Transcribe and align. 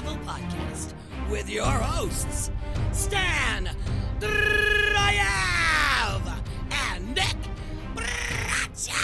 Level 0.00 0.24
Podcast 0.24 0.94
with 1.30 1.50
your 1.50 1.66
hosts, 1.66 2.50
Stan 2.90 3.68
Dryav 4.18 4.42
and 6.70 7.14
Nick 7.14 7.36
Bracha. 7.94 8.94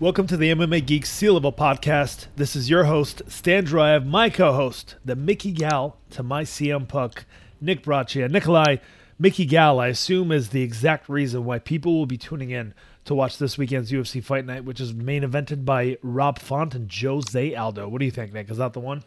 Welcome 0.00 0.26
to 0.28 0.38
the 0.38 0.50
MMA 0.50 0.86
Geeks 0.86 1.10
Sea 1.10 1.28
Level 1.28 1.52
Podcast. 1.52 2.28
This 2.36 2.56
is 2.56 2.70
your 2.70 2.84
host, 2.84 3.20
Stan 3.28 3.64
Drive, 3.64 4.06
my 4.06 4.30
co 4.30 4.54
host, 4.54 4.96
the 5.04 5.14
Mickey 5.14 5.52
Gall 5.52 5.98
to 6.08 6.22
my 6.22 6.42
CM 6.42 6.88
Punk, 6.88 7.26
Nick 7.60 7.82
Braccia. 7.82 8.30
Nikolai, 8.30 8.76
Mickey 9.18 9.44
Gall, 9.44 9.78
I 9.78 9.88
assume, 9.88 10.32
is 10.32 10.48
the 10.48 10.62
exact 10.62 11.10
reason 11.10 11.44
why 11.44 11.58
people 11.58 11.92
will 11.92 12.06
be 12.06 12.16
tuning 12.16 12.48
in 12.48 12.72
to 13.08 13.14
watch 13.14 13.38
this 13.38 13.58
weekend's 13.58 13.90
UFC 13.90 14.22
Fight 14.22 14.46
Night, 14.46 14.64
which 14.64 14.80
is 14.80 14.94
main 14.94 15.22
evented 15.22 15.64
by 15.64 15.98
Rob 16.02 16.38
Font 16.38 16.74
and 16.74 16.92
Jose 16.92 17.54
Aldo. 17.54 17.88
What 17.88 17.98
do 17.98 18.04
you 18.04 18.10
think, 18.10 18.32
Nick? 18.32 18.50
Is 18.50 18.58
that 18.58 18.74
the 18.74 18.80
one? 18.80 19.02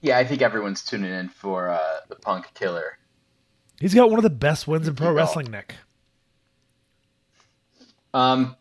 Yeah, 0.00 0.18
I 0.18 0.24
think 0.24 0.42
everyone's 0.42 0.84
tuning 0.84 1.12
in 1.12 1.28
for 1.28 1.68
uh, 1.68 2.00
the 2.08 2.14
Punk 2.14 2.46
Killer. 2.54 2.98
He's 3.80 3.94
got 3.94 4.10
one 4.10 4.18
of 4.18 4.22
the 4.22 4.30
best 4.30 4.68
wins 4.68 4.86
in 4.86 4.94
pro 4.94 5.12
wrestling, 5.12 5.50
Nick. 5.50 5.74
Um, 8.14 8.54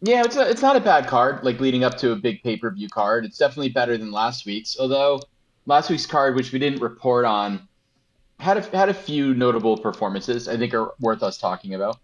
yeah, 0.00 0.22
it's 0.24 0.36
a, 0.36 0.48
it's 0.48 0.62
not 0.62 0.76
a 0.76 0.80
bad 0.80 1.08
card. 1.08 1.42
Like 1.42 1.58
leading 1.58 1.82
up 1.82 1.98
to 1.98 2.12
a 2.12 2.16
big 2.16 2.42
pay 2.44 2.56
per 2.56 2.70
view 2.70 2.88
card, 2.88 3.24
it's 3.24 3.38
definitely 3.38 3.70
better 3.70 3.98
than 3.98 4.12
last 4.12 4.46
week's. 4.46 4.78
Although 4.78 5.20
last 5.66 5.90
week's 5.90 6.06
card, 6.06 6.36
which 6.36 6.52
we 6.52 6.60
didn't 6.60 6.80
report 6.80 7.24
on, 7.24 7.66
had 8.38 8.56
a, 8.56 8.62
had 8.76 8.88
a 8.88 8.94
few 8.94 9.34
notable 9.34 9.76
performances. 9.76 10.46
I 10.46 10.56
think 10.56 10.72
are 10.74 10.94
worth 11.00 11.24
us 11.24 11.38
talking 11.38 11.74
about. 11.74 11.98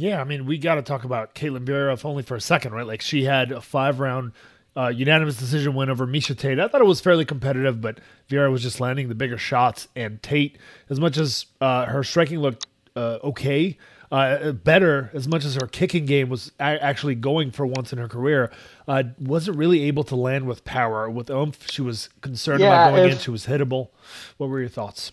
Yeah, 0.00 0.18
I 0.18 0.24
mean, 0.24 0.46
we 0.46 0.56
got 0.56 0.76
to 0.76 0.82
talk 0.82 1.04
about 1.04 1.34
Ketlen 1.34 1.66
Vieira 1.66 1.92
if 1.92 2.06
only 2.06 2.22
for 2.22 2.34
a 2.34 2.40
second, 2.40 2.72
right? 2.72 2.86
Like 2.86 3.02
she 3.02 3.24
had 3.24 3.52
a 3.52 3.60
five 3.60 4.00
round 4.00 4.32
uh, 4.74 4.88
unanimous 4.88 5.36
decision 5.36 5.74
win 5.74 5.90
over 5.90 6.06
Miesha 6.06 6.34
Tate. 6.36 6.58
I 6.58 6.68
thought 6.68 6.80
it 6.80 6.86
was 6.86 7.02
fairly 7.02 7.26
competitive, 7.26 7.82
but 7.82 7.98
Vieira 8.30 8.50
was 8.50 8.62
just 8.62 8.80
landing 8.80 9.08
the 9.10 9.14
bigger 9.14 9.36
shots. 9.36 9.88
And 9.94 10.22
Tate, 10.22 10.56
as 10.88 10.98
much 10.98 11.18
as 11.18 11.44
uh, 11.60 11.84
her 11.84 12.02
striking 12.02 12.38
looked 12.38 12.66
uh, 12.96 13.18
okay, 13.24 13.76
uh, 14.10 14.52
better, 14.52 15.10
as 15.12 15.28
much 15.28 15.44
as 15.44 15.54
her 15.56 15.66
kicking 15.66 16.06
game 16.06 16.30
was 16.30 16.50
a- 16.58 16.82
actually 16.82 17.14
going 17.14 17.50
for 17.50 17.66
once 17.66 17.92
in 17.92 17.98
her 17.98 18.08
career, 18.08 18.50
uh, 18.88 19.02
wasn't 19.18 19.58
really 19.58 19.82
able 19.82 20.02
to 20.04 20.16
land 20.16 20.46
with 20.46 20.64
power, 20.64 21.10
with 21.10 21.28
oomph. 21.28 21.70
She 21.70 21.82
was 21.82 22.08
concerned 22.22 22.60
Yeah, 22.60 22.68
about 22.88 22.96
going 22.96 23.08
if- 23.08 23.12
in. 23.16 23.18
She 23.18 23.30
was 23.30 23.46
hittable. 23.46 23.90
What 24.38 24.48
were 24.48 24.60
your 24.60 24.70
thoughts? 24.70 25.12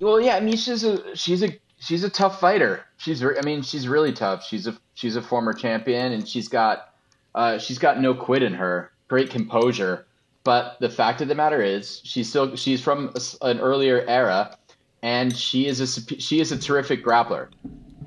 Well, 0.00 0.20
yeah, 0.20 0.40
Miesha's 0.40 0.82
a 0.82 1.14
she's 1.16 1.44
a 1.44 1.56
she's 1.84 2.02
a 2.04 2.10
tough 2.10 2.40
fighter. 2.40 2.84
She's 2.96 3.22
re- 3.22 3.36
I 3.38 3.44
mean 3.44 3.62
she's 3.62 3.86
really 3.86 4.12
tough. 4.12 4.44
She's 4.44 4.66
a 4.66 4.76
she's 4.94 5.16
a 5.16 5.22
former 5.22 5.52
champion 5.52 6.12
and 6.12 6.26
she's 6.26 6.48
got 6.48 6.94
uh, 7.34 7.58
she's 7.58 7.78
got 7.78 8.00
no 8.00 8.14
quit 8.14 8.42
in 8.42 8.54
her. 8.54 8.92
Great 9.08 9.30
composure. 9.30 10.06
But 10.44 10.76
the 10.80 10.88
fact 10.88 11.20
of 11.20 11.28
the 11.28 11.34
matter 11.34 11.62
is 11.62 12.00
she's 12.04 12.28
still 12.28 12.56
she's 12.56 12.82
from 12.82 13.12
a 13.14 13.46
an 13.46 13.60
earlier 13.60 14.04
era 14.08 14.56
and 15.02 15.36
she 15.36 15.66
is 15.66 15.80
a 15.80 16.20
she 16.20 16.40
is 16.40 16.52
a 16.52 16.58
terrific 16.58 17.04
grappler. 17.04 17.48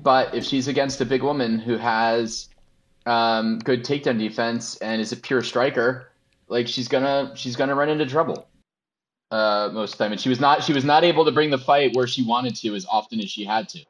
But 0.02 0.34
if 0.34 0.44
she's 0.44 0.68
against 0.68 1.00
a 1.00 1.04
big 1.04 1.22
woman 1.22 1.58
who 1.58 1.76
has 1.76 2.48
um, 3.06 3.58
good 3.58 3.84
takedown 3.84 4.18
defense 4.18 4.76
and 4.76 5.00
is 5.00 5.12
a 5.12 5.16
pure 5.16 5.42
striker, 5.42 6.10
like 6.48 6.68
she's 6.68 6.88
gonna 6.88 7.32
she's 7.34 7.56
gonna 7.56 7.74
run 7.74 7.88
into 7.88 8.06
trouble 8.06 8.48
uh, 9.30 9.70
most 9.72 9.92
of 9.92 9.98
the 9.98 10.04
time, 10.04 10.12
and 10.12 10.20
she 10.20 10.28
was 10.28 10.40
not 10.40 10.64
she 10.64 10.72
was 10.72 10.84
not 10.84 11.04
able 11.04 11.24
to 11.24 11.32
bring 11.32 11.50
the 11.50 11.58
fight 11.58 11.94
where 11.94 12.06
she 12.06 12.22
wanted 12.22 12.56
to 12.56 12.74
as 12.74 12.86
often 12.86 13.20
as 13.20 13.30
she 13.30 13.44
had 13.44 13.68
to. 13.70 13.84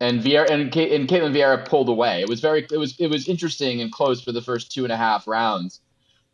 And 0.00 0.20
Vieira 0.20 0.50
and, 0.50 0.72
Ka- 0.72 0.80
and 0.80 1.08
Ketlen 1.08 1.32
Vieira 1.32 1.66
pulled 1.66 1.88
away. 1.88 2.20
It 2.20 2.28
was 2.28 2.40
very 2.40 2.66
it 2.70 2.76
was 2.76 2.98
it 2.98 3.08
was 3.08 3.28
interesting 3.28 3.80
and 3.80 3.90
close 3.90 4.20
for 4.20 4.32
the 4.32 4.42
first 4.42 4.72
two 4.72 4.84
and 4.84 4.92
a 4.92 4.96
half 4.96 5.26
rounds, 5.26 5.80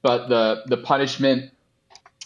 but 0.03 0.29
the 0.29 0.63
the 0.67 0.79
punishment 0.79 1.53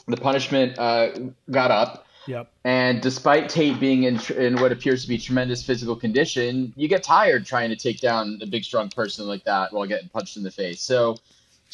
the 0.07 0.17
punishment 0.17 0.79
uh, 0.79 1.11
got 1.51 1.71
up. 1.71 2.07
Yep. 2.27 2.51
And 2.65 3.03
despite 3.03 3.49
Tate 3.51 3.79
being 3.79 4.05
in, 4.05 4.19
tr- 4.19 4.35
in 4.35 4.57
what 4.57 4.73
appears 4.73 5.03
to 5.03 5.09
be 5.09 5.19
tremendous 5.19 5.63
physical 5.63 5.95
condition, 5.95 6.73
you 6.77 6.89
get 6.89 7.03
tired 7.03 7.45
trying 7.45 7.69
to 7.71 7.77
take 7.77 8.01
down 8.01 8.39
a 8.43 8.47
big, 8.47 8.65
strong 8.65 8.89
person 8.89 9.27
like 9.27 9.45
that 9.45 9.73
while 9.73 9.87
getting 9.87 10.09
punched 10.09 10.37
in 10.39 10.43
the 10.43 10.51
face. 10.51 10.81
So 10.81 11.17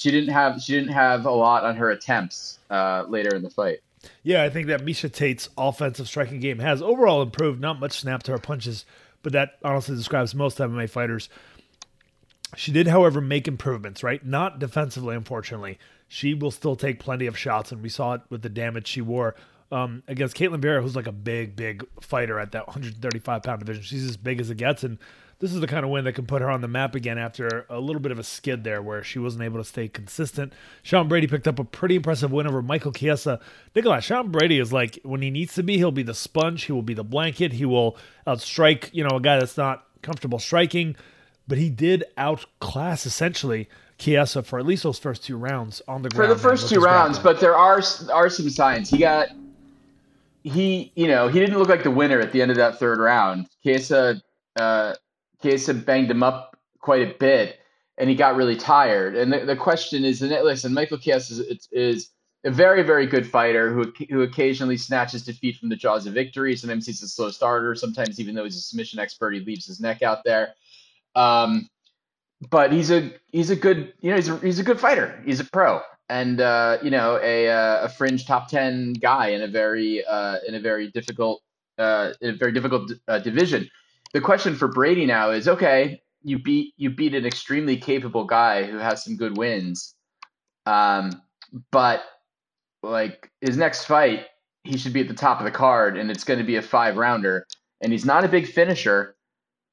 she 0.00 0.10
didn't 0.10 0.32
have 0.32 0.62
she 0.62 0.72
didn't 0.72 0.92
have 0.92 1.26
a 1.26 1.30
lot 1.30 1.62
on 1.62 1.76
her 1.76 1.90
attempts 1.90 2.58
uh, 2.70 3.04
later 3.06 3.36
in 3.36 3.42
the 3.42 3.50
fight. 3.50 3.80
Yeah, 4.22 4.42
I 4.42 4.48
think 4.48 4.68
that 4.68 4.82
Miesha 4.82 5.12
Tate's 5.12 5.50
offensive 5.58 6.08
striking 6.08 6.40
game 6.40 6.58
has 6.58 6.80
overall 6.80 7.20
improved. 7.20 7.60
Not 7.60 7.78
much 7.78 8.00
snap 8.00 8.22
to 8.22 8.32
her 8.32 8.38
punches, 8.38 8.86
but 9.22 9.34
that 9.34 9.58
honestly 9.62 9.94
describes 9.94 10.34
most 10.34 10.56
MMA 10.56 10.88
fighters. 10.88 11.28
She 12.56 12.72
did, 12.72 12.86
however, 12.86 13.20
make 13.20 13.46
improvements, 13.46 14.02
right? 14.02 14.24
Not 14.24 14.58
defensively, 14.58 15.14
unfortunately. 15.14 15.78
She 16.08 16.32
will 16.32 16.50
still 16.50 16.76
take 16.76 16.98
plenty 16.98 17.26
of 17.26 17.36
shots, 17.36 17.70
and 17.70 17.82
we 17.82 17.90
saw 17.90 18.14
it 18.14 18.22
with 18.30 18.40
the 18.40 18.48
damage 18.48 18.88
she 18.88 19.02
wore 19.02 19.36
um, 19.70 20.02
against 20.08 20.34
Ketlen 20.34 20.62
Vieira, 20.62 20.80
who's 20.80 20.96
like 20.96 21.06
a 21.08 21.12
big, 21.12 21.56
big 21.56 21.84
fighter 22.00 22.40
at 22.40 22.52
that 22.52 22.66
135 22.68 23.42
pound 23.42 23.58
division. 23.60 23.82
She's 23.82 24.06
as 24.06 24.16
big 24.16 24.40
as 24.40 24.48
it 24.48 24.56
gets, 24.56 24.82
and 24.82 24.96
this 25.40 25.52
is 25.52 25.60
the 25.60 25.66
kind 25.66 25.84
of 25.84 25.90
win 25.90 26.04
that 26.04 26.12
can 26.12 26.26
put 26.26 26.42
her 26.42 26.50
on 26.50 26.60
the 26.60 26.68
map 26.68 26.94
again 26.94 27.18
after 27.18 27.66
a 27.68 27.80
little 27.80 28.00
bit 28.00 28.12
of 28.12 28.18
a 28.18 28.22
skid 28.22 28.62
there 28.62 28.80
where 28.80 29.02
she 29.02 29.18
wasn't 29.18 29.42
able 29.42 29.58
to 29.58 29.64
stay 29.64 29.88
consistent. 29.88 30.52
Sean 30.82 31.08
Brady 31.08 31.26
picked 31.26 31.48
up 31.48 31.58
a 31.58 31.64
pretty 31.64 31.96
impressive 31.96 32.30
win 32.30 32.46
over 32.46 32.62
Michael 32.62 32.92
Chiesa. 32.92 33.40
Nikolai, 33.74 34.00
Sean 34.00 34.30
Brady 34.30 34.58
is 34.58 34.72
like, 34.72 35.00
when 35.02 35.22
he 35.22 35.30
needs 35.30 35.54
to 35.54 35.62
be, 35.62 35.76
he'll 35.76 35.90
be 35.90 36.02
the 36.02 36.14
sponge, 36.14 36.64
he 36.64 36.72
will 36.72 36.82
be 36.82 36.94
the 36.94 37.04
blanket, 37.04 37.54
he 37.54 37.64
will 37.64 37.96
outstrike, 38.26 38.90
you 38.92 39.02
know, 39.02 39.16
a 39.16 39.20
guy 39.20 39.38
that's 39.38 39.56
not 39.56 39.86
comfortable 40.02 40.38
striking 40.38 40.94
but 41.50 41.58
he 41.58 41.68
did 41.68 42.04
outclass 42.16 43.04
essentially 43.04 43.68
Chiesa 43.98 44.42
for 44.44 44.60
at 44.60 44.64
least 44.64 44.84
those 44.84 45.00
first 45.00 45.24
two 45.24 45.36
rounds 45.36 45.82
on 45.88 46.02
the 46.02 46.08
ground. 46.08 46.28
For 46.28 46.34
the 46.34 46.40
first 46.40 46.70
two 46.70 46.80
rounds, 46.80 47.18
but 47.18 47.40
there 47.40 47.56
are 47.56 47.82
are 48.12 48.30
some 48.30 48.48
signs. 48.48 48.88
He 48.88 48.98
got 48.98 49.28
he 50.44 50.92
you 50.94 51.08
know 51.08 51.26
he 51.26 51.40
didn't 51.40 51.58
look 51.58 51.68
like 51.68 51.82
the 51.82 51.90
winner 51.90 52.20
at 52.20 52.30
the 52.32 52.40
end 52.40 52.52
of 52.52 52.56
that 52.56 52.78
third 52.78 53.00
round. 53.00 53.48
Chiesa 53.64 54.22
uh, 54.56 54.94
Chiesa 55.42 55.74
banged 55.74 56.10
him 56.10 56.22
up 56.22 56.56
quite 56.80 57.02
a 57.02 57.14
bit, 57.18 57.58
and 57.98 58.08
he 58.08 58.16
got 58.16 58.36
really 58.36 58.56
tired. 58.56 59.16
And 59.16 59.32
the, 59.32 59.44
the 59.44 59.56
question 59.56 60.04
is, 60.04 60.22
and 60.22 60.30
listen, 60.44 60.74
Michael 60.74 60.98
Chiesa 60.98 61.44
is, 61.44 61.68
is 61.72 62.10
a 62.44 62.50
very 62.50 62.82
very 62.82 63.06
good 63.06 63.26
fighter 63.26 63.72
who 63.72 63.92
who 64.08 64.22
occasionally 64.22 64.76
snatches 64.76 65.24
defeat 65.24 65.56
from 65.56 65.68
the 65.68 65.76
jaws 65.76 66.06
of 66.06 66.14
victory. 66.14 66.56
Sometimes 66.56 66.86
he's 66.86 67.02
a 67.02 67.08
slow 67.08 67.30
starter. 67.30 67.74
Sometimes 67.74 68.18
even 68.18 68.34
though 68.34 68.44
he's 68.44 68.56
a 68.56 68.60
submission 68.60 68.98
expert, 68.98 69.34
he 69.34 69.40
leaves 69.40 69.66
his 69.66 69.80
neck 69.80 70.02
out 70.02 70.24
there. 70.24 70.54
Um, 71.14 71.68
but 72.50 72.72
he's 72.72 72.90
a 72.90 73.12
he's 73.28 73.50
a 73.50 73.56
good 73.56 73.92
you 74.00 74.10
know 74.10 74.16
he's 74.16 74.28
a, 74.28 74.36
he's 74.38 74.58
a 74.58 74.62
good 74.64 74.80
fighter. 74.80 75.20
He's 75.24 75.40
a 75.40 75.44
pro 75.44 75.82
and 76.10 76.40
uh, 76.40 76.78
you 76.82 76.90
know 76.90 77.18
a 77.22 77.48
uh, 77.48 77.84
a 77.84 77.88
fringe 77.88 78.26
top 78.26 78.48
ten 78.48 78.92
guy 78.94 79.28
in 79.28 79.42
a 79.42 79.48
very 79.48 80.04
uh, 80.04 80.38
in 80.46 80.54
a 80.54 80.60
very 80.60 80.90
difficult 80.90 81.42
uh, 81.78 82.12
in 82.20 82.30
a 82.30 82.36
very 82.36 82.52
difficult 82.52 82.92
uh, 83.08 83.18
division. 83.20 83.68
The 84.12 84.20
question 84.20 84.56
for 84.56 84.68
Brady 84.68 85.06
now 85.06 85.30
is 85.30 85.46
okay, 85.48 86.02
you 86.22 86.38
beat 86.38 86.74
you 86.76 86.90
beat 86.90 87.14
an 87.14 87.24
extremely 87.24 87.76
capable 87.76 88.24
guy 88.24 88.64
who 88.64 88.76
has 88.76 89.04
some 89.04 89.16
good 89.16 89.36
wins, 89.36 89.94
um, 90.66 91.22
but 91.70 92.02
like 92.82 93.30
his 93.40 93.56
next 93.56 93.84
fight, 93.84 94.26
he 94.64 94.76
should 94.76 94.92
be 94.92 95.00
at 95.00 95.08
the 95.08 95.14
top 95.14 95.38
of 95.38 95.44
the 95.44 95.50
card, 95.50 95.96
and 95.96 96.10
it's 96.10 96.24
going 96.24 96.38
to 96.38 96.44
be 96.44 96.56
a 96.56 96.62
five 96.62 96.96
rounder, 96.96 97.46
and 97.80 97.92
he's 97.92 98.04
not 98.04 98.24
a 98.24 98.28
big 98.28 98.46
finisher 98.46 99.16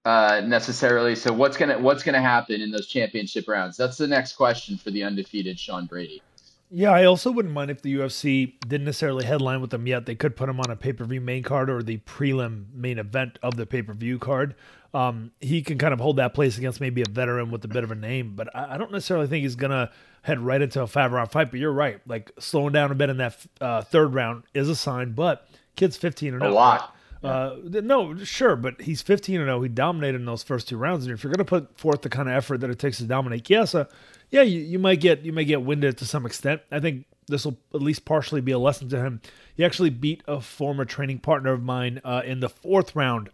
uh, 0.05 0.41
necessarily. 0.45 1.15
So 1.15 1.33
what's 1.33 1.57
gonna 1.57 1.79
what's 1.79 2.03
gonna 2.03 2.21
happen 2.21 2.61
in 2.61 2.71
those 2.71 2.87
championship 2.87 3.47
rounds? 3.47 3.75
That's 3.75 3.97
the 3.97 4.07
next 4.07 4.33
question 4.33 4.77
for 4.77 4.91
the 4.91 5.03
undefeated 5.03 5.59
Sean 5.59 5.85
Brady. 5.85 6.21
Yeah, 6.69 6.91
I 6.91 7.05
also 7.05 7.31
wouldn't 7.31 7.53
mind 7.53 7.71
if 7.71 7.81
the 7.81 7.95
UFC 7.95 8.59
didn't 8.67 8.85
necessarily 8.85 9.25
headline 9.25 9.61
with 9.61 9.69
them 9.69 9.87
yet. 9.87 10.05
They 10.05 10.15
could 10.15 10.35
put 10.35 10.49
him 10.49 10.59
on 10.59 10.69
a 10.69 10.75
pay 10.75 10.91
per 10.91 11.05
view 11.05 11.21
main 11.21 11.43
card 11.43 11.69
or 11.69 11.81
the 11.81 11.97
prelim 11.99 12.65
main 12.73 12.99
event 12.99 13.39
of 13.41 13.55
the 13.55 13.65
pay 13.65 13.81
per 13.81 13.93
view 13.93 14.19
card. 14.19 14.55
Um, 14.93 15.31
he 15.39 15.61
can 15.61 15.77
kind 15.77 15.93
of 15.93 15.99
hold 15.99 16.17
that 16.17 16.33
place 16.33 16.57
against 16.57 16.81
maybe 16.81 17.01
a 17.01 17.09
veteran 17.09 17.51
with 17.51 17.63
a 17.63 17.67
bit 17.67 17.83
of 17.83 17.91
a 17.91 17.95
name, 17.95 18.33
but 18.35 18.53
I, 18.55 18.75
I 18.75 18.77
don't 18.77 18.91
necessarily 18.91 19.27
think 19.27 19.43
he's 19.43 19.55
gonna 19.55 19.91
head 20.23 20.39
right 20.39 20.61
into 20.61 20.81
a 20.81 20.87
five 20.87 21.13
round 21.13 21.31
fight. 21.31 21.51
But 21.51 21.59
you're 21.61 21.71
right, 21.71 22.01
like 22.05 22.31
slowing 22.39 22.73
down 22.73 22.91
a 22.91 22.95
bit 22.95 23.09
in 23.09 23.17
that 23.17 23.37
uh, 23.61 23.81
third 23.81 24.13
round 24.13 24.43
is 24.53 24.67
a 24.67 24.75
sign. 24.75 25.13
But 25.13 25.47
kid's 25.77 25.95
15 25.95 26.33
and 26.33 26.43
A 26.43 26.49
lot. 26.49 26.95
Uh, 27.23 27.55
no, 27.63 28.15
sure, 28.23 28.55
but 28.55 28.79
he's 28.81 29.01
15 29.01 29.37
and 29.37 29.47
0. 29.47 29.61
He 29.63 29.69
dominated 29.69 30.17
in 30.17 30.25
those 30.25 30.43
first 30.43 30.67
two 30.67 30.77
rounds, 30.77 31.05
and 31.05 31.13
if 31.13 31.23
you're 31.23 31.31
going 31.31 31.43
to 31.43 31.45
put 31.45 31.77
forth 31.77 32.03
the 32.03 32.09
kind 32.09 32.29
of 32.29 32.35
effort 32.35 32.59
that 32.59 32.69
it 32.69 32.77
takes 32.77 32.99
to 32.99 33.05
dominate 33.05 33.43
Chiesa, 33.45 33.87
yeah, 34.29 34.41
you, 34.41 34.59
you 34.59 34.79
might 34.79 34.99
get 34.99 35.23
you 35.23 35.33
may 35.33 35.45
get 35.45 35.61
winded 35.61 35.97
to 35.97 36.05
some 36.05 36.25
extent. 36.25 36.61
I 36.71 36.79
think 36.79 37.05
this 37.27 37.45
will 37.45 37.57
at 37.73 37.81
least 37.81 38.05
partially 38.05 38.41
be 38.41 38.51
a 38.51 38.59
lesson 38.59 38.89
to 38.89 38.99
him. 38.99 39.21
He 39.55 39.65
actually 39.65 39.89
beat 39.89 40.23
a 40.27 40.41
former 40.41 40.85
training 40.85 41.19
partner 41.19 41.53
of 41.53 41.61
mine 41.61 42.01
uh, 42.03 42.21
in 42.25 42.39
the 42.39 42.49
fourth 42.49 42.95
round 42.95 43.29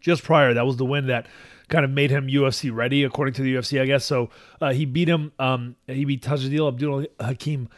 just 0.00 0.22
prior. 0.22 0.54
That 0.54 0.66
was 0.66 0.76
the 0.76 0.84
win 0.84 1.06
that 1.06 1.26
kind 1.68 1.84
of 1.84 1.90
made 1.90 2.10
him 2.10 2.28
UFC 2.28 2.74
ready, 2.74 3.04
according 3.04 3.34
to 3.34 3.42
the 3.42 3.54
UFC, 3.54 3.80
I 3.80 3.86
guess. 3.86 4.04
So 4.04 4.30
uh, 4.60 4.72
he 4.72 4.84
beat 4.84 5.08
him. 5.08 5.32
Um, 5.38 5.76
he 5.86 6.04
beat 6.04 6.22
Tajadil 6.22 6.68
Abdul 6.68 7.06
Hakim 7.20 7.68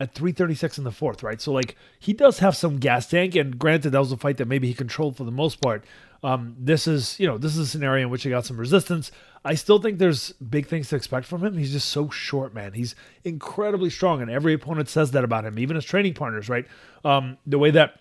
at 0.00 0.14
336 0.14 0.78
in 0.78 0.84
the 0.84 0.90
fourth, 0.90 1.22
right? 1.22 1.40
So 1.40 1.52
like 1.52 1.76
he 1.98 2.12
does 2.12 2.40
have 2.40 2.56
some 2.56 2.78
gas 2.78 3.06
tank, 3.06 3.36
and 3.36 3.58
granted 3.58 3.90
that 3.90 4.00
was 4.00 4.12
a 4.12 4.16
fight 4.16 4.38
that 4.38 4.48
maybe 4.48 4.66
he 4.68 4.74
controlled 4.74 5.16
for 5.16 5.24
the 5.24 5.30
most 5.30 5.60
part. 5.60 5.84
Um, 6.22 6.54
this 6.58 6.86
is 6.86 7.18
you 7.18 7.26
know 7.26 7.38
this 7.38 7.52
is 7.52 7.58
a 7.58 7.66
scenario 7.66 8.04
in 8.06 8.10
which 8.10 8.22
he 8.22 8.30
got 8.30 8.44
some 8.44 8.58
resistance. 8.58 9.10
I 9.44 9.54
still 9.54 9.80
think 9.80 9.98
there's 9.98 10.32
big 10.32 10.66
things 10.66 10.88
to 10.90 10.96
expect 10.96 11.26
from 11.26 11.42
him. 11.42 11.56
He's 11.56 11.72
just 11.72 11.88
so 11.88 12.10
short, 12.10 12.52
man. 12.52 12.74
He's 12.74 12.94
incredibly 13.24 13.88
strong, 13.88 14.20
and 14.20 14.30
every 14.30 14.52
opponent 14.52 14.90
says 14.90 15.12
that 15.12 15.24
about 15.24 15.46
him, 15.46 15.58
even 15.58 15.76
his 15.76 15.84
training 15.84 16.14
partners, 16.14 16.48
right? 16.50 16.66
Um, 17.04 17.38
the 17.46 17.58
way 17.58 17.70
that 17.70 18.00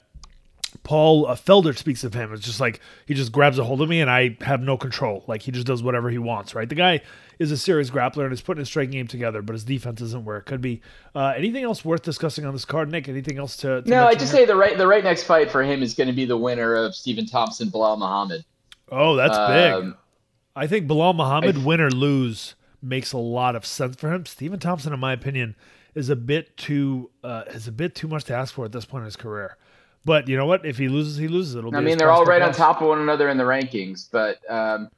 Paul 0.84 1.28
uh, 1.28 1.36
Felder 1.36 1.78
speaks 1.78 2.04
of 2.04 2.14
him. 2.14 2.34
It's 2.34 2.46
just 2.46 2.60
like 2.60 2.80
he 3.06 3.14
just 3.14 3.32
grabs 3.32 3.60
a 3.60 3.64
hold 3.64 3.82
of 3.82 3.90
me 3.90 4.02
and 4.02 4.10
I 4.10 4.38
have 4.42 4.62
no 4.62 4.78
control. 4.78 5.24
Like 5.28 5.42
he 5.42 5.52
just 5.52 5.68
does 5.68 5.84
whatever 5.84 6.10
he 6.10 6.18
wants, 6.18 6.56
right? 6.56 6.68
The 6.68 6.76
guy 6.76 7.02
is 7.40 7.52
a 7.52 7.58
serious 7.58 7.90
grappler 7.90 8.26
and 8.26 8.34
is 8.34 8.42
putting 8.42 8.60
his 8.60 8.68
striking 8.68 8.92
game 8.92 9.08
together, 9.08 9.42
but 9.42 9.54
his 9.54 9.64
defense 9.64 10.02
isn't 10.02 10.26
where 10.26 10.38
it 10.38 10.46
could 10.46 10.62
be. 10.62 10.82
Uh, 11.16 11.34
anything 11.36 11.64
else 11.64 11.84
worth 11.86 12.04
discussing 12.04 12.46
on 12.46 12.54
this 12.54 12.66
card, 12.66 12.92
Nick? 12.92 13.08
Anything 13.08 13.38
else 13.38 13.56
to? 13.58 13.82
to 13.82 13.90
no, 13.90 14.06
I 14.06 14.14
just 14.14 14.32
here? 14.34 14.42
say 14.42 14.46
the 14.46 14.56
right 14.56 14.78
the 14.78 14.88
right 14.88 15.04
next 15.04 15.24
fight 15.24 15.50
for 15.50 15.64
him 15.64 15.82
is 15.82 15.94
going 15.94 16.08
to 16.08 16.14
be 16.14 16.26
the 16.26 16.38
winner 16.38 16.76
of 16.76 16.96
Stephen 16.96 17.26
Thompson, 17.26 17.70
Belal 17.70 17.98
Muhammad. 17.98 18.46
Oh, 18.92 19.16
that's 19.16 19.38
um, 19.38 19.52
big. 19.52 19.96
I 20.56 20.68
think 20.68 20.88
Belal 20.88 21.16
Muhammad, 21.16 21.58
I, 21.58 21.64
win 21.64 21.80
or 21.80 21.90
lose, 21.90 22.56
makes 22.82 23.14
a 23.14 23.18
lot 23.18 23.56
of 23.56 23.66
sense 23.66 23.96
for 23.96 24.14
him. 24.14 24.26
Stephen 24.26 24.60
Thompson, 24.60 24.94
in 24.94 25.00
my 25.00 25.14
opinion, 25.14 25.56
is 25.96 26.10
a 26.10 26.16
bit 26.16 26.58
too 26.58 27.10
uh, 27.24 27.44
is 27.48 27.68
a 27.68 27.72
bit 27.72 27.96
too 27.96 28.08
much 28.08 28.26
to 28.26 28.34
ask 28.34 28.54
for 28.54 28.66
at 28.66 28.72
this 28.72 28.86
point 28.86 29.04
in 29.04 29.06
his 29.06 29.16
career. 29.16 29.58
But 30.06 30.28
you 30.28 30.38
know 30.38 30.46
what? 30.46 30.66
If 30.66 30.78
he 30.78 30.88
loses, 30.88 31.18
he 31.18 31.28
loses. 31.28 31.56
It'll. 31.56 31.76
I 31.76 31.82
mean, 31.82 31.98
they're 31.98 32.12
all 32.12 32.26
right 32.26 32.42
on 32.42 32.54
top 32.54 32.82
of 32.82 32.88
one 32.88 33.00
another 33.00 33.30
in 33.30 33.38
the 33.38 33.44
rankings, 33.44 34.08
but 34.12 34.40
um, 34.50 34.90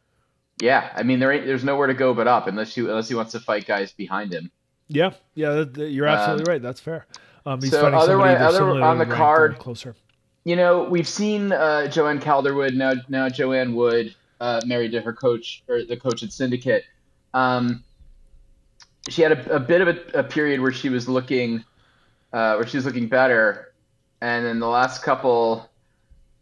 yeah, 0.61 0.91
I 0.95 1.03
mean, 1.03 1.19
there 1.19 1.31
ain't 1.31 1.45
there's 1.45 1.63
nowhere 1.63 1.87
to 1.87 1.93
go 1.93 2.13
but 2.13 2.27
up 2.27 2.47
unless 2.47 2.77
you 2.77 2.89
unless 2.89 3.09
he 3.09 3.15
wants 3.15 3.31
to 3.31 3.39
fight 3.39 3.65
guys 3.65 3.91
behind 3.91 4.33
him. 4.33 4.51
Yeah, 4.87 5.11
yeah, 5.33 5.65
you're 5.75 6.05
absolutely 6.05 6.43
um, 6.43 6.53
right. 6.53 6.61
That's 6.61 6.79
fair. 6.79 7.07
Um, 7.45 7.61
so 7.61 7.87
otherwise, 7.87 8.39
other 8.39 8.81
on 8.81 8.97
the 8.97 9.05
card, 9.05 9.57
closer. 9.57 9.95
You 10.43 10.55
know, 10.55 10.83
we've 10.83 11.07
seen 11.07 11.51
uh, 11.51 11.87
Joanne 11.87 12.19
Calderwood 12.19 12.75
now. 12.75 12.93
Now 13.09 13.29
Joanne 13.29 13.73
Wood 13.73 14.15
uh, 14.39 14.61
married 14.65 14.91
to 14.91 15.01
her 15.01 15.13
coach 15.13 15.63
or 15.67 15.83
the 15.83 15.97
coach 15.97 16.23
at 16.23 16.31
Syndicate. 16.31 16.83
Um, 17.33 17.83
she 19.09 19.21
had 19.21 19.31
a, 19.31 19.55
a 19.55 19.59
bit 19.59 19.81
of 19.81 19.87
a, 19.87 20.19
a, 20.19 20.23
period 20.23 20.59
where 20.59 20.71
she 20.71 20.89
was 20.89 21.07
looking, 21.07 21.63
uh, 22.33 22.55
where 22.55 22.67
she 22.67 22.77
was 22.77 22.85
looking 22.85 23.07
better, 23.07 23.70
and 24.21 24.45
then 24.45 24.59
the 24.59 24.67
last 24.67 25.03
couple 25.03 25.69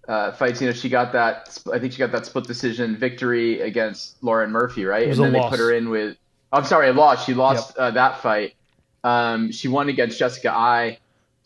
uh, 0.08 0.32
fights, 0.34 0.60
you 0.60 0.68
know, 0.68 0.74
she 0.74 0.90
got 0.90 1.12
that. 1.14 1.58
I 1.72 1.80
think 1.80 1.94
she 1.94 2.00
got 2.00 2.12
that 2.12 2.26
split 2.26 2.46
decision 2.46 2.98
victory 2.98 3.62
against 3.62 4.22
Lauren 4.24 4.52
Murphy, 4.52 4.86
right? 4.86 5.08
And 5.08 5.18
then 5.18 5.32
they 5.32 5.42
put 5.48 5.60
her 5.60 5.72
in 5.72 5.90
with. 5.90 6.18
I'm 6.52 6.66
sorry, 6.66 6.90
a 6.90 6.94
loss. 6.94 7.26
She 7.26 7.34
lost 7.34 7.76
yep. 7.76 7.78
uh, 7.78 7.92
that 7.92 8.22
fight. 8.22 8.56
Um, 9.04 9.52
she 9.52 9.68
won 9.68 9.88
against 9.88 10.18
Jessica 10.18 10.52
Eye 10.52 10.98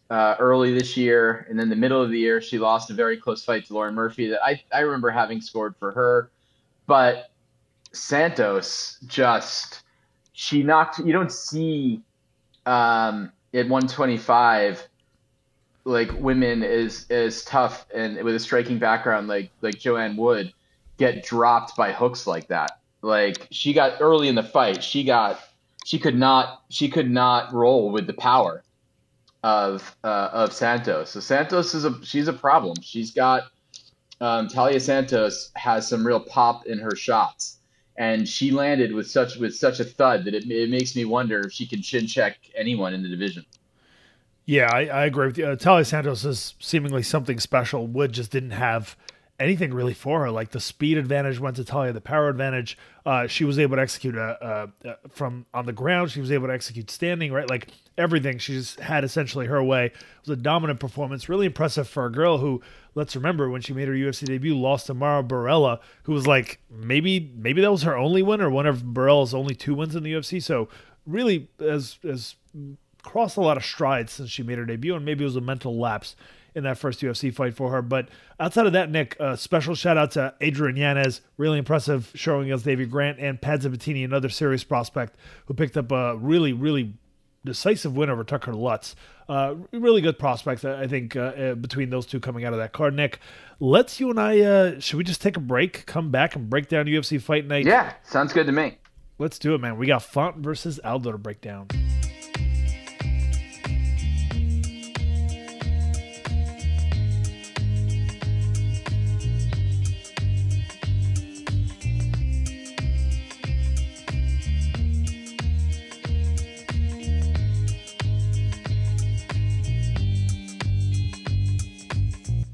uh, 0.09 0.35
early 0.39 0.77
this 0.77 0.95
year, 0.95 1.45
and 1.49 1.59
then 1.59 1.69
the 1.69 1.75
middle 1.75 2.01
of 2.01 2.09
the 2.09 2.17
year, 2.17 2.41
she 2.41 2.57
lost 2.57 2.89
a 2.89 2.93
very 2.93 3.17
close 3.17 3.43
fight 3.43 3.65
to 3.65 3.73
Lauren 3.73 3.93
Murphy 3.93 4.27
that 4.29 4.43
I 4.43 4.61
I 4.71 4.79
remember 4.79 5.09
having 5.09 5.41
scored 5.41 5.75
for 5.77 5.91
her, 5.91 6.31
but 6.87 7.31
Santos 7.91 8.97
just 9.07 9.83
she 10.31 10.63
knocked. 10.63 10.99
You 10.99 11.11
don't 11.11 11.31
see 11.31 12.01
um, 12.65 13.31
at 13.53 13.67
125 13.67 14.87
like 15.85 16.11
women 16.19 16.63
is 16.63 17.05
is 17.09 17.43
tough 17.43 17.85
and 17.93 18.21
with 18.23 18.35
a 18.35 18.39
striking 18.39 18.79
background 18.79 19.27
like 19.27 19.51
like 19.61 19.79
Joanne 19.79 20.15
Wood 20.15 20.53
get 20.97 21.25
dropped 21.25 21.75
by 21.75 21.91
hooks 21.91 22.25
like 22.27 22.47
that. 22.47 22.79
Like 23.01 23.47
she 23.51 23.73
got 23.73 23.99
early 23.99 24.29
in 24.29 24.35
the 24.35 24.43
fight, 24.43 24.83
she 24.83 25.03
got 25.03 25.39
she 25.85 25.99
could 25.99 26.15
not 26.15 26.63
she 26.69 26.89
could 26.89 27.11
not 27.11 27.53
roll 27.53 27.91
with 27.91 28.07
the 28.07 28.13
power 28.13 28.63
of 29.43 29.95
uh, 30.03 30.29
of 30.31 30.53
Santos. 30.53 31.11
So 31.11 31.19
Santos 31.19 31.73
is 31.73 31.85
a 31.85 32.03
she's 32.05 32.27
a 32.27 32.33
problem. 32.33 32.75
She's 32.81 33.11
got 33.11 33.43
um, 34.21 34.47
Taila 34.47 34.79
Santos 34.79 35.51
has 35.55 35.87
some 35.87 36.07
real 36.07 36.19
pop 36.19 36.65
in 36.65 36.79
her 36.79 36.95
shots, 36.95 37.57
and 37.97 38.27
she 38.27 38.51
landed 38.51 38.93
with 38.93 39.09
such 39.09 39.35
with 39.35 39.53
such 39.53 39.81
a 39.81 39.83
thud 39.83 40.23
that 40.25 40.33
it, 40.33 40.49
it 40.49 40.69
makes 40.69 40.95
me 40.95 41.03
wonder 41.03 41.41
if 41.41 41.51
she 41.51 41.65
can 41.67 41.81
chin 41.81 42.07
check 42.07 42.37
anyone 42.55 42.93
in 42.93 43.03
the 43.03 43.09
division. 43.09 43.45
Yeah, 44.45 44.69
I, 44.71 44.87
I 44.87 45.05
agree 45.05 45.27
with 45.27 45.37
you. 45.37 45.45
Uh, 45.45 45.55
Taila 45.55 45.85
Santos 45.85 46.25
is 46.25 46.55
seemingly 46.59 47.03
something 47.03 47.39
special. 47.39 47.87
Wood 47.87 48.11
just 48.11 48.31
didn't 48.31 48.51
have 48.51 48.97
anything 49.39 49.73
really 49.73 49.93
for 49.93 50.21
her. 50.21 50.31
Like 50.31 50.51
the 50.51 50.59
speed 50.59 50.97
advantage 50.97 51.39
went 51.39 51.55
to 51.57 51.63
Talia, 51.63 51.93
the 51.93 52.01
power 52.01 52.29
advantage. 52.29 52.77
Uh, 53.05 53.27
she 53.27 53.45
was 53.45 53.57
able 53.57 53.77
to 53.77 53.81
execute 53.81 54.15
a, 54.15 54.69
a, 54.83 55.09
from 55.09 55.45
on 55.53 55.65
the 55.65 55.73
ground. 55.73 56.11
She 56.11 56.19
was 56.19 56.31
able 56.31 56.47
to 56.47 56.53
execute 56.53 56.91
standing, 56.91 57.31
right? 57.31 57.49
Like 57.49 57.69
everything. 57.97 58.37
She 58.37 58.53
just 58.53 58.79
had 58.79 59.03
essentially 59.03 59.45
her 59.47 59.63
way. 59.63 59.87
It 59.87 59.93
was 60.25 60.37
a 60.37 60.41
dominant 60.41 60.79
performance. 60.79 61.29
Really 61.29 61.45
impressive 61.45 61.87
for 61.87 62.05
a 62.05 62.11
girl 62.11 62.37
who, 62.37 62.61
let's 62.95 63.15
remember, 63.15 63.49
when 63.49 63.61
she 63.61 63.73
made 63.73 63.87
her 63.87 63.93
UFC 63.93 64.25
debut, 64.25 64.57
lost 64.57 64.87
to 64.87 64.93
Mara 64.93 65.23
Borella, 65.23 65.79
who 66.03 66.13
was 66.13 66.27
like 66.27 66.59
maybe 66.69 67.31
maybe 67.35 67.61
that 67.61 67.71
was 67.71 67.83
her 67.83 67.97
only 67.97 68.21
win 68.21 68.41
or 68.41 68.49
one 68.49 68.65
of 68.65 68.83
Borella's 68.83 69.33
only 69.33 69.55
two 69.55 69.73
wins 69.73 69.95
in 69.95 70.03
the 70.03 70.13
UFC. 70.13 70.41
So 70.41 70.67
really, 71.05 71.49
as 71.59 71.97
as 72.03 72.35
crossed 73.03 73.37
a 73.37 73.41
lot 73.41 73.57
of 73.57 73.65
strides 73.65 74.13
since 74.13 74.29
she 74.29 74.43
made 74.43 74.57
her 74.57 74.65
debut, 74.65 74.95
and 74.95 75.05
maybe 75.05 75.23
it 75.23 75.27
was 75.27 75.35
a 75.35 75.41
mental 75.41 75.77
lapse 75.77 76.15
in 76.55 76.63
that 76.63 76.77
first 76.77 77.01
UFC 77.01 77.33
fight 77.33 77.55
for 77.55 77.71
her. 77.71 77.81
But 77.81 78.09
outside 78.39 78.65
of 78.65 78.73
that, 78.73 78.89
Nick, 78.89 79.15
uh, 79.19 79.35
special 79.35 79.75
shout 79.75 79.97
out 79.97 80.11
to 80.11 80.33
Adrian 80.41 80.75
Yanez, 80.75 81.21
really 81.37 81.57
impressive 81.57 82.11
showing 82.15 82.45
against 82.47 82.65
Davey 82.65 82.85
Grant 82.85 83.19
and 83.19 83.41
Pat 83.41 83.63
Sabatini, 83.63 84.03
another 84.03 84.29
serious 84.29 84.63
prospect 84.63 85.17
who 85.45 85.53
picked 85.53 85.77
up 85.77 85.91
a 85.91 86.15
really, 86.17 86.53
really 86.53 86.93
decisive 87.45 87.95
win 87.95 88.09
over 88.09 88.23
Tucker 88.23 88.53
Lutz. 88.53 88.95
Uh, 89.27 89.55
really 89.71 90.01
good 90.01 90.19
prospects, 90.19 90.65
I 90.65 90.85
think, 90.87 91.15
uh, 91.15 91.19
uh, 91.19 91.55
between 91.55 91.89
those 91.89 92.05
two 92.05 92.19
coming 92.19 92.45
out 92.45 92.53
of 92.53 92.59
that 92.59 92.73
card. 92.73 92.93
Nick, 92.93 93.19
let's 93.59 93.99
you 93.99 94.09
and 94.09 94.19
I, 94.19 94.41
uh, 94.41 94.79
should 94.79 94.97
we 94.97 95.03
just 95.03 95.21
take 95.21 95.37
a 95.37 95.41
break, 95.41 95.85
come 95.85 96.11
back, 96.11 96.35
and 96.35 96.49
break 96.49 96.67
down 96.67 96.85
UFC 96.85 97.21
Fight 97.21 97.47
Night? 97.47 97.65
Yeah, 97.65 97.93
sounds 98.03 98.33
good 98.33 98.45
to 98.47 98.51
me. 98.51 98.77
Let's 99.19 99.39
do 99.39 99.55
it, 99.55 99.61
man. 99.61 99.77
We 99.77 99.87
got 99.87 100.03
Font 100.03 100.37
versus 100.37 100.79
Aldo 100.83 101.13
to 101.13 101.17
break 101.17 101.39
down. 101.39 101.67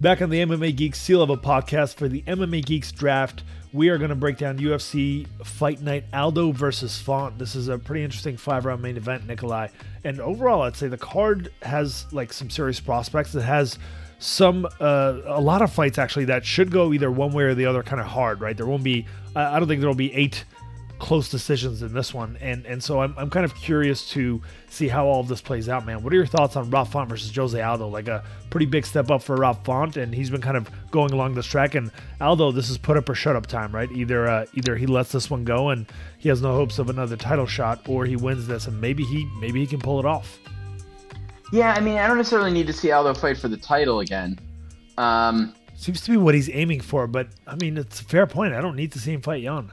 Back 0.02 0.22
on 0.22 0.30
the 0.30 0.40
MMA 0.40 0.78
Geeks 0.78 0.98
Sea 0.98 1.18
Level 1.18 1.36
podcast 1.36 1.96
for 1.96 2.08
the 2.08 2.22
MMA 2.22 2.64
Geeks 2.66 2.90
draft, 2.90 3.44
we 3.74 3.90
are 3.90 3.98
going 3.98 4.12
to 4.12 4.16
break 4.16 4.38
down 4.38 4.58
UFC 4.58 5.28
Fight 5.44 5.82
Night 5.82 6.06
Aldo 6.14 6.54
versus 6.54 6.98
Font. 7.02 7.38
This 7.38 7.54
is 7.54 7.68
a 7.68 7.78
pretty 7.78 8.06
interesting 8.06 8.38
five 8.38 8.64
round 8.64 8.82
main 8.82 8.96
event, 8.96 9.28
Nikolai. 9.28 9.68
And 10.06 10.22
overall, 10.22 10.62
I'd 10.62 10.78
say 10.78 10.88
the 10.88 10.98
card 10.98 11.52
has 11.64 12.06
like 12.14 12.32
some 12.32 12.50
serious 12.50 12.80
prospects. 12.80 13.36
It 13.36 13.42
has 13.42 13.78
some 14.20 14.66
uh, 14.80 15.20
a 15.26 15.42
lot 15.42 15.62
of 15.62 15.74
fights 15.74 15.98
actually 15.98 16.26
that 16.26 16.46
should 16.46 16.72
go 16.72 16.94
either 16.94 17.12
one 17.12 17.34
way 17.34 17.44
or 17.44 17.54
the 17.54 17.66
other, 17.66 17.84
kind 17.84 18.00
of 18.00 18.08
hard, 18.08 18.40
right? 18.40 18.56
There 18.56 18.66
won't 18.66 18.84
be. 18.84 19.06
I 19.36 19.60
don't 19.60 19.68
think 19.68 19.82
there 19.82 19.90
will 19.90 19.96
be 19.96 20.14
eight 20.14 20.46
close 21.00 21.30
decisions 21.30 21.82
in 21.82 21.94
this 21.94 22.14
one, 22.14 22.38
and 22.42 22.66
and 22.66 22.84
so 22.84 23.02
I'm, 23.02 23.16
I'm 23.18 23.30
kind 23.30 23.46
of 23.46 23.56
curious 23.56 24.08
to 24.12 24.42
see 24.70 24.88
how 24.88 25.08
all 25.08 25.22
of 25.22 25.28
this 25.28 25.42
plays 25.42 25.68
out, 25.70 25.86
man. 25.86 26.04
What 26.04 26.14
are 26.14 26.16
your 26.16 26.26
thoughts 26.26 26.56
on 26.56 26.70
Rob 26.70 26.90
Font 26.90 27.10
versus 27.10 27.36
Jose 27.36 27.60
Aldo? 27.60 27.88
Like 27.88 28.08
a 28.08 28.24
pretty 28.50 28.66
big 28.66 28.86
step 28.86 29.10
up 29.10 29.24
for 29.24 29.36
Rob 29.36 29.64
Font, 29.66 29.98
and 29.98 30.14
he's 30.14 30.30
been 30.30 30.42
kind 30.42 30.58
of 30.58 30.70
going 30.92 31.12
along 31.12 31.34
this 31.34 31.46
track. 31.46 31.76
And 31.76 31.92
Aldo, 32.22 32.52
this 32.52 32.70
is 32.70 32.78
put 32.78 32.98
up 32.98 33.10
or 33.10 33.16
shut 33.16 33.36
up 33.36 33.48
time, 33.48 33.74
right? 33.74 33.92
Either 33.92 34.28
uh, 34.28 34.46
either 34.54 34.76
he 34.76 34.86
lets 34.86 35.12
this 35.12 35.30
one 35.30 35.44
go 35.44 35.70
and 35.70 35.86
he 36.18 36.30
has 36.30 36.42
no 36.42 36.54
hopes 36.54 36.78
of 36.78 36.90
another 36.90 37.16
title 37.16 37.48
shot, 37.48 37.88
or 37.88 38.06
he 38.06 38.16
wins 38.16 38.46
this 38.46 38.68
and 38.68 38.80
maybe 38.80 39.04
he 39.04 39.28
maybe 39.40 39.60
he 39.60 39.66
can 39.66 39.80
pull 39.80 40.00
it 40.00 40.06
off. 40.06 40.38
Yeah, 41.52 41.74
I 41.74 41.80
mean, 41.80 41.98
I 41.98 42.08
don't 42.08 42.18
necessarily 42.18 42.52
need 42.52 42.68
to 42.68 42.74
see 42.74 42.92
Aldo 42.92 43.16
fight 43.16 43.38
for 43.38 43.48
the 43.48 43.58
title 43.58 44.02
again. 44.02 44.38
Um, 44.98 45.56
Seems 45.76 46.02
to 46.02 46.12
be 46.12 46.18
what 46.18 46.36
he's 46.36 46.50
aiming 46.50 46.82
for, 46.82 47.08
but 47.08 47.30
I 47.48 47.56
mean, 47.56 47.78
it's 47.78 48.02
a 48.02 48.04
fair 48.04 48.28
point. 48.28 48.54
I 48.54 48.60
don't 48.62 48.76
need 48.76 48.92
to 48.92 49.00
see 49.00 49.14
him 49.14 49.22
fight 49.22 49.42
Yan. 49.42 49.72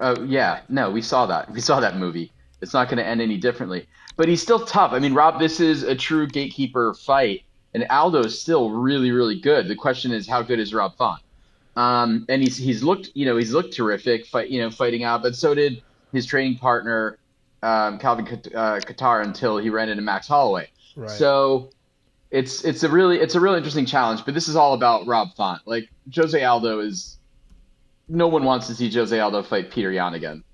Oh 0.00 0.22
yeah, 0.24 0.60
no, 0.68 0.90
we 0.90 1.02
saw 1.02 1.26
that. 1.26 1.50
We 1.50 1.60
saw 1.60 1.80
that 1.80 1.96
movie. 1.96 2.32
It's 2.60 2.72
not 2.72 2.88
going 2.88 2.98
to 2.98 3.06
end 3.06 3.20
any 3.20 3.36
differently. 3.36 3.86
But 4.16 4.28
he's 4.28 4.42
still 4.42 4.64
tough. 4.66 4.92
I 4.92 4.98
mean, 4.98 5.14
Rob, 5.14 5.38
this 5.38 5.60
is 5.60 5.84
a 5.84 5.94
true 5.94 6.26
gatekeeper 6.26 6.94
fight, 6.94 7.44
and 7.72 7.86
Aldo 7.88 8.24
is 8.24 8.40
still 8.40 8.70
really, 8.70 9.12
really 9.12 9.38
good. 9.38 9.68
The 9.68 9.76
question 9.76 10.10
is, 10.12 10.28
how 10.28 10.42
good 10.42 10.58
is 10.58 10.74
Rob 10.74 10.96
Font? 10.96 11.22
Um, 11.76 12.26
and 12.28 12.42
he's 12.42 12.56
he's 12.56 12.82
looked, 12.82 13.10
you 13.14 13.24
know, 13.26 13.36
he's 13.36 13.52
looked 13.52 13.72
terrific, 13.74 14.26
fight, 14.26 14.50
you 14.50 14.60
know, 14.60 14.70
fighting 14.70 15.04
out. 15.04 15.22
But 15.22 15.36
so 15.36 15.54
did 15.54 15.82
his 16.12 16.26
training 16.26 16.58
partner, 16.58 17.18
um, 17.62 17.98
Calvin 17.98 18.26
uh, 18.26 18.80
Kattar, 18.80 19.22
until 19.22 19.58
he 19.58 19.70
ran 19.70 19.88
into 19.88 20.02
Max 20.02 20.26
Holloway. 20.26 20.68
Right. 20.96 21.10
So 21.10 21.70
it's 22.32 22.64
it's 22.64 22.82
a 22.82 22.88
really 22.88 23.20
it's 23.20 23.36
a 23.36 23.40
really 23.40 23.58
interesting 23.58 23.86
challenge. 23.86 24.24
But 24.24 24.34
this 24.34 24.48
is 24.48 24.56
all 24.56 24.74
about 24.74 25.06
Rob 25.06 25.34
Font. 25.36 25.62
Like 25.66 25.88
Jose 26.14 26.42
Aldo 26.42 26.80
is 26.80 27.17
no 28.08 28.28
one 28.28 28.44
wants 28.44 28.66
to 28.68 28.74
see 28.74 28.90
Jose 28.90 29.18
Aldo 29.18 29.42
fight 29.42 29.70
Peter 29.70 29.92
Yan 29.92 30.14
again. 30.14 30.44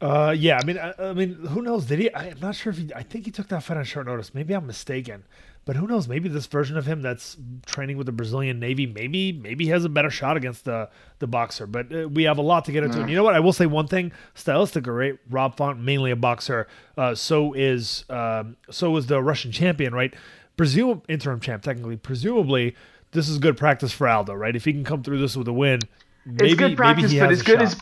Uh, 0.00 0.34
yeah, 0.36 0.58
I 0.60 0.64
mean, 0.66 0.78
I, 0.78 0.92
I 0.98 1.12
mean, 1.14 1.34
who 1.34 1.62
knows? 1.62 1.86
Did 1.86 1.98
he? 1.98 2.12
I, 2.12 2.26
am 2.26 2.40
not 2.40 2.54
sure 2.54 2.72
if 2.72 2.78
he. 2.78 2.92
I 2.94 3.02
think 3.02 3.24
he 3.24 3.30
took 3.30 3.48
that 3.48 3.62
fight 3.62 3.76
on 3.76 3.84
short 3.84 4.06
notice. 4.06 4.34
Maybe 4.34 4.52
I'm 4.52 4.66
mistaken, 4.66 5.24
but 5.64 5.76
who 5.76 5.86
knows? 5.86 6.08
Maybe 6.08 6.28
this 6.28 6.46
version 6.46 6.76
of 6.76 6.84
him 6.84 7.00
that's 7.00 7.38
training 7.64 7.96
with 7.96 8.06
the 8.06 8.12
Brazilian 8.12 8.58
Navy, 8.58 8.86
maybe 8.86 9.32
maybe 9.32 9.64
he 9.64 9.70
has 9.70 9.84
a 9.84 9.88
better 9.88 10.10
shot 10.10 10.36
against 10.36 10.66
the 10.66 10.90
the 11.20 11.26
boxer. 11.26 11.66
But 11.66 11.94
uh, 11.94 12.08
we 12.08 12.24
have 12.24 12.36
a 12.36 12.42
lot 12.42 12.66
to 12.66 12.72
get 12.72 12.84
into. 12.84 13.00
And 13.00 13.08
you 13.08 13.16
know 13.16 13.24
what? 13.24 13.34
I 13.34 13.40
will 13.40 13.52
say 13.54 13.66
one 13.66 13.86
thing: 13.86 14.12
stylistic, 14.34 14.86
right? 14.86 15.16
Rob 15.30 15.56
Font, 15.56 15.80
mainly 15.80 16.10
a 16.10 16.16
boxer. 16.16 16.66
Uh, 16.98 17.14
so 17.14 17.54
is 17.54 18.04
um, 18.10 18.56
so 18.70 18.94
is 18.96 19.06
the 19.06 19.22
Russian 19.22 19.52
champion, 19.52 19.94
right? 19.94 20.12
Presume 20.56 21.02
interim 21.08 21.40
champ, 21.40 21.62
technically. 21.62 21.96
Presumably, 21.96 22.76
this 23.12 23.28
is 23.28 23.38
good 23.38 23.56
practice 23.56 23.92
for 23.92 24.06
Aldo, 24.06 24.34
right? 24.34 24.54
If 24.54 24.66
he 24.66 24.72
can 24.72 24.84
come 24.84 25.02
through 25.02 25.18
this 25.18 25.36
with 25.36 25.48
a 25.48 25.52
win, 25.52 25.80
maybe 26.24 26.50
it's 26.50 26.54
good 26.54 26.76
practice, 26.76 27.14
but 27.14 27.30
as 27.30 27.42
good 27.42 27.60
shot. 27.60 27.62
as 27.62 27.76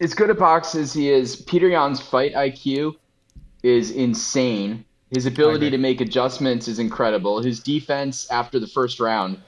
as 0.00 0.14
good 0.14 0.30
a 0.30 0.34
box 0.34 0.74
as 0.74 0.92
he 0.92 1.10
is, 1.10 1.36
Peter 1.36 1.68
Yan's 1.68 2.00
fight 2.00 2.34
IQ 2.34 2.96
is 3.62 3.90
insane. 3.90 4.84
His 5.10 5.26
ability 5.26 5.70
to 5.70 5.78
make 5.78 6.00
adjustments 6.00 6.66
is 6.66 6.78
incredible. 6.78 7.40
His 7.40 7.60
defense 7.60 8.28
after 8.30 8.58
the 8.58 8.66
first 8.66 8.98
round, 8.98 9.38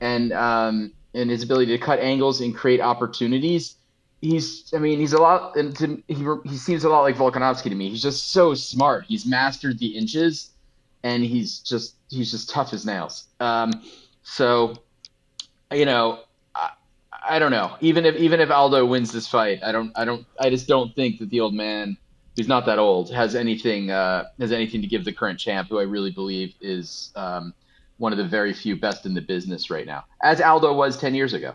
and 0.00 0.32
um, 0.32 0.92
and 1.14 1.30
his 1.30 1.42
ability 1.42 1.76
to 1.76 1.78
cut 1.78 1.98
angles 1.98 2.40
and 2.40 2.54
create 2.54 2.80
opportunities. 2.80 3.76
He's, 4.20 4.72
I 4.74 4.78
mean, 4.78 4.98
he's 4.98 5.12
a 5.12 5.18
lot. 5.18 5.56
And 5.56 5.76
to, 5.76 6.02
he 6.08 6.24
he 6.48 6.56
seems 6.56 6.84
a 6.84 6.88
lot 6.88 7.02
like 7.02 7.16
Volkanovski 7.16 7.64
to 7.64 7.74
me. 7.74 7.90
He's 7.90 8.02
just 8.02 8.30
so 8.30 8.54
smart. 8.54 9.04
He's 9.08 9.26
mastered 9.26 9.78
the 9.78 9.88
inches, 9.88 10.50
and 11.02 11.24
he's 11.24 11.58
just 11.58 11.96
he's 12.08 12.30
just 12.30 12.48
tough 12.48 12.72
as 12.72 12.86
nails. 12.86 13.24
Um, 13.40 13.82
so, 14.22 14.76
you 15.72 15.86
know, 15.86 16.20
I, 17.28 17.38
don't 17.38 17.50
know. 17.50 17.76
Even 17.80 18.04
if 18.04 18.16
even 18.16 18.40
if 18.40 18.50
Aldo 18.50 18.84
wins 18.86 19.12
this 19.12 19.26
fight, 19.26 19.60
I 19.62 19.72
don't 19.72 19.92
I 19.96 20.04
don't 20.04 20.26
I 20.40 20.50
just 20.50 20.66
don't 20.66 20.94
think 20.94 21.18
that 21.18 21.30
the 21.30 21.40
old 21.40 21.54
man, 21.54 21.96
who's 22.36 22.48
not 22.48 22.66
that 22.66 22.78
old, 22.78 23.12
has 23.12 23.34
anything 23.34 23.90
uh, 23.90 24.24
has 24.38 24.52
anything 24.52 24.82
to 24.82 24.88
give 24.88 25.04
the 25.04 25.12
current 25.12 25.38
champ, 25.38 25.68
who 25.68 25.78
I 25.78 25.84
really 25.84 26.10
believe 26.10 26.54
is 26.60 27.12
um, 27.16 27.54
one 27.98 28.12
of 28.12 28.18
the 28.18 28.24
very 28.24 28.52
few 28.52 28.76
best 28.76 29.06
in 29.06 29.14
the 29.14 29.20
business 29.20 29.70
right 29.70 29.86
now, 29.86 30.04
as 30.22 30.40
Aldo 30.40 30.72
was 30.74 30.96
ten 30.96 31.14
years 31.14 31.32
ago. 31.32 31.54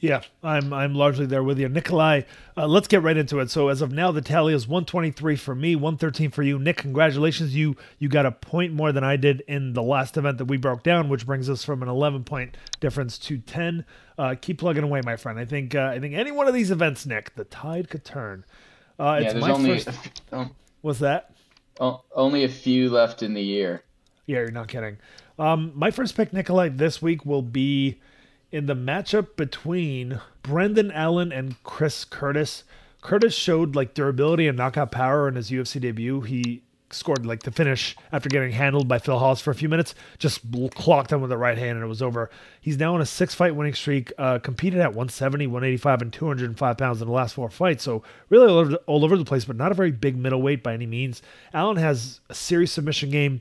Yeah, 0.00 0.20
I'm 0.42 0.72
I'm 0.72 0.94
largely 0.94 1.24
there 1.24 1.42
with 1.42 1.58
you, 1.58 1.68
Nikolai. 1.68 2.22
Uh, 2.56 2.66
let's 2.66 2.88
get 2.88 3.02
right 3.02 3.16
into 3.16 3.38
it. 3.38 3.50
So 3.50 3.68
as 3.68 3.80
of 3.80 3.90
now, 3.90 4.10
the 4.12 4.20
tally 4.20 4.52
is 4.52 4.68
123 4.68 5.36
for 5.36 5.54
me, 5.54 5.76
113 5.76 6.30
for 6.30 6.42
you. 6.42 6.58
Nick, 6.58 6.76
congratulations! 6.78 7.54
You 7.56 7.76
you 7.98 8.08
got 8.08 8.26
a 8.26 8.32
point 8.32 8.74
more 8.74 8.92
than 8.92 9.02
I 9.04 9.16
did 9.16 9.42
in 9.48 9.72
the 9.72 9.82
last 9.82 10.16
event 10.18 10.36
that 10.38 10.44
we 10.46 10.58
broke 10.58 10.82
down, 10.82 11.08
which 11.08 11.24
brings 11.24 11.48
us 11.48 11.64
from 11.64 11.82
an 11.82 11.88
11 11.88 12.24
point 12.24 12.56
difference 12.80 13.16
to 13.18 13.38
10. 13.38 13.86
Uh, 14.18 14.34
keep 14.38 14.58
plugging 14.58 14.82
away, 14.84 15.00
my 15.04 15.16
friend. 15.16 15.38
I 15.38 15.46
think 15.46 15.74
uh, 15.74 15.84
I 15.94 16.00
think 16.00 16.14
any 16.14 16.32
one 16.32 16.48
of 16.48 16.54
these 16.54 16.70
events, 16.70 17.06
Nick, 17.06 17.34
the 17.34 17.44
tide 17.44 17.88
could 17.88 18.04
turn. 18.04 18.44
Uh, 18.98 19.18
Yeah, 19.20 19.24
it's 19.24 19.32
there's 19.32 19.44
my 19.44 19.50
only 19.52 19.78
first. 19.78 20.22
oh, 20.32 20.50
What's 20.82 20.98
that? 20.98 21.30
oh, 21.80 22.02
only 22.14 22.44
a 22.44 22.48
few 22.48 22.90
left 22.90 23.22
in 23.22 23.32
the 23.32 23.42
year. 23.42 23.82
Yeah, 24.26 24.40
you're 24.40 24.50
not 24.50 24.68
kidding. 24.68 24.98
Um, 25.38 25.72
my 25.74 25.90
first 25.90 26.14
pick, 26.14 26.32
Nikolai, 26.32 26.68
this 26.68 27.00
week 27.00 27.24
will 27.24 27.42
be 27.42 28.00
in 28.54 28.66
the 28.66 28.76
matchup 28.76 29.34
between 29.34 30.20
Brendan 30.42 30.92
Allen 30.92 31.32
and 31.32 31.60
Chris 31.64 32.04
Curtis. 32.04 32.62
Curtis 33.00 33.34
showed 33.34 33.74
like 33.74 33.94
durability 33.94 34.46
and 34.46 34.56
knockout 34.56 34.92
power 34.92 35.26
in 35.26 35.34
his 35.34 35.50
UFC 35.50 35.80
debut. 35.80 36.20
He 36.20 36.62
scored 36.90 37.26
like 37.26 37.42
the 37.42 37.50
finish 37.50 37.96
after 38.12 38.28
getting 38.28 38.52
handled 38.52 38.86
by 38.86 39.00
Phil 39.00 39.18
Hollis 39.18 39.40
for 39.40 39.50
a 39.50 39.56
few 39.56 39.68
minutes, 39.68 39.96
just 40.20 40.40
clocked 40.76 41.10
him 41.10 41.20
with 41.20 41.30
the 41.30 41.36
right 41.36 41.58
hand 41.58 41.70
and 41.70 41.82
it 41.84 41.88
was 41.88 42.00
over. 42.00 42.30
He's 42.60 42.78
now 42.78 42.94
on 42.94 43.00
a 43.00 43.06
six 43.06 43.34
fight 43.34 43.56
winning 43.56 43.74
streak, 43.74 44.12
uh, 44.18 44.38
competed 44.38 44.78
at 44.78 44.90
170, 44.90 45.48
185, 45.48 46.02
and 46.02 46.12
205 46.12 46.78
pounds 46.78 47.02
in 47.02 47.08
the 47.08 47.12
last 47.12 47.34
four 47.34 47.50
fights. 47.50 47.82
So 47.82 48.04
really 48.28 48.46
all 48.46 48.58
over, 48.58 48.74
all 48.86 49.04
over 49.04 49.16
the 49.16 49.24
place, 49.24 49.44
but 49.44 49.56
not 49.56 49.72
a 49.72 49.74
very 49.74 49.90
big 49.90 50.16
middleweight 50.16 50.62
by 50.62 50.74
any 50.74 50.86
means. 50.86 51.22
Allen 51.52 51.76
has 51.78 52.20
a 52.30 52.34
serious 52.34 52.70
submission 52.70 53.10
game 53.10 53.40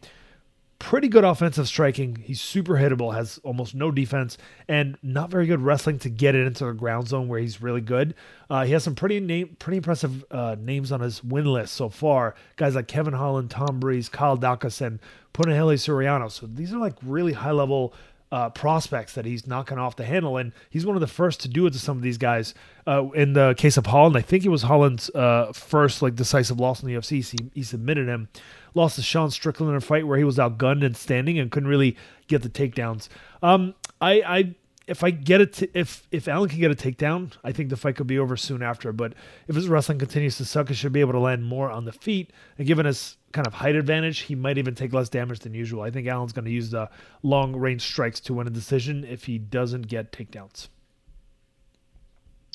pretty 0.79 1.07
good 1.07 1.23
offensive 1.23 1.67
striking. 1.67 2.15
He's 2.15 2.41
super 2.41 2.73
hittable, 2.73 3.13
has 3.13 3.39
almost 3.43 3.73
no 3.73 3.91
defense, 3.91 4.37
and 4.67 4.97
not 5.01 5.29
very 5.29 5.47
good 5.47 5.61
wrestling 5.61 5.99
to 5.99 6.09
get 6.09 6.35
it 6.35 6.45
into 6.45 6.65
the 6.65 6.73
ground 6.73 7.07
zone 7.07 7.27
where 7.27 7.39
he's 7.39 7.61
really 7.61 7.81
good. 7.81 8.15
Uh, 8.49 8.65
he 8.65 8.73
has 8.73 8.83
some 8.83 8.95
pretty 8.95 9.19
name, 9.19 9.55
pretty 9.59 9.77
impressive 9.77 10.25
uh, 10.31 10.55
names 10.59 10.91
on 10.91 10.99
his 10.99 11.23
win 11.23 11.45
list 11.45 11.73
so 11.73 11.89
far. 11.89 12.35
Guys 12.57 12.75
like 12.75 12.87
Kevin 12.87 13.13
Holland, 13.13 13.49
Tom 13.49 13.79
Breeze, 13.79 14.09
Kyle 14.09 14.37
Daukaus, 14.37 14.81
and 14.81 14.99
Punahele 15.33 15.75
Soriano. 15.75 16.29
So 16.29 16.47
these 16.47 16.73
are 16.73 16.79
like 16.79 16.95
really 17.01 17.33
high 17.33 17.51
level 17.51 17.93
uh, 18.33 18.49
prospects 18.49 19.13
that 19.13 19.25
he's 19.25 19.45
knocking 19.45 19.77
off 19.77 19.95
the 19.95 20.03
handle, 20.03 20.37
and 20.37 20.53
he's 20.71 20.87
one 20.87 20.95
of 20.95 21.01
the 21.01 21.07
first 21.07 21.39
to 21.41 21.47
do 21.47 21.67
it 21.67 21.71
to 21.71 21.77
some 21.77 21.97
of 21.97 22.01
these 22.01 22.17
guys. 22.17 22.55
Uh, 22.87 23.11
in 23.11 23.33
the 23.33 23.53
case 23.55 23.77
of 23.77 23.85
Holland, 23.85 24.17
I 24.17 24.21
think 24.21 24.43
it 24.43 24.49
was 24.49 24.63
Holland's 24.63 25.11
uh, 25.11 25.51
first 25.53 26.01
like 26.01 26.15
decisive 26.15 26.59
loss 26.59 26.81
in 26.81 26.87
the 26.87 26.95
UFC. 26.95 27.23
He, 27.23 27.51
he 27.53 27.61
submitted 27.61 28.07
him, 28.07 28.29
lost 28.73 28.95
to 28.95 29.01
Sean 29.01 29.31
Strickland 29.31 29.71
in 29.71 29.75
a 29.77 29.81
fight 29.81 30.07
where 30.07 30.17
he 30.17 30.23
was 30.23 30.37
outgunned 30.37 30.85
and 30.85 30.95
standing 30.95 31.39
and 31.39 31.51
couldn't 31.51 31.69
really 31.69 31.97
get 32.27 32.41
the 32.41 32.49
takedowns. 32.49 33.09
Um, 33.41 33.75
I, 34.01 34.21
I 34.21 34.55
if 34.87 35.03
I 35.03 35.11
get 35.11 35.41
it, 35.41 35.69
if 35.73 36.05
if 36.11 36.27
Allen 36.27 36.49
can 36.49 36.59
get 36.59 36.71
a 36.71 36.75
takedown, 36.75 37.33
I 37.43 37.51
think 37.51 37.69
the 37.69 37.77
fight 37.77 37.95
could 37.95 38.07
be 38.07 38.19
over 38.19 38.35
soon 38.35 38.61
after. 38.61 38.91
But 38.91 39.13
if 39.47 39.55
his 39.55 39.69
wrestling 39.69 39.99
continues 39.99 40.37
to 40.37 40.45
suck, 40.45 40.67
he 40.67 40.73
should 40.73 40.91
be 40.91 40.99
able 40.99 41.13
to 41.13 41.19
land 41.19 41.45
more 41.45 41.71
on 41.71 41.85
the 41.85 41.91
feet. 41.91 42.31
And 42.57 42.67
given 42.67 42.85
his 42.85 43.17
kind 43.31 43.47
of 43.47 43.53
height 43.53 43.75
advantage, 43.75 44.19
he 44.19 44.35
might 44.35 44.57
even 44.57 44.75
take 44.75 44.93
less 44.93 45.09
damage 45.09 45.39
than 45.39 45.53
usual. 45.53 45.81
I 45.81 45.91
think 45.91 46.07
Allen's 46.07 46.33
going 46.33 46.45
to 46.45 46.51
use 46.51 46.69
the 46.69 46.89
long 47.21 47.55
range 47.55 47.81
strikes 47.81 48.19
to 48.21 48.33
win 48.33 48.47
a 48.47 48.51
decision 48.51 49.05
if 49.05 49.25
he 49.25 49.37
doesn't 49.37 49.87
get 49.87 50.11
takedowns. 50.11 50.67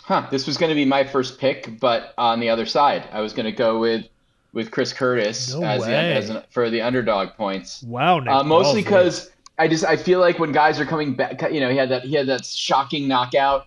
Huh. 0.02 0.26
This 0.30 0.46
was 0.46 0.56
going 0.56 0.70
to 0.70 0.74
be 0.74 0.84
my 0.84 1.04
first 1.04 1.38
pick, 1.38 1.80
but 1.80 2.14
on 2.16 2.40
the 2.40 2.48
other 2.48 2.66
side, 2.66 3.08
I 3.12 3.20
was 3.20 3.32
going 3.32 3.46
to 3.46 3.52
go 3.52 3.78
with 3.78 4.06
with 4.52 4.70
Chris 4.70 4.92
Curtis 4.92 5.54
No 5.54 5.62
as, 5.62 5.84
the, 5.84 5.94
as 5.94 6.30
an, 6.30 6.42
for 6.50 6.70
the 6.70 6.80
underdog 6.80 7.30
points. 7.34 7.82
Wow. 7.82 8.20
Uh, 8.20 8.42
mostly 8.42 8.82
because 8.82 9.30
I 9.58 9.68
just 9.68 9.84
I 9.84 9.96
feel 9.96 10.20
like 10.20 10.38
when 10.38 10.52
guys 10.52 10.80
are 10.80 10.86
coming 10.86 11.14
back, 11.14 11.40
you 11.52 11.60
know, 11.60 11.70
he 11.70 11.76
had 11.76 11.88
that 11.90 12.04
he 12.04 12.14
had 12.14 12.26
that 12.26 12.44
shocking 12.44 13.08
knockout. 13.08 13.66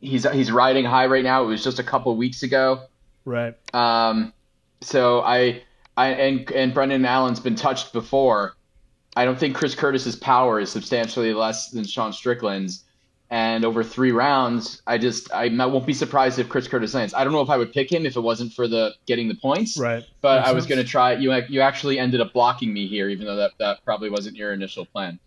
He's 0.00 0.28
he's 0.30 0.50
riding 0.50 0.84
high 0.84 1.06
right 1.06 1.24
now. 1.24 1.44
It 1.44 1.46
was 1.46 1.62
just 1.62 1.78
a 1.78 1.84
couple 1.84 2.14
weeks 2.16 2.42
ago. 2.42 2.82
right. 3.24 3.54
Um, 3.74 4.32
so 4.80 5.20
I 5.20 5.62
I 5.96 6.08
and 6.08 6.50
and 6.52 6.74
Brendan 6.74 7.04
Allen's 7.04 7.40
been 7.40 7.54
touched 7.54 7.92
before. 7.92 8.56
I 9.16 9.24
don't 9.24 9.38
think 9.38 9.56
Chris 9.56 9.74
Curtis's 9.74 10.16
power 10.16 10.60
is 10.60 10.70
substantially 10.70 11.34
less 11.34 11.70
than 11.70 11.84
Sean 11.84 12.12
Strickland's. 12.12 12.84
And 13.32 13.64
over 13.64 13.84
three 13.84 14.10
rounds, 14.10 14.82
I 14.88 14.98
just 14.98 15.32
I 15.32 15.48
won't 15.48 15.86
be 15.86 15.92
surprised 15.92 16.40
if 16.40 16.48
Chris 16.48 16.66
Curtis 16.66 16.94
lands. 16.94 17.14
I 17.14 17.22
don't 17.22 17.32
know 17.32 17.42
if 17.42 17.48
I 17.48 17.56
would 17.56 17.72
pick 17.72 17.90
him 17.90 18.04
if 18.04 18.16
it 18.16 18.20
wasn't 18.20 18.52
for 18.52 18.66
the 18.66 18.94
getting 19.06 19.28
the 19.28 19.36
points. 19.36 19.78
Right. 19.78 20.04
But 20.20 20.40
Makes 20.40 20.48
I 20.48 20.52
was 20.52 20.66
going 20.66 20.82
to 20.82 20.86
try. 20.86 21.12
You 21.12 21.32
you 21.48 21.60
actually 21.60 22.00
ended 22.00 22.20
up 22.20 22.32
blocking 22.32 22.72
me 22.72 22.88
here, 22.88 23.08
even 23.08 23.26
though 23.26 23.36
that, 23.36 23.52
that 23.58 23.84
probably 23.84 24.10
wasn't 24.10 24.36
your 24.36 24.52
initial 24.52 24.84
plan. 24.84 25.20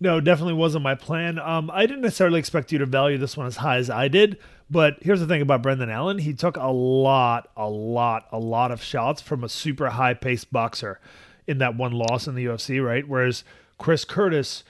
No, 0.00 0.20
definitely 0.20 0.54
wasn't 0.54 0.82
my 0.82 0.94
plan. 0.94 1.38
Um, 1.38 1.70
I 1.72 1.86
didn't 1.86 2.02
necessarily 2.02 2.38
expect 2.38 2.72
you 2.72 2.78
to 2.78 2.86
value 2.86 3.18
this 3.18 3.36
one 3.36 3.46
as 3.46 3.58
high 3.58 3.76
as 3.76 3.90
I 3.90 4.08
did, 4.08 4.38
but 4.68 4.96
here's 5.02 5.20
the 5.20 5.26
thing 5.26 5.42
about 5.42 5.62
Brendan 5.62 5.90
Allen: 5.90 6.18
he 6.18 6.32
took 6.32 6.56
a 6.56 6.68
lot, 6.68 7.50
a 7.56 7.68
lot, 7.68 8.26
a 8.32 8.38
lot 8.38 8.72
of 8.72 8.82
shots 8.82 9.20
from 9.20 9.44
a 9.44 9.48
super 9.48 9.90
high-paced 9.90 10.50
boxer 10.50 10.98
in 11.46 11.58
that 11.58 11.76
one 11.76 11.92
loss 11.92 12.26
in 12.26 12.34
the 12.34 12.46
UFC, 12.46 12.84
right? 12.84 13.06
Whereas 13.06 13.44
Chris 13.78 14.04
Curtis 14.04 14.64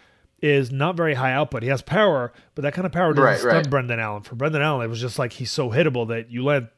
is 0.44 0.70
not 0.70 0.94
very 0.94 1.14
high 1.14 1.32
output. 1.32 1.62
He 1.62 1.70
has 1.70 1.80
power, 1.80 2.30
but 2.54 2.62
that 2.62 2.74
kind 2.74 2.84
of 2.84 2.92
power 2.92 3.14
doesn't 3.14 3.24
Right, 3.24 3.38
stun 3.38 3.54
right. 3.54 3.70
Brendan 3.70 3.98
Allen. 3.98 4.22
For 4.22 4.34
Brendan 4.34 4.60
Allen, 4.60 4.84
it 4.84 4.88
was 4.90 5.00
just 5.00 5.18
like 5.18 5.32
he's 5.32 5.50
so 5.50 5.70
hittable 5.70 6.06
that 6.08 6.30
you 6.30 6.44
land 6.44 6.68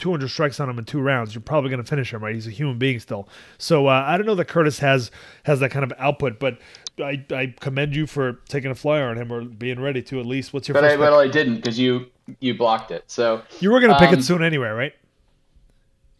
200 0.00 0.28
strikes 0.28 0.58
on 0.58 0.68
him 0.68 0.80
in 0.80 0.84
two 0.84 1.00
rounds, 1.00 1.32
you're 1.32 1.40
probably 1.40 1.70
going 1.70 1.80
to 1.80 1.88
finish 1.88 2.12
him, 2.12 2.24
right? 2.24 2.34
He's 2.34 2.48
a 2.48 2.50
human 2.50 2.76
being 2.78 2.98
still. 2.98 3.28
So 3.58 3.86
uh, 3.86 4.04
I 4.04 4.16
don't 4.16 4.26
know 4.26 4.34
that 4.34 4.46
Curtis 4.46 4.80
has 4.80 5.12
has 5.44 5.60
that 5.60 5.70
kind 5.70 5.84
of 5.84 5.92
output, 5.96 6.40
but 6.40 6.58
I, 6.98 7.24
I 7.30 7.54
commend 7.60 7.94
you 7.94 8.08
for 8.08 8.40
taking 8.48 8.72
a 8.72 8.74
flyer 8.74 9.08
on 9.08 9.16
him 9.16 9.32
or 9.32 9.44
being 9.44 9.80
ready 9.80 10.02
to 10.02 10.18
at 10.18 10.26
least. 10.26 10.52
What's 10.52 10.66
your 10.66 10.74
But 10.74 10.84
I 10.84 10.88
first? 10.88 11.00
well? 11.00 11.20
I 11.20 11.28
didn't 11.28 11.56
because 11.56 11.78
you 11.78 12.06
you 12.40 12.54
blocked 12.54 12.90
it. 12.90 13.04
So 13.06 13.42
you 13.60 13.70
were 13.70 13.78
going 13.78 13.92
to 13.92 13.98
pick 14.00 14.08
um, 14.08 14.18
it 14.18 14.24
soon 14.24 14.42
anyway, 14.42 14.70
right? 14.70 14.92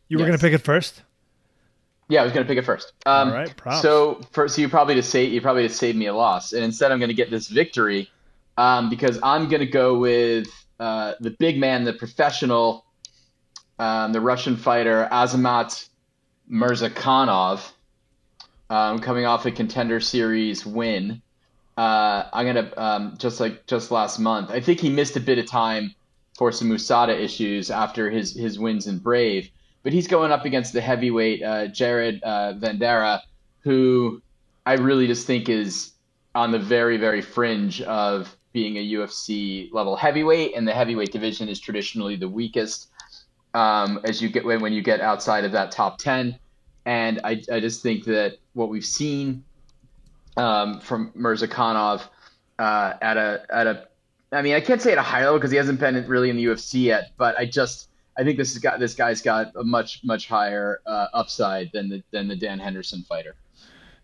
You 0.07 0.19
were 0.19 0.27
going 0.27 0.39
to 0.39 0.43
pick 0.43 0.53
it 0.53 0.59
first. 0.59 1.03
Yeah, 2.09 2.21
I 2.21 2.25
was 2.25 2.33
gonna 2.33 2.47
pick 2.47 2.59
it 2.59 2.65
first. 2.65 2.93
Um, 3.07 3.29
All 3.29 3.35
right, 3.35 3.57
props. 3.57 3.83
So, 3.83 4.21
for, 4.33 4.49
so 4.49 4.61
you 4.61 4.69
probably 4.69 4.95
just 4.95 5.11
say 5.11 5.25
you 5.25 5.41
probably 5.41 5.67
just 5.67 5.79
saved 5.79 5.97
me 5.97 6.07
a 6.07 6.15
loss, 6.15 6.53
and 6.53 6.65
instead 6.65 6.93
I'm 6.93 7.01
gonna 7.01 7.13
get 7.13 7.31
this 7.31 7.49
victory 7.49 8.11
um, 8.59 8.91
because 8.91 9.19
I'm 9.23 9.49
gonna 9.49 9.67
go 9.67 9.99
with 9.99 10.49
uh, 10.79 11.15
the 11.21 11.31
big 11.31 11.59
man, 11.59 11.85
the 11.85 11.93
professional, 11.93 12.85
um, 13.79 14.13
the 14.13 14.21
Russian 14.21 14.57
fighter 14.57 15.09
Azamat 15.11 15.89
Murzakanov, 16.51 17.71
um, 18.69 18.99
coming 18.99 19.25
off 19.25 19.47
a 19.47 19.51
contender 19.51 20.01
series 20.01 20.67
win. 20.67 21.23
Uh, 21.77 22.25
I'm 22.33 22.47
gonna 22.47 22.73
um, 22.77 23.15
just 23.17 23.41
like 23.41 23.67
just 23.67 23.91
last 23.91 24.19
month. 24.19 24.51
I 24.51 24.61
think 24.61 24.81
he 24.81 24.91
missed 24.91 25.17
a 25.17 25.21
bit 25.21 25.39
of 25.39 25.47
time 25.47 25.95
for 26.37 26.53
some 26.53 26.69
USADA 26.69 27.19
issues 27.19 27.71
after 27.71 28.11
his 28.11 28.35
his 28.35 28.59
wins 28.59 28.87
in 28.87 28.99
Brave 28.99 29.51
but 29.83 29.93
he's 29.93 30.07
going 30.07 30.33
up 30.33 30.45
against 30.45 30.73
the 30.73 30.81
heavyweight 30.81 31.43
uh, 31.43 31.67
Jared 31.69 32.23
uh, 32.23 32.55
Vanderaa, 32.55 33.21
who 33.61 34.23
I 34.67 34.75
really 34.75 35.07
just 35.07 35.27
think 35.27 35.49
is 35.49 35.93
on 36.35 36.53
the 36.53 36.59
very, 36.59 36.97
very 36.97 37.21
fringe 37.21 37.83
of 37.83 38.37
being 38.53 38.77
a 38.77 38.93
UFC 38.93 39.73
level 39.73 39.97
heavyweight, 39.97 40.55
and 40.57 40.67
the 40.67 40.73
heavyweight 40.73 41.12
division 41.12 41.49
is 41.49 41.59
traditionally 41.59 42.17
the 42.17 42.29
weakest 42.29 42.89
um, 43.55 44.01
as 44.05 44.23
you 44.23 44.29
get 44.29 44.45
when, 44.45 44.73
you 44.73 44.83
get 44.83 45.01
outside 45.01 45.45
of 45.45 45.53
that 45.53 45.71
top 45.71 45.99
10. 45.99 46.39
And 46.85 47.21
I, 47.25 47.43
I 47.53 47.61
just 47.61 47.83
think 47.83 48.05
that 48.05 48.39
what 48.55 48.69
we've 48.69 48.85
seen 48.85 49.45
um, 50.37 50.81
from 50.81 51.12
Murzakanov 51.12 52.03
uh, 52.59 52.95
at 53.01 53.17
a 53.17 53.45
at 53.51 53.67
a 53.67 53.89
I 54.33 54.43
mean 54.43 54.55
I 54.55 54.61
can't 54.61 54.81
say 54.81 54.93
at 54.93 54.99
a 54.99 55.03
high 55.03 55.25
level 55.25 55.39
because 55.39 55.51
he 55.51 55.57
hasn't 55.57 55.79
been 55.79 56.07
really 56.07 56.31
in 56.31 56.37
the 56.37 56.45
UFC 56.45 56.83
yet, 56.85 57.12
but 57.17 57.39
I 57.39 57.45
just 57.47 57.89
I 58.16 58.25
think 58.25 58.37
this 58.37 58.52
has 58.52 58.62
got 58.62 58.78
this 58.78 58.95
guy's 58.95 59.23
got 59.23 59.54
a 59.57 59.64
much 59.64 60.04
much 60.04 60.28
higher 60.28 60.81
uh, 60.87 61.07
upside 61.14 61.71
than 61.73 61.88
the 61.88 62.02
than 62.11 62.28
the 62.28 62.37
Dan 62.37 62.59
Henderson 62.59 63.02
fighter. 63.09 63.37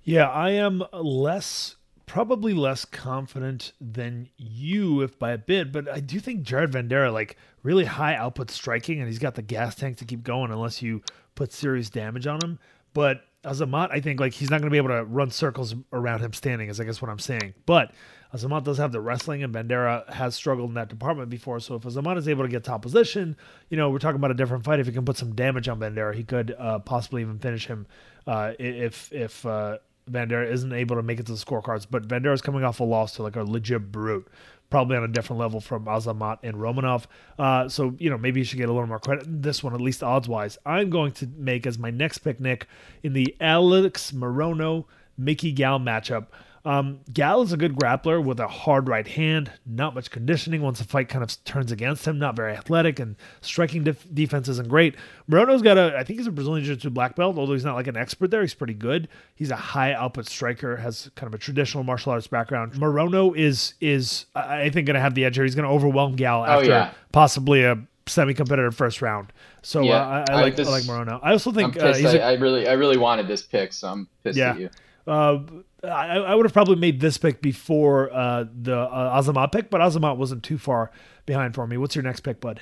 Yeah, 0.05 0.29
I 0.29 0.51
am 0.51 0.83
less 0.93 1.77
probably 2.07 2.55
less 2.55 2.87
confident 2.87 3.73
than 3.81 4.31
you, 4.39 5.03
if 5.03 5.19
by 5.19 5.33
a 5.33 5.39
bit, 5.39 5.71
but 5.71 5.89
I 5.89 6.01
do 6.01 6.19
think 6.19 6.43
Jared 6.43 6.73
Vanderaa 6.73 7.13
like 7.13 7.37
really 7.63 7.85
high 7.85 8.17
output 8.17 8.51
striking, 8.51 8.99
and 8.99 9.07
he's 9.07 9.19
got 9.19 9.35
the 9.35 9.43
gas 9.43 9.75
tank 9.75 9.99
to 9.99 10.05
keep 10.05 10.25
going 10.25 10.51
unless 10.51 10.81
you 10.81 11.03
put 11.35 11.53
serious 11.53 11.91
damage 11.91 12.27
on 12.27 12.43
him. 12.43 12.59
But 12.95 13.25
Azamat, 13.45 13.91
I 13.93 14.01
think 14.01 14.19
like 14.19 14.33
he's 14.33 14.51
not 14.51 14.61
going 14.61 14.71
to 14.71 14.75
be 14.75 14.79
able 14.79 14.89
to 14.89 15.05
run 15.05 15.31
circles 15.31 15.75
around 15.93 16.21
him 16.21 16.33
standing, 16.33 16.69
is 16.69 16.81
I 16.81 16.85
guess 16.85 17.01
what 17.01 17.11
I'm 17.11 17.19
saying. 17.19 17.55
But 17.67 17.93
Azamat 18.35 18.65
does 18.65 18.79
have 18.79 18.93
the 18.93 19.01
wrestling, 19.01 19.43
and 19.43 19.55
Vanderaa 19.55 20.09
has 20.13 20.35
struggled 20.35 20.69
in 20.69 20.75
that 20.75 20.89
department 20.89 21.31
before. 21.31 21.61
So 21.61 21.77
if 21.77 21.83
Azamat 21.83 22.19
is 22.19 22.29
able 22.29 22.45
to 22.45 22.49
get 22.49 22.65
top 22.65 22.83
position, 22.83 23.37
you 23.71 23.77
know, 23.77 23.91
we're 23.91 23.99
talking 23.99 24.17
about 24.17 24.31
a 24.31 24.35
different 24.35 24.65
fight. 24.65 24.81
If 24.81 24.87
he 24.87 24.93
can 24.93 25.05
put 25.05 25.17
some 25.17 25.35
damage 25.35 25.69
on 25.69 25.81
Vanderaa, 25.81 26.15
he 26.15 26.25
could 26.25 26.55
uh, 26.59 26.79
possibly 26.81 27.23
even 27.23 27.39
finish 27.39 27.67
him 27.67 27.87
uh, 28.27 28.53
if 28.59 29.11
if 29.13 29.47
uh, 29.47 29.79
Vanderaa 30.11 30.51
isn't 30.51 30.73
able 30.73 30.97
to 30.97 31.03
make 31.03 31.21
it 31.21 31.27
to 31.27 31.33
the 31.33 31.39
scorecards, 31.39 31.87
but 31.91 32.07
Vanderaa 32.07 32.35
is 32.35 32.43
coming 32.43 32.65
off 32.65 32.81
a 32.81 32.85
loss 32.85 33.15
to 33.15 33.23
like 33.23 33.37
a 33.37 33.43
legit 33.43 33.91
brute, 33.91 34.29
probably 34.71 34.97
on 34.97 35.05
a 35.05 35.09
different 35.09 35.41
level 35.41 35.61
from 35.61 35.87
Azamat 35.87 36.39
and 36.43 36.57
Romanov. 36.57 37.05
Uh, 37.39 37.69
so 37.69 37.95
you 37.99 38.11
know 38.11 38.19
maybe 38.19 38.41
you 38.41 38.45
should 38.45 38.59
get 38.59 38.69
a 38.69 38.73
little 38.73 38.87
more 38.87 38.99
credit. 38.99 39.25
This 39.27 39.63
one, 39.63 39.75
at 39.75 39.81
least 39.81 40.03
odds 40.03 40.29
wise, 40.29 40.59
I'm 40.67 40.91
going 40.91 41.13
to 41.13 41.27
make 41.37 41.67
as 41.67 41.79
my 41.79 41.91
next 41.91 42.19
pick, 42.19 42.41
Nick, 42.41 42.67
in 43.03 43.15
the 43.15 43.35
Alex 43.41 44.13
Morono 44.13 44.85
Mickey 45.17 45.53
Gall 45.53 45.81
matchup. 45.81 46.27
Um, 46.69 47.01
Gall 47.15 47.41
is 47.41 47.55
a 47.55 47.57
good 47.57 47.77
grappler 47.77 48.23
with 48.23 48.39
a 48.41 48.47
hard 48.47 48.89
right 48.89 49.09
hand, 49.09 49.51
not 49.65 49.95
much 49.95 50.11
conditioning 50.11 50.61
once 50.61 50.81
the 50.81 50.85
fight 50.85 51.09
kind 51.09 51.25
of 51.25 51.43
turns 51.45 51.73
against 51.73 52.07
him, 52.07 52.19
not 52.19 52.37
very 52.37 52.53
athletic, 52.53 52.99
and 52.99 53.17
striking 53.41 53.85
def- 53.85 54.07
defense 54.13 54.49
isn't 54.49 54.69
great. 54.69 54.95
Morono's 55.31 55.63
got 55.63 55.79
a, 55.79 55.97
I 55.97 56.05
think 56.05 56.19
he's 56.19 56.27
a 56.27 56.31
Brazilian 56.31 56.67
Jiu 56.67 56.75
Jitsu 56.75 56.91
black 56.91 57.17
belt, 57.17 57.39
although 57.39 57.55
he's 57.55 57.65
not 57.65 57.75
like 57.75 57.87
an 57.87 57.97
expert 57.97 58.31
there. 58.31 58.43
He's 58.43 58.53
pretty 58.53 58.75
good. 58.75 59.09
He's 59.35 59.51
a 59.51 59.57
high 59.57 59.95
output 59.95 60.27
striker, 60.27 60.77
has 60.77 61.11
kind 61.15 61.27
of 61.27 61.33
a 61.33 61.39
traditional 61.39 61.85
martial 61.85 62.13
arts 62.13 62.27
background. 62.27 62.75
Morono 62.75 63.35
is, 63.35 63.73
is 63.81 64.27
I 64.35 64.69
think, 64.69 64.87
going 64.87 64.97
to 64.97 65.01
have 65.01 65.15
the 65.15 65.25
edge 65.25 65.37
here. 65.37 65.45
He's 65.45 65.55
going 65.55 65.67
to 65.67 65.73
overwhelm 65.73 66.17
Gall 66.17 66.43
oh, 66.43 66.45
after 66.45 66.67
oh, 66.67 66.69
yeah. 66.69 66.91
possibly 67.13 67.65
a 67.65 67.83
semi-competitive 68.07 68.77
first 68.77 69.01
round. 69.01 69.33
So 69.63 69.81
yeah, 69.81 69.95
uh, 69.95 70.25
I, 70.29 70.33
I, 70.33 70.41
like, 70.43 70.57
this, 70.57 70.69
I 70.69 70.73
like 70.73 70.83
Morono. 70.83 71.19
I 71.23 71.33
also 71.33 71.51
think 71.51 71.81
uh, 71.81 71.87
I, 71.87 71.99
a, 71.99 72.21
I 72.21 72.33
really 72.35 72.69
I 72.69 72.75
really 72.75 72.99
wanted 72.99 73.27
this 73.27 73.43
pick, 73.43 73.73
so 73.73 73.89
I'm 73.89 74.07
pissed 74.23 74.37
yeah. 74.37 74.51
at 74.51 74.61
you. 74.61 74.71
Uh, 75.07 75.39
I, 75.85 76.17
I, 76.19 76.35
would 76.35 76.45
have 76.45 76.53
probably 76.53 76.77
made 76.77 77.01
this 77.01 77.19
pick 77.19 77.41
before 77.41 78.13
uh, 78.13 78.47
the 78.63 78.77
uh, 78.77 79.21
Azamat 79.21 79.53
pick, 79.53 79.71
but 79.71 79.81
Azamat 79.81 80.17
wasn't 80.17 80.43
too 80.43 80.59
far 80.59 80.91
behind 81.25 81.55
for 81.55 81.67
me. 81.67 81.77
What's 81.77 81.95
your 81.95 82.03
next 82.03 82.21
pick, 82.21 82.41
bud? 82.41 82.61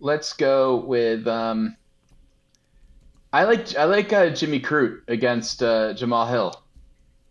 Let's 0.00 0.32
go 0.32 0.76
with. 0.76 1.26
Um, 1.26 1.76
I 3.32 3.44
like 3.44 3.76
I 3.76 3.84
like 3.84 4.12
uh, 4.12 4.30
Jimmy 4.30 4.60
Crute 4.60 5.00
against 5.08 5.62
uh, 5.62 5.94
Jamahal 5.94 6.28
Hill. 6.28 6.62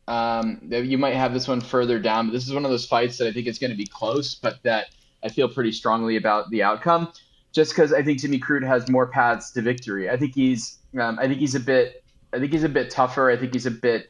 Um, 0.08 0.60
you 0.70 0.98
might 0.98 1.16
have 1.16 1.34
this 1.34 1.48
one 1.48 1.62
further 1.62 2.00
down, 2.00 2.28
but 2.28 2.34
this 2.34 2.48
is 2.48 2.54
one 2.54 2.66
of 2.66 2.72
those 2.72 2.86
fights 2.86 3.18
that 3.18 3.28
I 3.28 3.32
think 3.32 3.48
is 3.48 3.60
going 3.60 3.72
to 3.72 3.78
be 3.78 3.86
close, 3.86 4.36
but 4.36 4.62
that 4.64 4.88
I 5.24 5.30
feel 5.30 5.48
pretty 5.48 5.72
strongly 5.72 6.18
about 6.18 6.50
the 6.50 6.64
outcome, 6.64 7.14
just 7.52 7.72
because 7.72 7.94
I 7.94 8.02
think 8.02 8.20
Jimmy 8.20 8.40
Crute 8.40 8.66
has 8.66 8.90
more 8.90 9.08
paths 9.08 9.52
to 9.52 9.62
victory. 9.62 10.10
I 10.10 10.18
think 10.18 10.36
he's 10.36 10.78
um, 11.00 11.20
I 11.20 11.28
think 11.28 11.40
he's 11.40 11.56
a 11.56 11.60
bit. 11.60 12.04
I 12.34 12.40
think 12.40 12.52
he's 12.52 12.64
a 12.64 12.70
bit 12.70 12.90
tougher. 12.90 13.30
I 13.30 13.38
think 13.38 13.54
he's 13.54 13.66
a 13.66 13.72
bit 13.72 14.10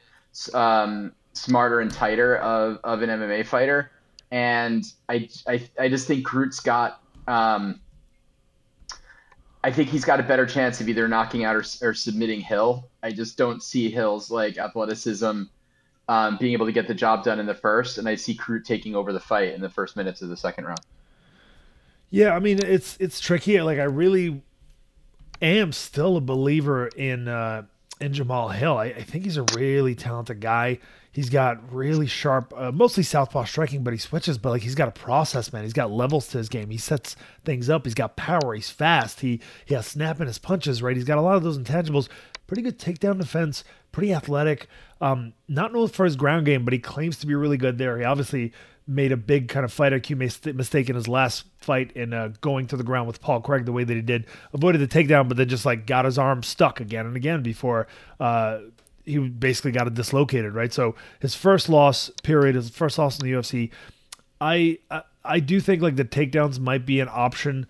um, 0.53 1.11
smarter 1.33 1.79
and 1.79 1.91
tighter 1.91 2.37
of, 2.37 2.79
of 2.83 3.01
an 3.01 3.09
MMA 3.09 3.45
fighter. 3.45 3.91
And 4.31 4.85
I, 5.09 5.27
I, 5.47 5.67
I 5.79 5.89
just 5.89 6.07
think 6.07 6.25
Crute's 6.25 6.59
got. 6.59 7.01
Um, 7.27 7.79
I 9.63 9.71
think 9.71 9.89
he's 9.89 10.05
got 10.05 10.19
a 10.19 10.23
better 10.23 10.47
chance 10.47 10.81
of 10.81 10.89
either 10.89 11.07
knocking 11.07 11.43
out 11.43 11.55
or, 11.55 11.63
or 11.81 11.93
submitting 11.93 12.41
Hill. 12.41 12.89
I 13.03 13.11
just 13.11 13.37
don't 13.37 13.61
see 13.61 13.91
Hill's 13.91 14.31
like 14.31 14.57
athleticism 14.57 15.43
um, 16.07 16.37
being 16.39 16.53
able 16.53 16.65
to 16.65 16.71
get 16.71 16.87
the 16.87 16.95
job 16.95 17.23
done 17.23 17.39
in 17.39 17.45
the 17.45 17.53
first, 17.53 17.97
and 17.97 18.09
I 18.09 18.15
see 18.15 18.35
Crute 18.35 18.65
taking 18.65 18.95
over 18.95 19.13
the 19.13 19.19
fight 19.19 19.53
in 19.53 19.61
the 19.61 19.69
first 19.69 19.95
minutes 19.95 20.21
of 20.21 20.29
the 20.29 20.37
second 20.37 20.65
round. 20.65 20.81
Yeah, 22.11 22.35
I 22.35 22.39
mean 22.39 22.59
it's 22.63 22.97
it's 22.99 23.19
tricky. 23.19 23.59
Like 23.61 23.79
I 23.79 23.83
really 23.83 24.43
am 25.41 25.71
still 25.71 26.17
a 26.17 26.21
believer 26.21 26.87
in 26.87 27.27
uh, 27.27 27.63
in 28.01 28.11
Jamahal 28.11 28.53
Hill. 28.53 28.77
I, 28.77 28.85
I, 28.85 29.03
think 29.03 29.23
he's 29.23 29.37
a 29.37 29.43
really 29.55 29.95
talented 29.95 30.41
guy. 30.41 30.79
He's 31.13 31.29
got 31.29 31.73
really 31.73 32.07
sharp, 32.07 32.53
uh, 32.55 32.71
mostly 32.71 33.03
southpaw 33.03 33.45
striking, 33.45 33.83
but 33.83 33.93
he 33.93 33.99
switches. 33.99 34.37
But 34.37 34.49
like 34.49 34.61
he's 34.61 34.75
got 34.75 34.89
a 34.89 34.91
process, 34.91 35.53
man. 35.53 35.63
He's 35.63 35.73
got 35.73 35.91
levels 35.91 36.27
to 36.29 36.37
his 36.37 36.49
game. 36.49 36.69
He 36.69 36.77
sets 36.77 37.15
things 37.45 37.69
up. 37.69 37.85
He's 37.85 37.93
got 37.93 38.17
power. 38.17 38.53
He's 38.53 38.69
fast. 38.69 39.21
He 39.21 39.39
he 39.65 39.73
has 39.73 39.87
snap 39.87 40.19
in 40.19 40.27
his 40.27 40.37
punches. 40.37 40.81
Right. 40.83 40.95
He's 40.95 41.05
got 41.05 41.17
a 41.17 41.21
lot 41.21 41.37
of 41.37 41.43
those 41.43 41.57
intangibles. 41.57 42.09
Pretty 42.45 42.61
good 42.61 42.77
takedown 42.77 43.17
defense. 43.17 43.63
Pretty 43.93 44.13
athletic. 44.13 44.67
Um, 44.99 45.33
not 45.47 45.71
known 45.71 45.87
for 45.87 46.03
his 46.03 46.17
ground 46.17 46.45
game, 46.45 46.65
but 46.65 46.73
he 46.73 46.79
claims 46.79 47.17
to 47.19 47.27
be 47.27 47.35
really 47.35 47.57
good 47.57 47.77
there. 47.77 47.97
He 47.97 48.03
obviously 48.03 48.51
made 48.91 49.11
a 49.11 49.17
big 49.17 49.47
kind 49.47 49.63
of 49.63 49.71
fight 49.71 49.93
IQ 49.93 50.55
mistake 50.55 50.89
in 50.89 50.95
his 50.95 51.07
last 51.07 51.45
fight 51.57 51.91
in 51.93 52.13
uh, 52.13 52.33
going 52.41 52.67
to 52.67 52.77
the 52.77 52.83
ground 52.83 53.07
with 53.07 53.21
Paul 53.21 53.41
Craig 53.41 53.65
the 53.65 53.71
way 53.71 53.83
that 53.83 53.93
he 53.93 54.01
did. 54.01 54.25
Avoided 54.53 54.81
the 54.81 54.87
takedown, 54.87 55.27
but 55.27 55.37
then 55.37 55.47
just 55.47 55.65
like 55.65 55.85
got 55.85 56.05
his 56.05 56.17
arm 56.17 56.43
stuck 56.43 56.79
again 56.79 57.05
and 57.05 57.15
again 57.15 57.41
before 57.41 57.87
uh, 58.19 58.59
he 59.05 59.17
basically 59.17 59.71
got 59.71 59.87
it 59.87 59.93
dislocated. 59.93 60.53
Right. 60.53 60.73
So 60.73 60.95
his 61.19 61.35
first 61.35 61.69
loss 61.69 62.09
period, 62.23 62.55
his 62.55 62.69
first 62.69 62.97
loss 62.97 63.19
in 63.19 63.25
the 63.25 63.33
UFC. 63.33 63.71
I 64.39 64.79
I, 64.89 65.03
I 65.23 65.39
do 65.39 65.59
think 65.59 65.81
like 65.81 65.95
the 65.95 66.05
takedowns 66.05 66.59
might 66.59 66.85
be 66.85 66.99
an 66.99 67.09
option 67.11 67.67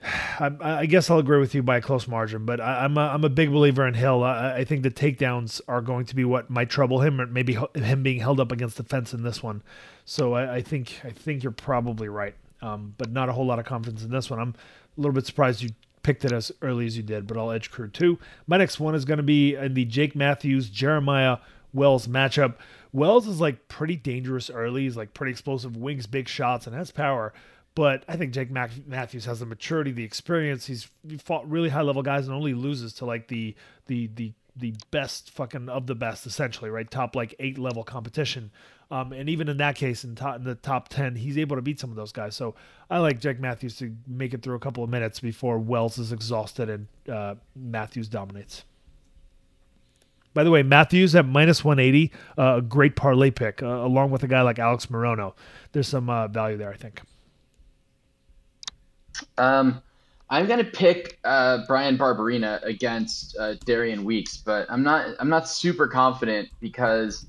I, 0.40 0.50
I, 0.60 0.86
guess 0.86 1.10
I'll 1.10 1.18
agree 1.18 1.38
with 1.38 1.54
you 1.54 1.62
by 1.62 1.78
a 1.78 1.80
close 1.80 2.06
margin, 2.06 2.44
but 2.44 2.60
I, 2.60 2.84
am 2.84 2.96
a, 2.96 3.00
I'm 3.00 3.24
a 3.24 3.28
big 3.28 3.50
believer 3.50 3.86
in 3.86 3.94
Hill. 3.94 4.22
I, 4.22 4.58
I, 4.58 4.64
think 4.64 4.82
the 4.82 4.90
takedowns 4.90 5.60
are 5.68 5.80
going 5.80 6.06
to 6.06 6.14
be 6.14 6.24
what 6.24 6.50
might 6.50 6.70
trouble 6.70 7.00
him, 7.00 7.20
or 7.20 7.26
maybe 7.26 7.58
him 7.74 8.02
being 8.02 8.20
held 8.20 8.40
up 8.40 8.52
against 8.52 8.76
the 8.76 8.84
fence 8.84 9.12
in 9.12 9.22
this 9.22 9.42
one. 9.42 9.62
So 10.10 10.32
I, 10.32 10.54
I 10.54 10.62
think 10.62 11.02
I 11.04 11.10
think 11.10 11.42
you're 11.42 11.52
probably 11.52 12.08
right, 12.08 12.34
um, 12.62 12.94
but 12.96 13.12
not 13.12 13.28
a 13.28 13.32
whole 13.34 13.44
lot 13.44 13.58
of 13.58 13.66
confidence 13.66 14.02
in 14.02 14.10
this 14.10 14.30
one. 14.30 14.38
I'm 14.40 14.54
a 14.96 15.00
little 15.00 15.12
bit 15.12 15.26
surprised 15.26 15.62
you 15.62 15.68
picked 16.02 16.24
it 16.24 16.32
as 16.32 16.50
early 16.62 16.86
as 16.86 16.96
you 16.96 17.02
did, 17.02 17.26
but 17.26 17.36
I'll 17.36 17.50
edge 17.50 17.70
Crute. 17.70 18.18
My 18.46 18.56
next 18.56 18.80
one 18.80 18.94
is 18.94 19.04
going 19.04 19.18
to 19.18 19.22
be 19.22 19.54
in 19.54 19.74
the 19.74 19.84
Jake 19.84 20.16
Matthews 20.16 20.70
Jeremiah 20.70 21.36
Wells 21.74 22.06
matchup. 22.06 22.54
Wells 22.90 23.28
is 23.28 23.38
like 23.38 23.68
pretty 23.68 23.96
dangerous 23.96 24.48
early. 24.48 24.84
He's 24.84 24.96
like 24.96 25.12
pretty 25.12 25.32
explosive, 25.32 25.76
wings 25.76 26.06
big 26.06 26.26
shots, 26.26 26.66
and 26.66 26.74
has 26.74 26.90
power. 26.90 27.34
But 27.74 28.02
I 28.08 28.16
think 28.16 28.32
Jake 28.32 28.50
Matthews 28.50 29.26
has 29.26 29.40
the 29.40 29.46
maturity, 29.46 29.92
the 29.92 30.04
experience. 30.04 30.64
He's 30.64 30.88
fought 31.18 31.48
really 31.50 31.68
high 31.68 31.82
level 31.82 32.02
guys 32.02 32.26
and 32.26 32.34
only 32.34 32.54
loses 32.54 32.94
to 32.94 33.04
like 33.04 33.28
the 33.28 33.54
the 33.88 34.06
the 34.14 34.32
the 34.56 34.74
best 34.90 35.30
fucking 35.30 35.68
of 35.68 35.86
the 35.86 35.94
best, 35.94 36.26
essentially, 36.26 36.70
right? 36.70 36.90
Top 36.90 37.14
like 37.14 37.34
eight 37.38 37.58
level 37.58 37.84
competition. 37.84 38.50
Um, 38.90 39.12
and 39.12 39.28
even 39.28 39.48
in 39.48 39.58
that 39.58 39.76
case, 39.76 40.04
in, 40.04 40.14
top, 40.14 40.36
in 40.36 40.44
the 40.44 40.54
top 40.54 40.88
10, 40.88 41.16
he's 41.16 41.36
able 41.36 41.56
to 41.56 41.62
beat 41.62 41.78
some 41.78 41.90
of 41.90 41.96
those 41.96 42.12
guys. 42.12 42.34
So 42.34 42.54
I 42.88 42.98
like 42.98 43.20
Jake 43.20 43.38
Matthews 43.38 43.76
to 43.78 43.94
make 44.06 44.32
it 44.32 44.42
through 44.42 44.56
a 44.56 44.58
couple 44.58 44.82
of 44.82 44.88
minutes 44.88 45.20
before 45.20 45.58
Wells 45.58 45.98
is 45.98 46.10
exhausted 46.10 46.70
and 46.70 46.86
uh, 47.12 47.34
Matthews 47.54 48.08
dominates. 48.08 48.64
By 50.32 50.44
the 50.44 50.50
way, 50.50 50.62
Matthews 50.62 51.14
at 51.14 51.26
minus 51.26 51.64
180, 51.64 52.12
uh, 52.38 52.56
a 52.58 52.62
great 52.62 52.96
parlay 52.96 53.30
pick, 53.30 53.62
uh, 53.62 53.66
along 53.66 54.10
with 54.10 54.22
a 54.22 54.28
guy 54.28 54.40
like 54.40 54.58
Alex 54.58 54.86
Morono. 54.86 55.34
There's 55.72 55.88
some 55.88 56.08
uh, 56.08 56.28
value 56.28 56.56
there, 56.56 56.70
I 56.70 56.76
think. 56.76 57.02
Um, 59.36 59.82
I'm 60.30 60.46
gonna 60.46 60.62
pick 60.62 61.18
uh, 61.24 61.66
Bryan 61.66 61.98
Barberena 61.98 62.62
against 62.62 63.36
uh, 63.38 63.54
Darian 63.64 64.04
Weeks, 64.04 64.36
but 64.36 64.66
I'm 64.70 64.82
not. 64.82 65.16
I'm 65.18 65.28
not 65.28 65.48
super 65.48 65.88
confident 65.88 66.50
because, 66.60 67.26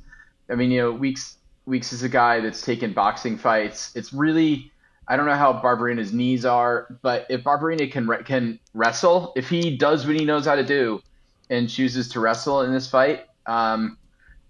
I 0.49 0.55
mean, 0.55 0.69
you 0.69 0.81
know, 0.81 0.91
Weeks 0.91 1.38
Weeks 1.69 1.93
is 1.93 2.03
a 2.03 2.09
guy 2.09 2.39
that's 2.39 2.61
taken 2.61 2.93
boxing 2.93 3.37
fights. 3.37 3.91
It's 3.95 4.11
really. 4.11 4.71
I 5.07 5.15
don't 5.15 5.25
know 5.25 5.35
how 5.35 5.53
Barberena's 5.53 6.13
knees 6.13 6.45
are, 6.45 6.87
but 7.01 7.25
if 7.29 7.43
Barberena 7.43 7.91
can 7.91 8.07
can 8.25 8.59
wrestle, 8.73 9.33
if 9.35 9.49
he 9.49 9.77
does 9.77 10.05
what 10.05 10.15
he 10.15 10.25
knows 10.25 10.45
how 10.45 10.55
to 10.55 10.63
do, 10.63 11.01
and 11.49 11.69
chooses 11.69 12.09
to 12.09 12.19
wrestle 12.19 12.61
in 12.61 12.73
this 12.73 12.87
fight, 12.87 13.25
um, 13.45 13.97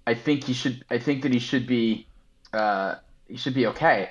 I 0.08 0.14
think 0.14 0.44
he 0.46 0.54
should. 0.54 0.84
I 0.90 0.98
think 0.98 1.22
that 1.24 1.34
he 1.34 1.40
should 1.40 1.68
be. 1.68 2.08
Uh, 2.54 2.96
he 3.28 3.38
should 3.38 3.54
be 3.54 3.68
okay. 3.68 4.10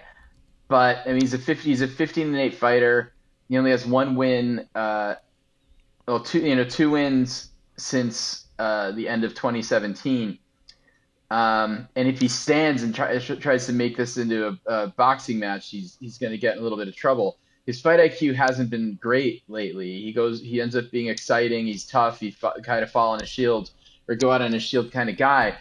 But 0.69 0.99
I 1.07 1.09
mean, 1.09 1.21
he's 1.21 1.35
a 1.35 1.39
50. 1.39 1.63
He's 1.69 1.81
a 1.81 1.89
15 1.89 2.29
and 2.29 2.37
8 2.37 2.55
fighter. 2.55 3.15
He 3.49 3.57
only 3.57 3.71
has 3.71 3.87
one 3.87 4.15
win. 4.15 4.69
Uh, 4.75 5.15
well, 6.07 6.21
two 6.21 6.41
you 6.41 6.57
know 6.57 6.65
two 6.65 6.91
wins 6.91 7.51
since 7.77 8.47
uh, 8.59 8.93
the 8.93 9.09
end 9.09 9.25
of 9.25 9.35
2017. 9.35 10.39
Um, 11.31 11.89
and 11.95 12.09
if 12.09 12.21
he 12.21 12.29
stands 12.29 12.83
and 12.83 12.95
try, 12.95 13.19
tries 13.19 13.67
to 13.67 13.73
make 13.73 13.97
this 13.97 14.17
into 14.17 14.49
a, 14.49 14.73
a 14.73 14.87
boxing 14.89 15.39
match, 15.39 15.69
he's 15.69 15.97
he's 16.01 16.19
going 16.19 16.33
to 16.33 16.39
get 16.39 16.55
in 16.55 16.61
a 16.61 16.63
little 16.63 16.79
bit 16.79 16.89
of 16.89 16.97
trouble. 16.97 17.39
His 17.67 17.81
fight 17.81 18.01
IQ 18.01 18.35
hasn't 18.35 18.71
been 18.71 18.95
great 18.95 19.43
lately. 19.47 20.01
He 20.01 20.11
goes, 20.11 20.41
he 20.41 20.59
ends 20.59 20.75
up 20.75 20.91
being 20.91 21.09
exciting. 21.09 21.67
He's 21.67 21.85
tough. 21.85 22.19
He 22.19 22.35
kind 22.63 22.83
of 22.83 22.91
fall 22.91 23.11
on 23.11 23.21
his 23.21 23.29
shield 23.29 23.71
or 24.09 24.15
go 24.15 24.33
out 24.33 24.41
on 24.41 24.53
his 24.53 24.63
shield 24.63 24.91
kind 24.91 25.11
of 25.11 25.19
guy. 25.19 25.55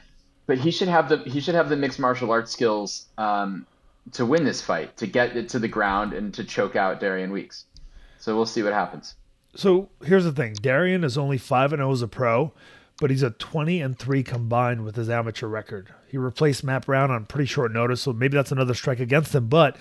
But 0.46 0.58
he 0.58 0.72
should 0.72 0.88
have 0.88 1.10
the 1.10 1.18
he 1.18 1.42
should 1.42 1.56
have 1.56 1.68
the 1.68 1.76
mixed 1.76 2.00
martial 2.00 2.32
arts 2.32 2.52
skills 2.52 3.08
um, 3.18 3.68
to 4.14 4.26
win 4.26 4.46
this 4.46 4.62
fight, 4.62 4.96
to 4.98 5.06
get 5.06 5.36
it 5.36 5.50
to 5.50 5.60
the 5.60 5.68
ground 5.68 6.14
and 6.14 6.34
to 6.36 6.46
choke 6.46 6.78
out 6.78 7.02
Darian 7.02 7.32
Weeks. 7.32 7.66
So 8.20 8.36
we'll 8.38 8.46
see 8.46 8.64
what 8.64 8.72
happens. 8.72 9.16
So 9.56 9.90
here's 10.02 10.24
the 10.24 10.32
thing: 10.32 10.54
Darian 10.54 11.04
is 11.04 11.18
only 11.18 11.38
five 11.38 11.74
and 11.74 11.82
zero 11.82 11.92
as 11.92 12.02
a 12.02 12.08
pro 12.08 12.54
but 13.00 13.10
he's 13.10 13.24
a 13.24 13.32
20 13.32 13.82
and 13.82 13.98
3 13.98 14.24
combined 14.24 14.84
with 14.84 14.96
his 14.96 15.10
amateur 15.10 15.48
record. 15.48 15.94
He 16.08 16.18
replaced 16.18 16.64
Matt 16.64 16.86
Brown 16.86 17.12
on 17.12 17.26
pretty 17.26 17.46
short 17.46 17.72
notice, 17.72 18.02
so 18.02 18.14
maybe 18.14 18.36
that's 18.36 18.52
another 18.52 18.74
strike 18.74 19.00
against 19.00 19.36
him, 19.36 19.48
but 19.48 19.78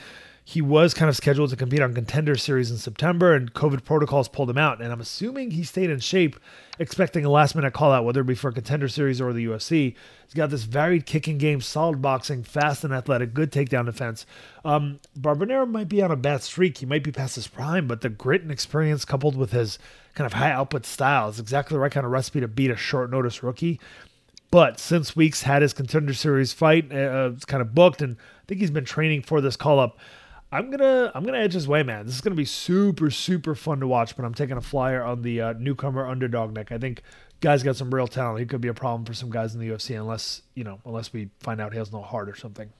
he 0.48 0.62
was 0.62 0.94
kind 0.94 1.08
of 1.08 1.16
scheduled 1.16 1.50
to 1.50 1.56
compete 1.56 1.82
on 1.82 1.92
contender 1.92 2.36
series 2.36 2.70
in 2.70 2.76
September 2.76 3.34
and 3.34 3.52
COVID 3.52 3.84
protocols 3.84 4.28
pulled 4.28 4.48
him 4.48 4.56
out. 4.56 4.80
And 4.80 4.92
I'm 4.92 5.00
assuming 5.00 5.50
he 5.50 5.64
stayed 5.64 5.90
in 5.90 5.98
shape, 5.98 6.38
expecting 6.78 7.24
a 7.24 7.30
last 7.30 7.56
minute 7.56 7.72
call 7.72 7.90
out, 7.90 8.04
whether 8.04 8.20
it 8.20 8.28
be 8.28 8.36
for 8.36 8.52
contender 8.52 8.86
series 8.86 9.20
or 9.20 9.32
the 9.32 9.44
UFC. 9.44 9.96
He's 10.24 10.34
got 10.34 10.50
this 10.50 10.62
varied 10.62 11.04
kicking 11.04 11.36
game, 11.36 11.60
solid 11.60 12.00
boxing, 12.00 12.44
fast 12.44 12.84
and 12.84 12.94
athletic, 12.94 13.34
good 13.34 13.50
takedown 13.50 13.86
defense. 13.86 14.24
Um, 14.64 15.00
Barberena 15.18 15.68
might 15.68 15.88
be 15.88 16.00
on 16.00 16.12
a 16.12 16.16
bad 16.16 16.44
streak. 16.44 16.78
He 16.78 16.86
might 16.86 17.02
be 17.02 17.10
past 17.10 17.34
his 17.34 17.48
prime, 17.48 17.88
but 17.88 18.02
the 18.02 18.08
grit 18.08 18.42
and 18.42 18.52
experience 18.52 19.04
coupled 19.04 19.36
with 19.36 19.50
his 19.50 19.80
kind 20.16 20.26
of 20.26 20.32
high 20.32 20.50
output 20.50 20.84
style 20.84 21.28
is 21.28 21.38
exactly 21.38 21.74
the 21.74 21.78
right 21.78 21.92
kind 21.92 22.04
of 22.04 22.10
recipe 22.10 22.40
to 22.40 22.48
beat 22.48 22.70
a 22.70 22.76
short 22.76 23.10
notice 23.10 23.42
rookie. 23.42 23.78
But 24.50 24.80
since 24.80 25.14
Weeks 25.14 25.42
had 25.42 25.62
his 25.62 25.72
contender 25.72 26.14
series 26.14 26.52
fight, 26.52 26.90
uh, 26.92 27.30
it's 27.34 27.44
kind 27.44 27.60
of 27.60 27.74
booked, 27.74 28.00
and 28.00 28.16
I 28.16 28.44
think 28.48 28.60
he's 28.60 28.70
been 28.70 28.84
training 28.84 29.22
for 29.22 29.40
this 29.40 29.56
call 29.56 29.78
up. 29.78 29.98
I'm 30.50 30.70
gonna 30.70 31.12
I'm 31.14 31.24
gonna 31.24 31.38
edge 31.38 31.52
his 31.52 31.68
way, 31.68 31.82
man. 31.82 32.06
This 32.06 32.14
is 32.14 32.20
gonna 32.20 32.36
be 32.36 32.44
super 32.44 33.10
super 33.10 33.54
fun 33.54 33.80
to 33.80 33.86
watch. 33.86 34.16
But 34.16 34.24
I'm 34.24 34.34
taking 34.34 34.56
a 34.56 34.60
flyer 34.60 35.02
on 35.02 35.22
the 35.22 35.40
uh, 35.40 35.52
newcomer 35.58 36.06
underdog 36.06 36.54
neck. 36.54 36.72
I 36.72 36.78
think 36.78 37.02
guy's 37.40 37.62
got 37.62 37.76
some 37.76 37.92
real 37.92 38.06
talent. 38.06 38.38
He 38.38 38.46
could 38.46 38.60
be 38.60 38.68
a 38.68 38.74
problem 38.74 39.04
for 39.04 39.12
some 39.12 39.28
guys 39.28 39.54
in 39.54 39.60
the 39.60 39.68
UFC 39.68 39.98
unless 39.98 40.42
you 40.54 40.64
know 40.64 40.78
unless 40.86 41.12
we 41.12 41.30
find 41.40 41.60
out 41.60 41.72
he 41.72 41.78
has 41.78 41.92
no 41.92 42.00
heart 42.00 42.28
or 42.28 42.36
something. 42.36 42.70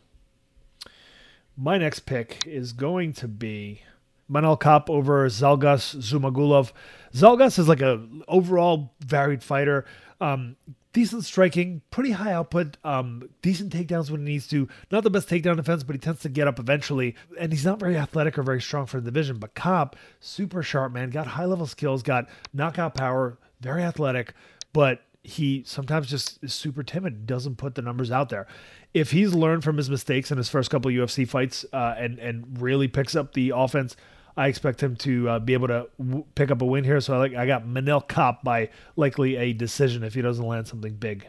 My 1.57 1.77
next 1.77 2.01
pick 2.01 2.44
is 2.46 2.72
going 2.72 3.12
to 3.14 3.29
be 3.29 3.83
Manel 4.31 4.61
Kape 4.61 4.91
over 4.91 5.27
Zhalgas 5.29 5.97
Zhumagulov. 5.97 6.73
Zhalgas 7.15 7.59
is 7.59 7.69
like 7.69 7.81
a 7.81 8.07
overall 8.29 8.95
varied 9.01 9.43
fighter. 9.43 9.85
Um, 10.21 10.57
decent 10.93 11.25
striking, 11.25 11.83
pretty 11.91 12.12
high 12.12 12.33
output, 12.33 12.79
um, 12.83 13.29
decent 13.43 13.71
takedowns 13.71 14.11
when 14.11 14.27
he 14.27 14.33
needs 14.33 14.47
to. 14.49 14.67
Not 14.91 15.05
the 15.05 15.11
best 15.11 15.29
takedown 15.29 15.57
defense, 15.57 15.83
but 15.83 15.95
he 15.95 16.01
tends 16.01 16.23
to 16.23 16.31
get 16.31 16.49
up 16.49 16.59
eventually. 16.59 17.15
And 17.39 17.53
he's 17.53 17.67
not 17.67 17.79
very 17.79 17.97
athletic 17.97 18.39
or 18.39 18.43
very 18.43 18.62
strong 18.62 18.87
for 18.87 18.99
the 18.99 19.11
division. 19.11 19.39
But 19.39 19.55
Kape, 19.55 19.95
super 20.21 20.62
sharp 20.62 20.93
man, 20.93 21.11
got 21.11 21.27
high 21.27 21.45
level 21.45 21.67
skills, 21.67 22.03
got 22.03 22.29
knockout 22.55 22.95
power, 22.95 23.39
very 23.61 23.83
athletic, 23.83 24.33
but 24.73 25.03
he 25.23 25.65
sometimes 25.67 26.07
just 26.07 26.43
is 26.43 26.55
super 26.55 26.83
timid, 26.83 27.27
doesn't 27.27 27.57
put 27.57 27.75
the 27.75 27.83
numbers 27.83 28.11
out 28.11 28.29
there. 28.29 28.47
If 28.95 29.11
he's 29.11 29.35
learned 29.35 29.65
from 29.65 29.77
his 29.77 29.91
mistakes 29.91 30.31
in 30.31 30.39
his 30.39 30.49
first 30.49 30.71
couple 30.71 30.91
UFC 30.91 31.29
fights 31.29 31.67
uh, 31.73 31.95
and 31.99 32.19
and 32.19 32.61
really 32.62 32.89
picks 32.89 33.15
up 33.15 33.35
the 33.35 33.53
offense 33.55 33.97
I 34.37 34.49
expect 34.49 34.83
him 34.83 34.96
to 34.96 35.29
uh, 35.29 35.38
be 35.38 35.55
able 35.55 35.68
to 35.68 35.88
w- 35.99 36.25
pick 36.35 36.51
up 36.51 36.61
a 36.61 36.64
win 36.64 36.85
here. 36.85 37.01
So 37.01 37.14
I 37.14 37.18
like 37.18 37.35
I 37.35 37.46
got 37.46 37.64
Manel 37.64 38.07
Kape 38.07 38.42
by 38.42 38.70
likely 38.96 39.37
a 39.37 39.53
decision 39.53 40.05
if 40.05 40.14
he 40.14 40.22
doesn't 40.22 40.46
land 40.46 40.68
something 40.68 40.94
big. 40.94 41.29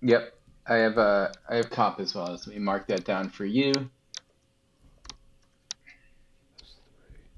Yep, 0.00 0.34
I 0.66 0.74
have 0.76 0.98
uh, 0.98 1.28
I 1.48 1.56
have 1.56 1.70
Kape 1.70 2.00
as 2.00 2.14
well. 2.14 2.36
So 2.38 2.50
let 2.50 2.58
me 2.58 2.64
mark 2.64 2.86
that 2.88 3.04
down 3.04 3.28
for 3.28 3.44
you. 3.44 3.72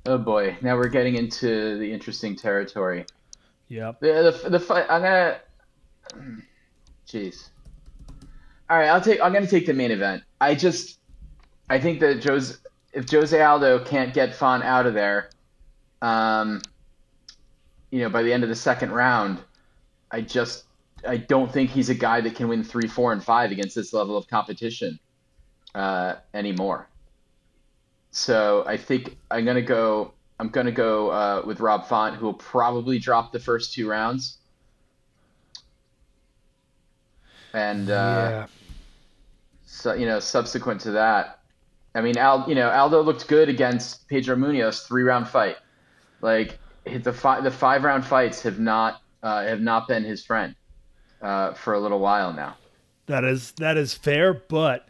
Oh 0.07 0.19
boy, 0.19 0.57
now 0.61 0.77
we're 0.77 0.89
getting 0.89 1.17
into 1.17 1.79
the 1.79 1.91
interesting 1.91 2.37
territory. 2.37 3.07
Yep. 3.69 4.01
The 4.01 4.39
the, 4.43 4.51
the 4.51 4.61
fight. 4.61 4.87
I'm 4.89 5.03
gonna. 5.03 5.41
Jeez. 7.09 7.49
All 8.71 8.79
right, 8.79 8.89
I'll 8.89 9.01
take. 9.01 9.21
I'm 9.21 9.33
gonna 9.33 9.47
take 9.47 9.67
the 9.67 9.75
main 9.75 9.91
event. 9.91 10.23
I 10.41 10.55
just, 10.55 11.01
I 11.69 11.81
think 11.81 12.01
that 12.01 12.21
Joe's 12.21 12.59
if 12.95 13.11
Jose 13.11 13.41
Aldo 13.41 13.85
can't 13.85 14.15
get 14.15 14.35
Font 14.35 14.63
out 14.63 14.87
of 14.87 14.95
there, 14.95 15.31
um, 16.01 16.63
you 17.91 18.01
know, 18.01 18.09
by 18.09 18.23
the 18.23 18.33
end 18.33 18.43
of 18.43 18.49
the 18.49 18.57
second 18.57 18.93
round, 18.93 19.41
I 20.11 20.21
just 20.21 20.65
I 21.07 21.17
don't 21.17 21.53
think 21.53 21.71
he's 21.71 21.91
a 21.91 21.95
guy 21.95 22.21
that 22.21 22.35
can 22.37 22.49
win 22.49 22.65
three, 22.65 22.89
four, 22.89 23.13
and 23.13 23.23
five 23.23 23.51
against 23.51 23.75
this 23.75 23.93
level 23.93 24.17
of 24.17 24.29
competition 24.29 24.99
uh, 25.75 26.15
anymore. 26.33 26.89
So 28.11 28.65
I 28.67 28.77
think 28.77 29.17
I'm 29.31 29.45
gonna 29.45 29.61
go. 29.61 30.13
I'm 30.39 30.49
gonna 30.49 30.73
go 30.73 31.11
uh, 31.11 31.43
with 31.45 31.61
Rob 31.61 31.87
Font, 31.87 32.17
who 32.17 32.27
will 32.27 32.35
probably 32.35 32.99
drop 32.99 33.33
the 33.33 33.41
first 33.41 33.73
two 33.73 33.89
rounds. 33.89 34.39
And 37.53 37.91
uh, 37.91 37.93
yeah. 38.31 38.47
so 39.67 39.95
you 39.95 40.07
know, 40.07 40.21
subsequent 40.21 40.81
to 40.83 40.93
that, 40.93 41.41
I 41.95 42.01
mean, 42.01 42.19
Al, 42.19 42.45
you 42.49 42.55
know, 42.55 42.71
Aldo 42.71 43.03
looked 43.03 43.29
good 43.29 43.49
against 43.49 44.09
Pedro 44.09 44.37
Munhoz 44.37 44.87
three 44.87 45.03
round 45.03 45.29
fight. 45.29 45.57
Like 46.21 46.59
the 46.85 47.13
five 47.13 47.45
the 47.45 47.51
five 47.51 47.85
round 47.85 48.05
fights 48.05 48.43
have 48.43 48.59
not 48.59 49.03
uh, 49.23 49.45
have 49.45 49.61
not 49.61 49.89
been 49.89 50.05
his 50.05 50.25
friend 50.25 50.55
uh, 51.23 51.55
for 51.55 51.75
a 51.75 51.81
little 51.81 52.01
while 52.01 52.33
now. 52.33 52.57
That 53.07 53.25
is 53.25 53.53
that 53.59 53.77
is 53.77 53.95
fair, 53.95 54.35
but 54.35 54.89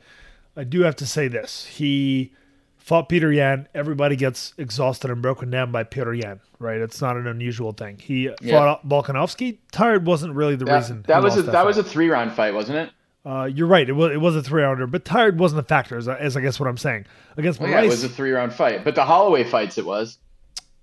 I 0.57 0.65
do 0.65 0.83
have 0.83 0.97
to 0.97 1.07
say 1.07 1.29
this: 1.29 1.67
he 1.67 2.33
fought 2.77 3.09
Peter 3.09 3.33
Yan. 3.33 3.69
Everybody 3.75 4.17
gets 4.17 4.55
exhausted 4.57 5.11
and 5.11 5.21
broken 5.21 5.51
down 5.51 5.73
by 5.73 5.85
Peter 5.85 6.15
Yan, 6.15 6.41
right? 6.59 6.81
It's 6.81 7.01
not 7.01 7.17
an 7.17 7.27
unusual 7.27 7.73
thing. 7.73 7.99
He 7.99 8.31
yeah. 8.41 8.59
fought 8.59 8.89
Volkanovski. 8.89 9.59
Tired 9.73 10.07
wasn't 10.07 10.35
really 10.35 10.57
the 10.57 10.65
that, 10.67 10.77
reason. 10.77 11.05
That 11.07 11.23
was 11.23 11.37
a, 11.37 11.43
that, 11.43 11.53
that 11.53 11.67
was 11.67 11.77
a 11.77 11.85
three 11.85 12.09
round 12.09 12.33
fight, 12.33 12.55
wasn't 12.55 12.79
it? 12.79 12.91
Uh, 13.25 13.45
you're 13.45 13.67
right. 13.67 13.89
It 13.89 13.93
was 13.93 14.13
it 14.13 14.21
was 14.21 14.37
a 14.37 14.43
three 14.43 14.63
rounder, 14.63 14.87
but 14.87 15.05
tired 15.05 15.39
wasn't 15.39 15.61
a 15.61 15.65
factor, 15.65 15.97
as, 15.97 16.09
as 16.09 16.37
I 16.37 16.41
guess 16.41 16.61
what 16.61 16.69
I'm 16.69 16.77
saying. 16.77 17.07
Against 17.37 17.59
well, 17.59 17.71
yeah, 17.71 17.83
it 17.83 17.89
was 17.89 18.05
a 18.05 18.09
three 18.09 18.33
round 18.33 18.53
fight, 18.53 18.85
but 18.85 18.95
the 18.95 19.05
Holloway 19.05 19.45
fights 19.45 19.79
it 19.79 19.87
was. 19.87 20.19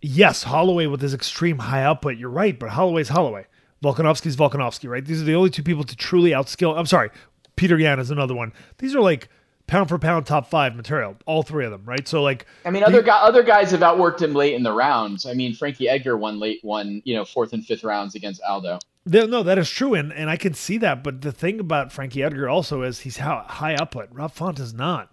Yes, 0.02 0.44
Holloway 0.44 0.88
with 0.88 1.02
his 1.02 1.14
extreme 1.14 1.60
high 1.60 1.84
output. 1.84 2.18
You're 2.18 2.30
right, 2.32 2.58
but 2.58 2.70
Holloway's 2.70 3.10
Holloway. 3.10 3.46
Volkanovski's 3.84 4.36
Volkanovski, 4.36 4.90
right? 4.90 5.06
These 5.06 5.22
are 5.22 5.26
the 5.26 5.36
only 5.36 5.50
two 5.50 5.64
people 5.64 5.84
to 5.84 5.96
truly 5.96 6.32
outskill. 6.32 6.78
I'm 6.78 6.86
sorry, 6.86 7.12
Peter 7.56 7.78
Yan 7.78 8.00
is 8.00 8.10
another 8.10 8.36
one. 8.36 8.54
These 8.80 8.96
are 8.96 9.02
like 9.02 9.30
pound 9.68 9.90
for 9.90 10.00
pound 10.00 10.26
top 10.26 10.50
five 10.50 10.76
material, 10.76 11.16
all 11.28 11.44
three 11.44 11.66
of 11.66 11.72
them, 11.72 11.84
right? 11.86 12.08
So 12.08 12.24
like, 12.24 12.48
I 12.66 12.72
mean, 12.72 12.84
other 12.84 13.04
guy, 13.04 13.20
other 13.20 13.44
guys 13.44 13.70
have 13.72 13.82
outworked 13.82 14.22
him 14.22 14.34
late 14.34 14.56
in 14.56 14.64
the 14.64 14.74
rounds. 14.74 15.28
I 15.28 15.34
mean, 15.34 15.54
Frankie 15.54 15.88
Edgar 15.88 16.18
won 16.18 16.40
late, 16.40 16.60
won 16.64 17.04
you 17.06 17.16
know 17.16 17.24
fourth 17.24 17.54
and 17.54 17.64
fifth 17.64 17.84
rounds 17.84 18.16
against 18.16 18.42
Aldo. 18.42 18.80
No, 19.06 19.42
that 19.42 19.58
is 19.58 19.70
true, 19.70 19.96
and, 19.96 20.14
and 20.14 20.30
I 20.30 20.38
can 20.38 20.54
see 20.54 20.78
that. 20.78 21.04
But 21.04 21.22
the 21.22 21.32
thing 21.32 21.60
about 21.60 21.92
Frankie 21.92 22.22
Edgar 22.22 22.48
also 22.48 22.84
is 22.84 23.00
he's 23.00 23.18
high 23.18 23.76
output. 23.76 24.10
Rob 24.12 24.32
Font 24.32 24.60
is 24.60 24.74
not. 24.74 25.12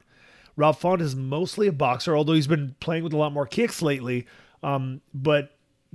Rob 0.57 0.77
Font 0.77 1.01
is 1.01 1.16
mostly 1.16 1.68
a 1.68 1.72
boxer, 1.72 2.16
although 2.16 2.35
he's 2.35 2.46
been 2.46 2.74
playing 2.81 3.05
with 3.05 3.12
a 3.12 3.16
lot 3.16 3.33
more 3.33 3.46
kicks 3.46 3.81
lately. 3.81 4.27
Um, 4.62 5.01
but 5.14 5.53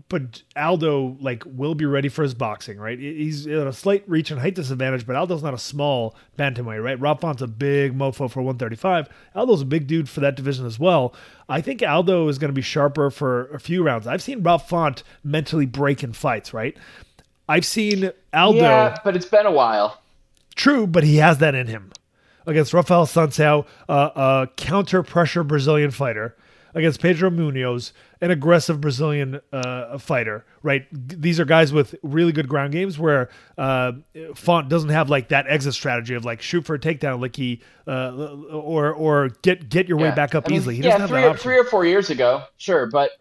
but 0.10 0.42
Aldo 0.56 1.18
like 1.20 1.44
will 1.46 1.76
be 1.76 1.86
ready 1.86 2.10
for 2.10 2.24
his 2.24 2.34
boxing, 2.34 2.80
right? 2.80 2.98
He's 2.98 3.46
at 3.46 3.68
a 3.68 3.74
slight 3.74 4.04
reach 4.10 4.32
and 4.32 4.40
height 4.40 4.56
disadvantage, 4.56 5.06
but 5.06 5.16
Aldo's 5.16 5.44
not 5.44 5.54
a 5.54 5.60
small 5.60 6.16
bantamweight, 6.38 6.84
right? 6.84 7.00
Rob 7.00 7.22
Font's 7.22 7.44
a 7.44 7.48
big 7.48 7.96
mofo 7.96 8.30
for 8.30 8.42
135. 8.42 9.08
Aldo's 9.36 9.62
a 9.62 9.66
big 9.66 9.86
dude 9.86 10.10
for 10.10 10.20
that 10.22 10.36
division 10.36 10.66
as 10.66 10.80
well. 10.80 11.14
I 11.48 11.62
think 11.62 11.84
Aldo 11.84 12.28
is 12.28 12.40
going 12.40 12.50
to 12.50 12.56
be 12.56 12.62
sharper 12.64 13.12
for 13.12 13.48
a 13.54 13.60
few 13.60 13.84
rounds. 13.84 14.08
I've 14.08 14.24
seen 14.24 14.42
Rob 14.42 14.64
Font 14.64 15.04
mentally 15.24 15.68
break 15.68 16.04
in 16.04 16.14
fights, 16.14 16.54
right? 16.54 16.76
I've 17.48 17.66
seen 17.66 18.12
Aldo. 18.34 18.60
Yeah, 18.60 18.98
but 19.04 19.16
it's 19.16 19.26
been 19.26 19.46
a 19.46 19.52
while. 19.52 20.02
True, 20.56 20.88
but 20.88 21.04
he 21.04 21.18
has 21.18 21.40
that 21.40 21.56
in 21.56 21.68
him. 21.68 21.92
Against 22.46 22.74
Rafael 22.74 23.06
Assunção, 23.06 23.66
uh, 23.88 24.10
a 24.16 24.48
counter 24.56 25.04
pressure 25.04 25.44
Brazilian 25.44 25.92
fighter. 25.92 26.36
Against 26.76 27.02
Pedro 27.02 27.30
Munhoz, 27.30 27.92
an 28.20 28.32
aggressive 28.32 28.82
Brazilian 28.82 29.40
uh, 29.52 30.00
fighter, 30.00 30.44
right? 30.64 30.88
These 30.92 31.40
are 31.40 31.46
guys 31.46 31.72
with 31.72 31.94
really 32.02 32.32
good 32.32 32.48
ground 32.48 32.72
games 32.72 32.98
where 32.98 33.30
uh, 33.60 33.92
Font 34.34 34.70
doesn't 34.70 34.90
have 34.90 35.08
like 35.08 35.28
that 35.28 35.46
exit 35.48 35.76
strategy 35.76 36.16
of 36.16 36.26
like 36.26 36.42
shoot 36.42 36.66
for 36.66 36.74
a 36.74 36.80
takedown, 36.80 37.22
like 37.22 37.36
he 37.36 37.62
uh, 37.88 38.12
or 38.50 38.92
or 38.92 39.30
get 39.44 39.70
get 39.70 39.88
your 39.88 40.00
yeah. 40.00 40.10
way 40.10 40.16
back 40.16 40.34
up 40.34 40.46
I 40.48 40.50
mean, 40.50 40.58
easily. 40.58 40.76
He 40.78 40.82
yeah, 40.82 41.06
three, 41.06 41.32
three 41.34 41.60
or 41.60 41.64
four 41.66 41.86
years 41.86 42.10
ago, 42.10 42.44
sure, 42.58 42.88
but 42.88 43.12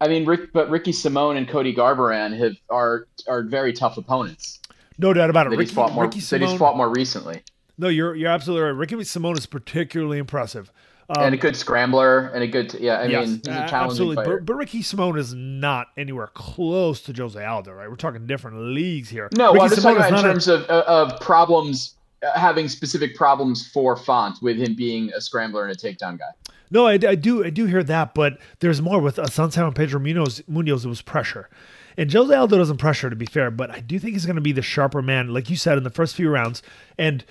I 0.00 0.08
mean, 0.08 0.24
Rick, 0.24 0.52
but 0.52 0.68
Ricky 0.70 0.92
Simón 0.92 1.36
and 1.36 1.48
Cody 1.48 1.74
Garbrandt 1.74 2.38
have 2.38 2.56
are 2.70 3.06
are 3.28 3.42
very 3.42 3.72
tough 3.72 3.96
opponents. 3.96 4.60
No 4.98 5.12
doubt 5.12 5.30
about 5.30 5.46
it. 5.46 5.50
That 5.50 5.56
Ricky, 5.56 5.68
he's 5.68 5.74
fought 5.74 5.92
more. 5.92 6.04
Ricky 6.04 6.20
Simón, 6.20 6.30
that 6.30 6.42
he's 6.42 6.58
fought 6.58 6.76
more 6.76 6.88
recently. 6.88 7.42
No, 7.78 7.88
you're 7.88 8.14
you're 8.14 8.30
absolutely 8.30 8.64
right. 8.70 8.76
Ricky 8.76 8.96
Simón 8.96 9.36
is 9.36 9.46
particularly 9.46 10.18
impressive. 10.18 10.70
Um, 11.10 11.24
and 11.24 11.34
a 11.34 11.38
good 11.38 11.54
scrambler 11.54 12.28
and 12.28 12.42
a 12.42 12.46
good 12.46 12.72
yeah. 12.74 13.00
I 13.00 13.06
yes, 13.06 13.26
mean, 13.26 13.36
he's 13.36 13.48
a 13.48 13.68
challenging 13.68 13.74
absolutely. 13.74 14.24
But, 14.24 14.46
but, 14.46 14.54
Ricky 14.54 14.80
Simón 14.80 15.18
is 15.18 15.34
not 15.34 15.88
anywhere 15.98 16.28
close 16.28 17.02
to 17.02 17.12
Jose 17.12 17.42
Aldo, 17.42 17.72
right? 17.72 17.90
We're 17.90 17.96
talking 17.96 18.26
different 18.26 18.58
leagues 18.58 19.10
here. 19.10 19.28
No, 19.36 19.48
Ricky 19.48 19.58
well, 19.58 19.62
I'm 19.64 19.70
just 19.70 19.82
talking 19.82 19.96
about 19.98 20.14
in 20.14 20.22
terms 20.22 20.48
a, 20.48 20.66
of 20.70 21.12
of 21.12 21.20
problems, 21.20 21.94
Uh, 22.24 22.38
having 22.38 22.68
specific 22.68 23.16
problems 23.16 23.66
for 23.66 23.96
Font 23.96 24.40
with 24.40 24.56
him 24.56 24.74
being 24.74 25.12
a 25.12 25.20
scrambler 25.20 25.66
and 25.66 25.72
a 25.72 25.76
takedown 25.76 26.18
guy. 26.18 26.30
No, 26.70 26.86
I, 26.86 26.92
I 26.94 27.14
do 27.14 27.44
I 27.44 27.50
do 27.50 27.66
hear 27.66 27.82
that, 27.84 28.14
but 28.14 28.38
there's 28.60 28.80
more 28.80 29.00
with 29.00 29.18
uh, 29.18 29.24
Assunção 29.24 29.66
and 29.66 29.74
Pedro 29.74 30.00
Munhoz. 30.00 30.42
Munhoz, 30.44 30.84
it 30.84 30.88
was 30.88 31.02
pressure. 31.02 31.50
And 31.96 32.12
Jose 32.12 32.34
Aldo 32.34 32.58
doesn't 32.58 32.78
pressure, 32.78 33.10
to 33.10 33.16
be 33.16 33.26
fair, 33.26 33.50
but 33.50 33.70
I 33.70 33.80
do 33.80 33.98
think 33.98 34.14
he's 34.14 34.26
going 34.26 34.36
to 34.36 34.42
be 34.42 34.52
the 34.52 34.62
sharper 34.62 35.02
man, 35.02 35.28
like 35.28 35.48
you 35.50 35.56
said 35.56 35.78
in 35.78 35.84
the 35.84 35.90
first 35.90 36.16
few 36.16 36.28
rounds. 36.28 36.62
And 36.98 37.24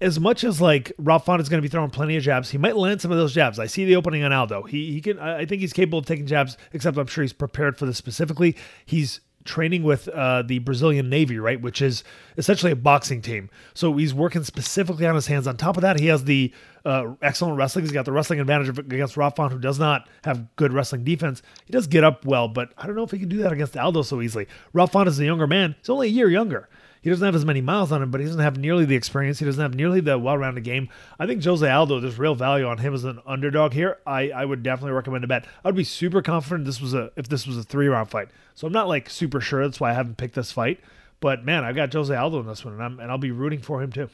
as 0.00 0.18
much 0.18 0.42
as 0.42 0.60
like 0.60 0.92
Rob 0.98 1.24
Font 1.24 1.40
is 1.40 1.48
going 1.48 1.58
to 1.58 1.62
be 1.62 1.68
throwing 1.70 1.90
plenty 1.90 2.16
of 2.16 2.22
jabs, 2.22 2.50
he 2.50 2.58
might 2.58 2.76
land 2.76 3.00
some 3.00 3.12
of 3.12 3.18
those 3.18 3.34
jabs. 3.34 3.58
I 3.58 3.66
see 3.66 3.84
the 3.84 3.96
opening 3.96 4.24
on 4.24 4.32
Aldo. 4.32 4.62
He 4.64 4.92
he 4.92 5.00
can. 5.00 5.18
I 5.18 5.44
think 5.44 5.60
he's 5.60 5.72
capable 5.72 5.98
of 5.98 6.06
taking 6.06 6.26
jabs. 6.26 6.56
Except 6.72 6.96
I'm 6.96 7.06
sure 7.06 7.22
he's 7.22 7.32
prepared 7.32 7.78
for 7.78 7.86
this 7.86 7.98
specifically. 7.98 8.56
He's 8.84 9.20
training 9.44 9.82
with 9.82 10.08
uh, 10.08 10.42
the 10.42 10.58
Brazilian 10.60 11.10
Navy, 11.10 11.38
right, 11.38 11.60
which 11.60 11.82
is 11.82 12.02
essentially 12.36 12.72
a 12.72 12.76
boxing 12.76 13.20
team. 13.20 13.50
So 13.74 13.92
he's 13.94 14.14
working 14.14 14.42
specifically 14.44 15.06
on 15.06 15.14
his 15.14 15.26
hands. 15.26 15.46
On 15.46 15.56
top 15.56 15.76
of 15.76 15.82
that, 15.82 16.00
he 16.00 16.06
has 16.06 16.24
the 16.24 16.52
uh, 16.84 17.14
excellent 17.20 17.56
wrestling. 17.56 17.84
He's 17.84 17.92
got 17.92 18.04
the 18.04 18.12
wrestling 18.12 18.40
advantage 18.40 18.76
against 18.78 19.16
Rob 19.16 19.36
Font, 19.36 19.52
who 19.52 19.58
does 19.58 19.78
not 19.78 20.08
have 20.24 20.54
good 20.56 20.72
wrestling 20.72 21.04
defense. 21.04 21.42
He 21.66 21.72
does 21.72 21.86
get 21.86 22.04
up 22.04 22.24
well, 22.24 22.48
but 22.48 22.72
I 22.78 22.86
don't 22.86 22.96
know 22.96 23.04
if 23.04 23.10
he 23.10 23.18
can 23.18 23.28
do 23.28 23.38
that 23.38 23.52
against 23.52 23.76
Aldo 23.76 24.02
so 24.02 24.22
easily. 24.22 24.46
Rob 24.72 24.90
Font 24.90 25.08
is 25.08 25.18
a 25.20 25.24
younger 25.24 25.46
man. 25.46 25.74
He's 25.78 25.90
only 25.90 26.08
a 26.08 26.10
year 26.10 26.30
younger. 26.30 26.68
He 27.04 27.10
doesn't 27.10 27.26
have 27.26 27.34
as 27.34 27.44
many 27.44 27.60
miles 27.60 27.92
on 27.92 28.02
him, 28.02 28.10
but 28.10 28.22
he 28.22 28.26
doesn't 28.26 28.40
have 28.40 28.56
nearly 28.56 28.86
the 28.86 28.96
experience. 28.96 29.38
He 29.38 29.44
doesn't 29.44 29.60
have 29.60 29.74
nearly 29.74 30.00
the 30.00 30.18
well-rounded 30.18 30.64
game. 30.64 30.88
I 31.18 31.26
think 31.26 31.44
Jose 31.44 31.68
Aldo, 31.68 32.00
there's 32.00 32.18
real 32.18 32.34
value 32.34 32.64
on 32.64 32.78
him 32.78 32.94
as 32.94 33.04
an 33.04 33.20
underdog 33.26 33.74
here. 33.74 33.98
I, 34.06 34.30
I 34.30 34.46
would 34.46 34.62
definitely 34.62 34.92
recommend 34.92 35.22
a 35.22 35.26
bet. 35.26 35.44
I'd 35.66 35.76
be 35.76 35.84
super 35.84 36.22
confident 36.22 36.64
this 36.64 36.80
was 36.80 36.94
a 36.94 37.12
if 37.14 37.28
this 37.28 37.46
was 37.46 37.58
a 37.58 37.62
three-round 37.62 38.08
fight. 38.08 38.28
So 38.54 38.66
I'm 38.66 38.72
not 38.72 38.88
like 38.88 39.10
super 39.10 39.42
sure. 39.42 39.62
That's 39.62 39.80
why 39.80 39.90
I 39.90 39.92
haven't 39.92 40.16
picked 40.16 40.34
this 40.34 40.50
fight. 40.50 40.80
But 41.20 41.44
man, 41.44 41.62
I've 41.62 41.76
got 41.76 41.92
Jose 41.92 42.16
Aldo 42.16 42.40
in 42.40 42.46
this 42.46 42.64
one, 42.64 42.72
and 42.72 42.82
I'm 42.82 42.98
and 42.98 43.10
I'll 43.10 43.18
be 43.18 43.30
rooting 43.30 43.60
for 43.60 43.82
him 43.82 43.92
too. 43.92 44.08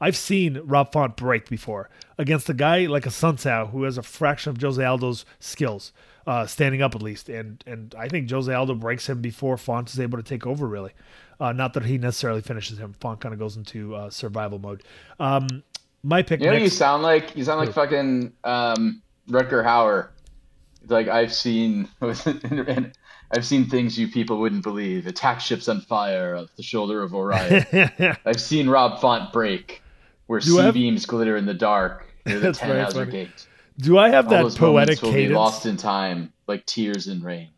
I've 0.00 0.16
seen 0.16 0.60
Rob 0.64 0.92
Font 0.92 1.16
break 1.16 1.48
before 1.48 1.88
against 2.18 2.48
a 2.50 2.54
guy 2.54 2.86
like 2.86 3.04
Assunção 3.04 3.70
who 3.70 3.84
has 3.84 3.96
a 3.96 4.02
fraction 4.02 4.50
of 4.50 4.60
Jose 4.60 4.84
Aldo's 4.84 5.24
skills, 5.40 5.92
uh, 6.26 6.46
standing 6.46 6.82
up 6.82 6.94
at 6.94 7.02
least, 7.02 7.30
and 7.30 7.64
and 7.66 7.94
I 7.98 8.08
think 8.08 8.30
Jose 8.30 8.52
Aldo 8.52 8.74
breaks 8.74 9.08
him 9.08 9.22
before 9.22 9.56
Font 9.56 9.90
is 9.90 9.98
able 9.98 10.18
to 10.18 10.22
take 10.22 10.46
over. 10.46 10.66
Really, 10.66 10.92
uh, 11.40 11.52
not 11.52 11.74
that 11.74 11.84
he 11.84 11.98
necessarily 11.98 12.40
finishes 12.40 12.78
him. 12.78 12.94
Font 13.00 13.20
kind 13.20 13.32
of 13.32 13.38
goes 13.38 13.56
into 13.56 13.94
uh, 13.94 14.10
survival 14.10 14.58
mode. 14.58 14.82
Um, 15.20 15.62
my 16.02 16.22
pick. 16.22 16.40
You 16.40 16.46
know, 16.46 16.52
next, 16.52 16.64
you 16.64 16.70
sound 16.70 17.02
like 17.02 17.36
you 17.36 17.44
sound 17.44 17.60
like 17.60 17.72
fucking 17.72 18.32
um, 18.44 19.02
Rutger 19.28 19.64
Hauer. 19.64 20.08
Like 20.88 21.08
I've 21.08 21.32
seen, 21.32 21.88
I've 22.00 23.44
seen 23.44 23.68
things 23.68 23.98
you 23.98 24.08
people 24.08 24.38
wouldn't 24.38 24.62
believe. 24.62 25.06
Attack 25.06 25.40
ships 25.40 25.68
on 25.68 25.80
fire 25.82 26.36
off 26.36 26.48
the 26.56 26.62
shoulder 26.62 27.02
of 27.02 27.14
Orion. 27.14 27.66
I've 28.24 28.40
seen 28.40 28.68
Rob 28.68 29.00
Font 29.00 29.32
break, 29.32 29.82
where 30.26 30.40
C-beams 30.40 31.04
glitter 31.04 31.36
in 31.36 31.46
the 31.46 31.54
dark 31.54 32.06
near 32.24 32.40
the 32.40 32.48
Tannhauser 32.52 33.10
Gate. 33.10 33.46
Do 33.78 33.98
I 33.98 34.08
have 34.08 34.32
All 34.32 34.48
that 34.48 34.58
poetic 34.58 35.02
will 35.02 35.10
cadence? 35.12 35.28
Be 35.28 35.34
lost 35.34 35.66
in 35.66 35.76
time, 35.76 36.32
like 36.46 36.64
tears 36.66 37.06
in 37.06 37.22
rain. 37.22 37.50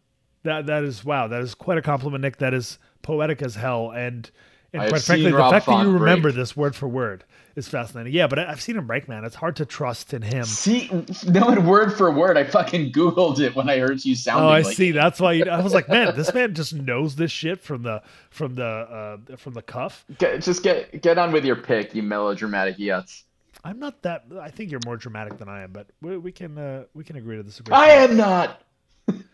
That 0.42 0.66
that 0.66 0.84
is 0.84 1.04
wow. 1.04 1.28
That 1.28 1.42
is 1.42 1.54
quite 1.54 1.78
a 1.78 1.82
compliment, 1.82 2.22
Nick. 2.22 2.38
That 2.38 2.54
is 2.54 2.78
poetic 3.02 3.42
as 3.42 3.54
hell, 3.54 3.90
and 3.90 4.30
and 4.72 4.88
quite 4.88 5.02
frankly, 5.02 5.30
the 5.30 5.36
fact 5.36 5.66
Font 5.66 5.84
that 5.84 5.90
you 5.90 5.98
remember 5.98 6.28
break. 6.28 6.36
this 6.36 6.56
word 6.56 6.76
for 6.76 6.86
word 6.88 7.24
is 7.56 7.68
fascinating. 7.68 8.12
Yeah, 8.12 8.28
but 8.28 8.38
I, 8.38 8.50
have 8.50 8.60
seen 8.60 8.76
him 8.76 8.86
break, 8.86 9.08
man. 9.08 9.24
It's 9.24 9.34
hard 9.34 9.56
to 9.56 9.66
trust 9.66 10.14
in 10.14 10.22
him. 10.22 10.44
See, 10.44 10.88
knowing 11.26 11.66
word 11.66 11.92
for 11.92 12.10
word, 12.12 12.36
I 12.36 12.44
fucking 12.44 12.92
googled 12.92 13.40
it 13.40 13.56
when 13.56 13.68
I 13.68 13.78
heard 13.78 14.04
you 14.04 14.14
sounding. 14.14 14.44
Oh, 14.44 14.48
I 14.48 14.60
like 14.60 14.76
see. 14.76 14.90
It. 14.90 14.92
That's 14.92 15.18
why 15.18 15.32
you, 15.32 15.44
I 15.44 15.60
was 15.60 15.74
like, 15.74 15.88
man, 15.88 16.14
this 16.16 16.32
man 16.32 16.54
just 16.54 16.72
knows 16.72 17.16
this 17.16 17.32
shit 17.32 17.60
from 17.60 17.82
the 17.82 18.02
from 18.30 18.54
the 18.54 18.64
uh, 18.64 19.36
from 19.36 19.54
the 19.54 19.62
cuff. 19.62 20.04
Get, 20.18 20.42
just 20.42 20.62
get 20.62 21.02
get 21.02 21.18
on 21.18 21.32
with 21.32 21.44
your 21.44 21.56
pick, 21.56 21.94
you 21.94 22.02
melodramatic 22.02 22.76
yuts. 22.78 23.24
I'm 23.64 23.78
not 23.78 24.02
that. 24.02 24.24
I 24.40 24.50
think 24.50 24.70
you're 24.70 24.80
more 24.86 24.96
dramatic 24.96 25.38
than 25.38 25.48
I 25.48 25.62
am, 25.62 25.72
but 25.72 25.88
we, 26.00 26.16
we 26.16 26.32
can 26.32 26.56
uh, 26.56 26.84
we 26.94 27.02
can 27.02 27.16
agree 27.16 27.36
to 27.36 27.42
disagree. 27.42 27.74
I 27.74 27.88
am 27.88 28.16
not. 28.16 28.62
and 29.08 29.24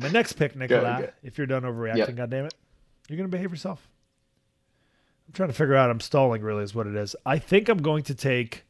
my 0.00 0.08
next 0.08 0.32
pick, 0.34 0.56
Nicola, 0.56 1.10
if 1.22 1.38
you're 1.38 1.46
done 1.46 1.62
overreacting, 1.62 1.96
yep. 1.96 2.16
God 2.16 2.30
damn 2.30 2.46
it. 2.46 2.54
You're 3.08 3.16
going 3.16 3.30
to 3.30 3.36
behave 3.36 3.50
yourself. 3.50 3.88
I'm 5.26 5.32
trying 5.32 5.48
to 5.48 5.54
figure 5.54 5.74
out. 5.74 5.90
I'm 5.90 6.00
stalling, 6.00 6.42
really, 6.42 6.64
is 6.64 6.74
what 6.74 6.86
it 6.86 6.94
is. 6.94 7.16
I 7.24 7.38
think 7.38 7.68
I'm 7.68 7.82
going 7.82 8.04
to 8.04 8.14
take. 8.14 8.64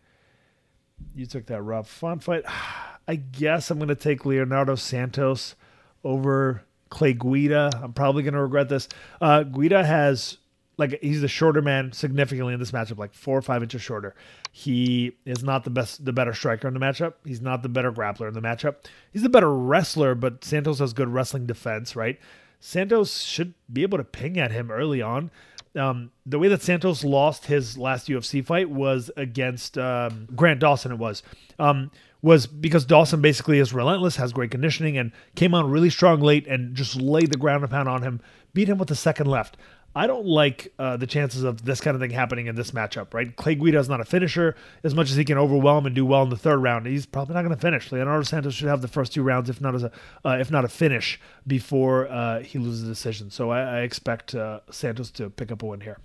You 1.15 1.27
took 1.27 1.47
that 1.47 1.63
Rob 1.63 1.87
Font 1.87 2.23
fight. 2.23 2.45
I 3.09 3.17
guess 3.17 3.71
I'm 3.71 3.79
going 3.79 3.89
to 3.89 3.95
take 3.95 4.25
Leonardo 4.25 4.77
Santos 4.77 5.57
over 6.05 6.63
Clay 6.89 7.13
Guida. 7.13 7.71
I'm 7.83 7.93
probably 7.93 8.23
going 8.23 8.35
to 8.35 8.43
regret 8.43 8.71
this. 8.71 8.89
Uh, 9.21 9.43
Guida 9.43 9.85
has 9.85 10.39
like 10.77 10.99
he's 11.03 11.21
the 11.21 11.29
shorter 11.29 11.63
man 11.63 11.93
significantly 11.93 12.55
in 12.55 12.61
this 12.61 12.73
matchup, 12.73 12.99
like 12.99 13.15
four 13.15 13.37
or 13.37 13.43
five 13.43 13.63
inches 13.63 13.83
shorter. 13.83 14.15
He 14.53 15.17
is 15.25 15.43
not 15.43 15.65
the 15.65 15.71
best, 15.71 16.05
the 16.05 16.13
better 16.13 16.33
striker 16.33 16.67
in 16.67 16.75
the 16.75 16.81
matchup. 16.81 17.15
He's 17.25 17.41
not 17.41 17.63
the 17.63 17.69
better 17.69 17.93
grappler 17.93 18.29
in 18.29 18.35
the 18.35 18.41
matchup. 18.41 18.77
He's 19.13 19.23
the 19.23 19.29
better 19.29 19.53
wrestler, 19.53 20.15
but 20.15 20.45
Santos 20.45 20.79
has 20.79 20.93
good 20.93 21.09
wrestling 21.09 21.47
defense, 21.47 21.95
right? 21.95 22.19
Santos 22.65 23.21
should 23.21 23.53
be 23.71 23.83
able 23.83 23.99
to 23.99 24.05
ping 24.05 24.39
at 24.39 24.51
him 24.51 24.71
early 24.71 25.03
on. 25.03 25.31
Um, 25.77 26.13
the 26.25 26.39
way 26.39 26.49
that 26.49 26.63
Santos 26.63 27.05
lost 27.05 27.45
his 27.45 27.77
last 27.77 28.09
UFC 28.09 28.43
fight 28.43 28.71
was 28.71 29.11
against 29.19 29.77
um, 29.77 30.27
Grant 30.35 30.61
Dawson. 30.61 30.91
It 30.91 30.99
was 30.99 31.23
um, 31.59 31.91
was 32.23 32.47
because 32.47 32.87
Dawson 32.87 33.21
basically 33.21 33.59
is 33.59 33.75
relentless, 33.75 34.17
has 34.17 34.33
great 34.33 34.51
conditioning, 34.51 34.97
and 34.97 35.13
came 35.35 35.53
on 35.53 35.71
really 35.71 35.91
strong 35.91 36.23
late 36.23 36.47
and 36.47 36.75
just 36.75 36.97
laid 36.97 37.31
the 37.31 37.37
ground 37.37 37.69
pound 37.69 37.87
on 37.87 38.01
him, 38.01 38.23
beat 38.55 38.71
him 38.71 38.79
with 38.79 38.89
the 38.89 38.97
second 38.97 39.27
left. 39.27 39.59
I 39.97 40.07
don't 40.07 40.27
like 40.27 40.73
uh, 40.79 40.97
the 40.97 41.07
chances 41.07 41.45
of 41.45 41.65
this 41.65 41.81
kind 41.81 41.95
of 41.95 42.01
thing 42.01 42.11
happening 42.11 42.49
in 42.49 42.57
this 42.57 42.73
matchup, 42.73 43.15
right? 43.15 43.35
Clay 43.37 43.55
Guida 43.55 43.79
is 43.79 43.89
not 43.89 44.01
a 44.01 44.05
finisher. 44.05 44.57
As 44.83 44.95
much 44.95 45.11
as 45.11 45.17
he 45.17 45.25
can 45.25 45.39
overwhelm 45.39 45.87
and 45.87 45.95
do 45.95 46.05
well 46.05 46.25
in 46.25 46.31
the 46.31 46.37
third 46.37 46.59
round, 46.59 46.87
he's 46.87 47.07
probably 47.07 47.35
not 47.35 47.43
going 47.43 47.55
to 47.55 47.61
finish. 47.61 47.93
Leonardo 47.93 48.25
Santos 48.25 48.55
should 48.55 48.69
have 48.69 48.83
the 48.83 48.89
first 48.89 49.13
two 49.13 49.23
rounds, 49.23 49.49
if 49.49 49.61
not 49.61 49.75
as 49.75 49.85
a, 49.85 49.93
uh, 50.25 50.37
if 50.41 50.51
not 50.51 50.65
a 50.65 50.69
finish, 50.69 51.21
before 51.47 52.09
uh, 52.09 52.41
he 52.41 52.59
loses 52.59 52.83
the 52.83 52.89
decision. 52.89 53.31
So 53.31 53.51
I, 53.51 53.61
I 53.61 53.81
expect 53.83 54.35
uh, 54.35 54.61
Santos 54.71 55.11
to 55.13 55.31
pick 55.31 55.53
up 55.53 55.63
a 55.63 55.67
win 55.67 55.81
here. 55.81 55.99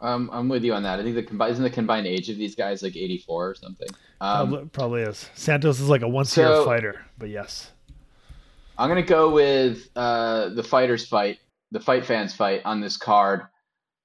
Um, 0.00 0.30
I'm 0.32 0.48
with 0.48 0.64
you 0.64 0.72
on 0.74 0.84
that. 0.84 1.00
I 1.00 1.02
think 1.02 1.16
the 1.16 1.22
combined 1.24 1.52
isn't 1.52 1.64
the 1.64 1.70
combined 1.70 2.06
age 2.06 2.30
of 2.30 2.38
these 2.38 2.54
guys 2.54 2.82
like 2.82 2.96
84 2.96 3.48
or 3.50 3.54
something. 3.54 3.88
Um, 4.20 4.48
probably, 4.48 4.68
probably, 4.68 5.02
is. 5.02 5.28
Santos 5.34 5.80
is 5.80 5.88
like 5.88 6.02
a 6.02 6.08
once 6.08 6.32
so, 6.32 6.40
year 6.40 6.64
fighter, 6.64 7.04
but 7.18 7.28
yes. 7.28 7.72
I'm 8.78 8.88
gonna 8.88 9.02
go 9.02 9.30
with 9.30 9.90
uh, 9.96 10.50
the 10.50 10.62
fighters 10.62 11.04
fight 11.04 11.40
the 11.70 11.80
fight 11.80 12.04
fans 12.04 12.34
fight 12.34 12.62
on 12.64 12.80
this 12.80 12.96
card. 12.96 13.42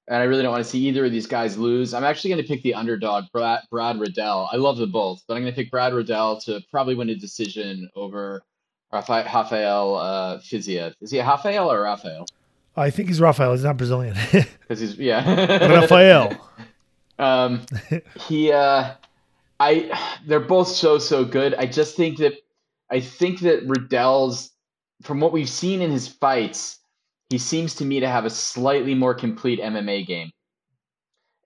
And 0.07 0.17
I 0.17 0.23
really 0.23 0.43
don't 0.43 0.51
want 0.51 0.63
to 0.63 0.69
see 0.69 0.79
either 0.79 1.05
of 1.05 1.11
these 1.11 1.27
guys 1.27 1.57
lose. 1.57 1.93
I'm 1.93 2.03
actually 2.03 2.31
going 2.31 2.41
to 2.41 2.47
pick 2.47 2.61
the 2.61 2.73
underdog, 2.73 3.25
Brad, 3.31 3.61
Brad 3.71 3.99
Riddell. 3.99 4.49
I 4.51 4.57
love 4.57 4.77
them 4.77 4.91
both, 4.91 5.23
but 5.27 5.35
I'm 5.35 5.43
going 5.43 5.53
to 5.53 5.55
pick 5.55 5.71
Brad 5.71 5.93
Riddell 5.93 6.41
to 6.41 6.61
probably 6.71 6.95
win 6.95 7.09
a 7.09 7.15
decision 7.15 7.89
over 7.95 8.43
Rafael 8.91 9.95
uh, 9.95 10.39
Fiziev. 10.39 10.93
Is 10.99 11.11
he 11.11 11.19
a 11.19 11.25
Rafael 11.25 11.71
or 11.71 11.81
Rafael? 11.83 12.25
I 12.75 12.89
think 12.89 13.07
he's 13.07 13.21
Rafael. 13.21 13.51
He's 13.51 13.63
not 13.63 13.77
Brazilian. 13.77 14.15
Because 14.61 14.79
he's 14.79 14.97
yeah. 14.97 15.67
Rafael. 15.67 16.49
Um, 17.19 17.67
he, 18.27 18.51
uh, 18.51 18.95
I, 19.59 20.17
they're 20.25 20.39
both 20.39 20.67
so 20.67 20.97
so 20.97 21.23
good. 21.23 21.53
I 21.53 21.67
just 21.67 21.95
think 21.95 22.17
that 22.17 22.33
I 22.89 22.99
think 22.99 23.41
that 23.41 23.63
Riddell's, 23.65 24.49
from 25.03 25.19
what 25.19 25.31
we've 25.31 25.47
seen 25.47 25.81
in 25.81 25.91
his 25.91 26.07
fights, 26.07 26.79
he 27.29 27.37
seems 27.37 27.75
to 27.75 27.85
me 27.85 27.99
to 27.99 28.07
have 28.07 28.25
a 28.25 28.29
slightly 28.29 28.95
more 28.95 29.13
complete 29.13 29.59
MMA 29.59 30.05
game, 30.05 30.31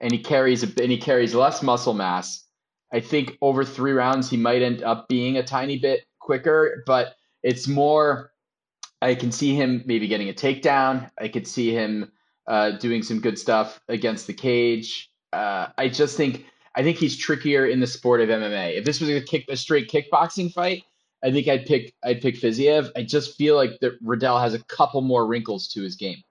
and 0.01 0.11
he 0.11 0.19
carries 0.19 0.63
a 0.63 0.67
and 0.81 0.91
he 0.91 0.97
carries 0.97 1.33
less 1.33 1.61
muscle 1.63 1.93
mass. 1.93 2.43
I 2.91 2.99
think 2.99 3.37
over 3.41 3.65
three 3.65 3.91
rounds 3.91 4.29
he 4.29 4.37
might 4.37 4.61
end 4.61 4.83
up 4.83 5.07
being 5.07 5.37
a 5.37 5.43
tiny 5.43 5.77
bit 5.77 6.05
quicker, 6.19 6.83
but 6.85 7.15
it's 7.43 7.67
more. 7.67 8.31
I 9.01 9.13
can 9.13 9.31
see 9.31 9.53
him 9.53 9.83
maybe 9.85 10.07
getting 10.07 10.29
a 10.29 10.33
takedown. 10.33 11.11
I 11.19 11.27
could 11.27 11.45
see 11.45 11.71
him 11.71 12.11
uh, 12.47 12.71
doing 12.71 13.03
some 13.03 13.19
good 13.19 13.37
stuff 13.37 13.79
against 13.87 14.25
the 14.25 14.33
cage. 14.33 15.11
Uh, 15.33 15.67
I 15.77 15.89
just 15.89 16.17
think 16.17 16.45
I 16.75 16.83
think 16.83 16.97
he's 16.97 17.17
trickier 17.17 17.65
in 17.65 17.79
the 17.79 17.87
sport 17.87 18.21
of 18.21 18.29
MMA. 18.29 18.77
If 18.77 18.85
this 18.85 18.99
was 18.99 19.09
a 19.09 19.21
kick 19.21 19.45
a 19.49 19.57
straight 19.57 19.89
kickboxing 19.89 20.53
fight, 20.53 20.83
I 21.23 21.31
think 21.31 21.47
I'd 21.47 21.65
pick 21.65 21.93
I'd 22.03 22.21
pick 22.21 22.35
Fiziev. 22.35 22.91
I 22.95 23.03
just 23.03 23.37
feel 23.37 23.55
like 23.55 23.79
that 23.81 23.93
Riddell 24.01 24.39
has 24.39 24.53
a 24.53 24.63
couple 24.65 25.01
more 25.01 25.25
wrinkles 25.25 25.67
to 25.69 25.81
his 25.81 25.95
game. 25.95 26.21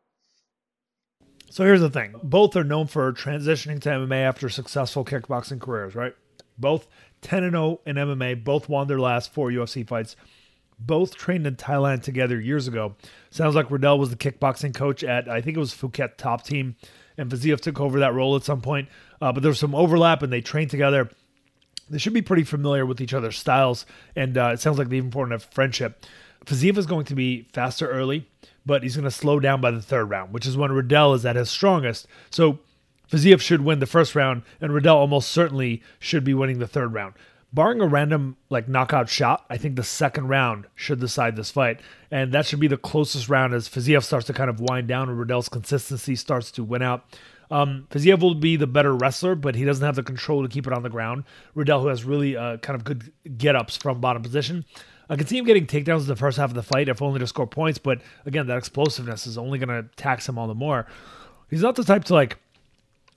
So 1.51 1.65
here's 1.65 1.81
the 1.81 1.91
thing: 1.91 2.15
both 2.23 2.55
are 2.57 2.65
known 2.65 2.87
for 2.87 3.13
transitioning 3.13 3.81
to 3.83 3.89
MMA 3.89 4.23
after 4.23 4.49
successful 4.49 5.05
kickboxing 5.05 5.61
careers, 5.61 5.95
right? 5.95 6.15
Both 6.59 6.87
10 7.23 7.45
and 7.45 7.53
0 7.53 7.81
in 7.87 7.97
MMA. 7.97 8.45
Both 8.45 8.69
won 8.69 8.87
their 8.87 9.01
last 9.01 9.33
four 9.33 9.51
UFC 9.51 9.87
fights. 9.87 10.17
Both 10.79 11.17
trained 11.17 11.47
in 11.47 11.57
Thailand 11.57 12.03
together 12.03 12.41
years 12.41 12.69
ago. 12.69 12.97
Sounds 13.31 13.55
like 13.55 13.71
Riddell 13.71 13.99
was 13.99 14.11
the 14.11 14.17
kickboxing 14.17 14.75
coach 14.75 15.03
at 15.03 15.29
I 15.29 15.41
think 15.41 15.57
it 15.57 15.61
was 15.61 15.75
Phuket 15.75 16.17
Top 16.17 16.45
Team, 16.45 16.77
and 17.19 17.31
Fiziev 17.31 17.61
took 17.61 17.81
over 17.81 17.99
that 18.01 18.15
role 18.15 18.37
at 18.37 18.45
some 18.45 18.61
point. 18.61 18.89
Uh, 19.21 19.33
but 19.33 19.43
there 19.43 19.51
was 19.51 19.59
some 19.59 19.75
overlap, 19.75 20.23
and 20.23 20.33
they 20.33 20.41
trained 20.41 20.71
together. 20.71 21.11
They 21.89 21.99
should 21.99 22.15
be 22.15 22.23
pretty 22.23 22.45
familiar 22.45 22.85
with 22.85 23.01
each 23.01 23.15
other's 23.15 23.39
styles, 23.39 23.87
and 24.15 24.37
uh, 24.37 24.51
it 24.55 24.61
sounds 24.61 24.79
like 24.79 24.89
they've 24.89 24.99
even 24.99 25.11
formed 25.11 25.33
a 25.33 25.39
friendship. 25.39 26.05
Fiziev 26.45 26.79
is 26.79 26.87
going 26.87 27.05
to 27.07 27.15
be 27.15 27.43
faster 27.53 27.89
early, 27.89 28.29
but 28.65 28.83
he's 28.83 28.97
going 28.97 29.05
to 29.05 29.11
slow 29.11 29.41
down 29.41 29.61
by 29.61 29.71
the 29.71 29.83
third 29.83 30.07
round, 30.07 30.33
which 30.33 30.47
is 30.47 30.57
when 30.57 30.73
Riddell 30.73 31.15
is 31.15 31.25
at 31.25 31.37
his 31.37 31.51
strongest. 31.51 32.07
So 32.31 32.59
Fiziev 33.11 33.41
should 33.41 33.63
win 33.63 33.79
the 33.79 33.87
first 33.87 34.15
round, 34.15 34.43
and 34.61 34.73
Riddell 34.73 34.99
almost 34.99 35.29
certainly 35.31 35.83
should 35.99 36.25
be 36.25 36.35
winning 36.35 36.59
the 36.59 36.67
third 36.67 36.93
round. 36.93 37.15
Barring 37.53 37.81
a 37.81 37.87
random 37.87 38.37
like 38.51 38.69
knockout 38.69 39.09
shot, 39.09 39.45
I 39.49 39.57
think 39.57 39.77
the 39.77 39.85
second 39.85 40.29
round 40.29 40.67
should 40.75 41.01
decide 41.01 41.37
this 41.37 41.53
fight, 41.53 41.81
and 42.11 42.33
that 42.33 42.47
should 42.47 42.61
be 42.61 42.67
the 42.67 42.77
closest 42.77 43.29
round 43.29 43.55
as 43.55 43.69
Fiziev 43.69 44.03
starts 44.03 44.27
to 44.27 44.33
kind 44.33 44.51
of 44.51 44.61
wind 44.61 44.89
down 44.89 45.09
and 45.09 45.19
Riddell's 45.19 45.49
consistency 45.49 46.17
starts 46.17 46.51
to 46.53 46.65
win 46.65 46.83
out. 46.83 47.05
Um, 47.51 47.87
Fiziev 47.91 48.21
will 48.21 48.35
be 48.35 48.57
the 48.57 48.67
better 48.67 48.95
wrestler, 48.95 49.35
but 49.35 49.55
he 49.55 49.65
doesn't 49.65 49.85
have 49.85 49.97
the 49.97 50.03
control 50.03 50.43
to 50.43 50.49
keep 50.49 50.67
it 50.67 50.73
on 50.73 50.83
the 50.83 50.89
ground. 50.89 51.25
Riddell, 51.55 51.81
who 51.81 51.89
has 51.89 52.05
really 52.05 52.37
uh, 52.37 52.57
kind 52.59 52.77
of 52.77 52.85
good 52.85 53.13
get 53.39 53.57
ups 53.57 53.77
from 53.77 54.01
bottom 54.01 54.23
position. 54.23 54.65
I 55.09 55.17
can 55.17 55.27
see 55.27 55.39
him 55.39 55.45
getting 55.45 55.67
takedowns 55.67 56.01
in 56.01 56.07
the 56.07 56.17
first 56.17 56.37
half 56.37 56.51
of 56.51 56.55
the 56.55 56.63
fight, 56.63 56.89
if 56.89 57.01
only 57.01 57.21
to 57.21 57.27
score 57.27 57.47
points. 57.47 57.79
But 57.79 58.01
again, 58.25 58.47
that 58.49 58.59
explosiveness 58.59 59.27
is 59.27 59.39
only 59.39 59.59
going 59.59 59.69
to 59.69 59.89
tax 59.97 60.29
him 60.29 60.39
all 60.39 60.49
the 60.49 60.55
more. 60.55 60.87
He's 61.49 61.63
not 61.63 61.77
the 61.77 61.85
type 61.85 62.05
to 62.05 62.15
like 62.15 62.39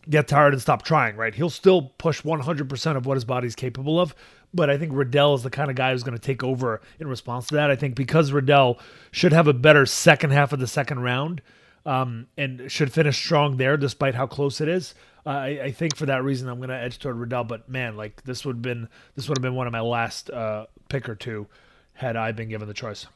get 0.08 0.28
tired 0.28 0.54
and 0.54 0.62
stop 0.62 0.84
trying, 0.84 1.16
right? 1.16 1.34
He'll 1.34 1.50
still 1.50 1.94
push 1.98 2.22
100% 2.22 2.96
of 2.96 3.06
what 3.06 3.16
his 3.16 3.26
body's 3.26 3.56
capable 3.56 4.00
of. 4.00 4.16
But 4.54 4.70
I 4.70 4.78
think 4.78 4.94
Riddell 4.94 5.36
is 5.36 5.44
the 5.44 5.50
kind 5.50 5.70
of 5.70 5.76
guy 5.76 5.92
who's 5.92 6.04
going 6.04 6.18
to 6.18 6.22
take 6.22 6.44
over 6.44 6.82
in 7.00 7.08
response 7.08 7.48
to 7.48 7.56
that. 7.56 7.70
I 7.70 7.76
think 7.76 7.96
because 7.96 8.32
Riddell 8.32 8.80
should 9.12 9.34
have 9.34 9.48
a 9.48 9.54
better 9.54 9.86
second 9.86 10.32
half 10.32 10.54
of 10.54 10.60
the 10.60 10.68
second 10.68 11.02
round 11.02 11.42
um, 11.90 12.28
and 12.38 12.72
should 12.72 12.94
finish 12.94 13.18
strong 13.18 13.58
there, 13.58 13.76
despite 13.76 14.14
how 14.14 14.28
close 14.28 14.62
it 14.62 14.68
is. 14.68 14.94
Uh, 15.26 15.30
I, 15.30 15.48
I, 15.64 15.72
think 15.72 15.96
for 15.96 16.06
that 16.06 16.24
reason 16.24 16.48
I'm 16.48 16.58
going 16.58 16.70
to 16.70 16.76
edge 16.76 17.00
toward 17.00 17.16
Riddell. 17.16 17.46
But 17.46 17.68
man, 17.68 17.98
like 17.98 18.22
this 18.26 18.46
would 18.46 18.58
have 18.58 18.62
been 18.62 18.88
this 19.16 19.28
would 19.28 19.40
have 19.40 19.42
been 19.42 19.56
one 19.56 19.66
of 19.66 19.74
my 19.74 19.82
last 19.82 20.30
uh, 20.30 20.68
pick 20.88 21.10
or 21.10 21.16
two 21.16 21.48
had 21.94 22.16
I 22.16 22.32
been 22.32 22.48
given 22.48 22.68
the 22.68 22.76
choice. 22.76 23.08